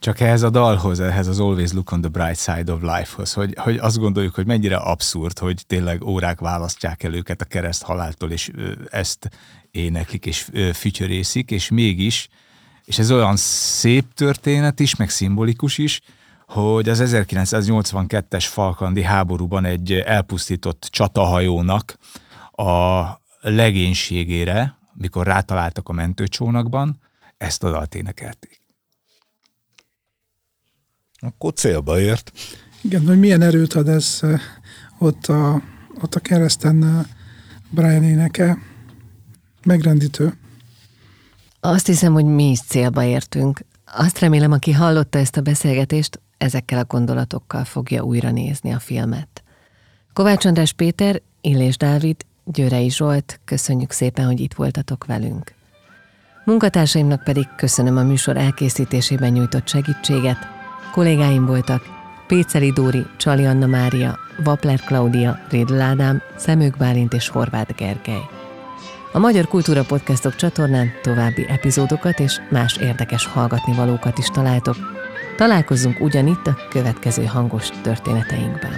Csak 0.00 0.20
ehhez 0.20 0.42
a 0.42 0.50
dalhoz, 0.50 1.00
ehhez 1.00 1.26
az 1.26 1.40
Always 1.40 1.72
Look 1.72 1.92
on 1.92 2.00
the 2.00 2.10
Bright 2.10 2.38
Side 2.38 2.72
of 2.72 2.80
Life-hoz, 2.80 3.32
hogy, 3.32 3.54
hogy 3.58 3.76
azt 3.76 3.98
gondoljuk, 3.98 4.34
hogy 4.34 4.46
mennyire 4.46 4.76
abszurd, 4.76 5.38
hogy 5.38 5.64
tényleg 5.66 6.04
órák 6.04 6.40
választják 6.40 7.02
el 7.02 7.14
őket 7.14 7.40
a 7.40 7.44
kereszt 7.44 7.82
haláltól, 7.82 8.30
és 8.30 8.50
ezt 8.90 9.30
éneklik 9.70 10.26
és 10.26 10.48
fütyörészik, 10.72 11.50
és 11.50 11.68
mégis, 11.68 12.28
és 12.84 12.98
ez 12.98 13.10
olyan 13.10 13.36
szép 13.36 14.14
történet 14.14 14.80
is, 14.80 14.96
meg 14.96 15.10
szimbolikus 15.10 15.78
is, 15.78 16.00
hogy 16.48 16.88
az 16.88 17.02
1982-es 17.04 18.46
Falkandi 18.48 19.02
háborúban 19.02 19.64
egy 19.64 19.92
elpusztított 19.92 20.88
csatahajónak 20.90 21.98
a 22.52 23.02
legénységére, 23.40 24.78
mikor 24.94 25.26
rátaláltak 25.26 25.88
a 25.88 25.92
mentőcsónakban, 25.92 27.00
ezt 27.36 27.64
a 27.64 27.70
dalt 27.70 27.94
énekelték. 27.94 28.62
Akkor 31.20 31.52
célba 31.52 32.00
ért. 32.00 32.32
Igen, 32.80 33.06
hogy 33.06 33.18
milyen 33.18 33.42
erőt 33.42 33.72
ad 33.72 33.88
ez 33.88 34.18
eh, 34.22 34.40
ott 34.98 35.26
a, 35.26 35.62
ott 36.00 36.14
a 36.14 36.20
kereszten 36.20 36.84
eh, 36.84 37.04
Brian 37.70 38.02
éneke. 38.02 38.58
Megrendítő. 39.64 40.38
Azt 41.60 41.86
hiszem, 41.86 42.12
hogy 42.12 42.24
mi 42.24 42.50
is 42.50 42.60
célba 42.60 43.04
értünk. 43.04 43.60
Azt 43.84 44.18
remélem, 44.18 44.52
aki 44.52 44.72
hallotta 44.72 45.18
ezt 45.18 45.36
a 45.36 45.40
beszélgetést, 45.40 46.20
ezekkel 46.38 46.78
a 46.78 46.84
gondolatokkal 46.84 47.64
fogja 47.64 48.02
újra 48.02 48.30
nézni 48.30 48.72
a 48.72 48.78
filmet. 48.78 49.42
Kovács 50.12 50.44
András 50.44 50.72
Péter, 50.72 51.20
Illés 51.40 51.76
Dávid, 51.76 52.16
Győrei 52.44 52.90
Zsolt, 52.90 53.40
köszönjük 53.44 53.90
szépen, 53.90 54.26
hogy 54.26 54.40
itt 54.40 54.54
voltatok 54.54 55.06
velünk. 55.06 55.54
Munkatársaimnak 56.44 57.24
pedig 57.24 57.48
köszönöm 57.56 57.96
a 57.96 58.02
műsor 58.02 58.36
elkészítésében 58.36 59.32
nyújtott 59.32 59.68
segítséget. 59.68 60.38
Kollégáim 60.92 61.46
voltak 61.46 61.82
Péceli 62.26 62.72
Dóri, 62.72 63.06
Csali 63.16 63.44
Anna 63.44 63.66
Mária, 63.66 64.18
Vapler 64.44 64.80
Klaudia, 64.80 65.38
Rédl 65.50 65.80
Ádám, 65.80 66.22
Szemők 66.36 66.76
Bálint 66.76 67.12
és 67.12 67.28
Horváth 67.28 67.74
Gergely. 67.74 68.22
A 69.12 69.18
Magyar 69.18 69.46
Kultúra 69.48 69.84
Podcastok 69.84 70.36
csatornán 70.36 70.90
további 71.02 71.46
epizódokat 71.48 72.20
és 72.20 72.40
más 72.50 72.76
érdekes 72.76 73.26
hallgatni 73.26 73.74
valókat 73.74 74.18
is 74.18 74.26
találtok. 74.26 74.97
Találkozzunk 75.38 76.00
ugyanitt 76.00 76.46
a 76.46 76.56
következő 76.70 77.24
hangos 77.24 77.68
történeteinkben. 77.82 78.72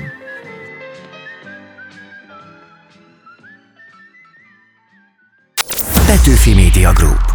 Petőfi 6.07 6.55
Media 6.55 6.93
Group 6.93 7.30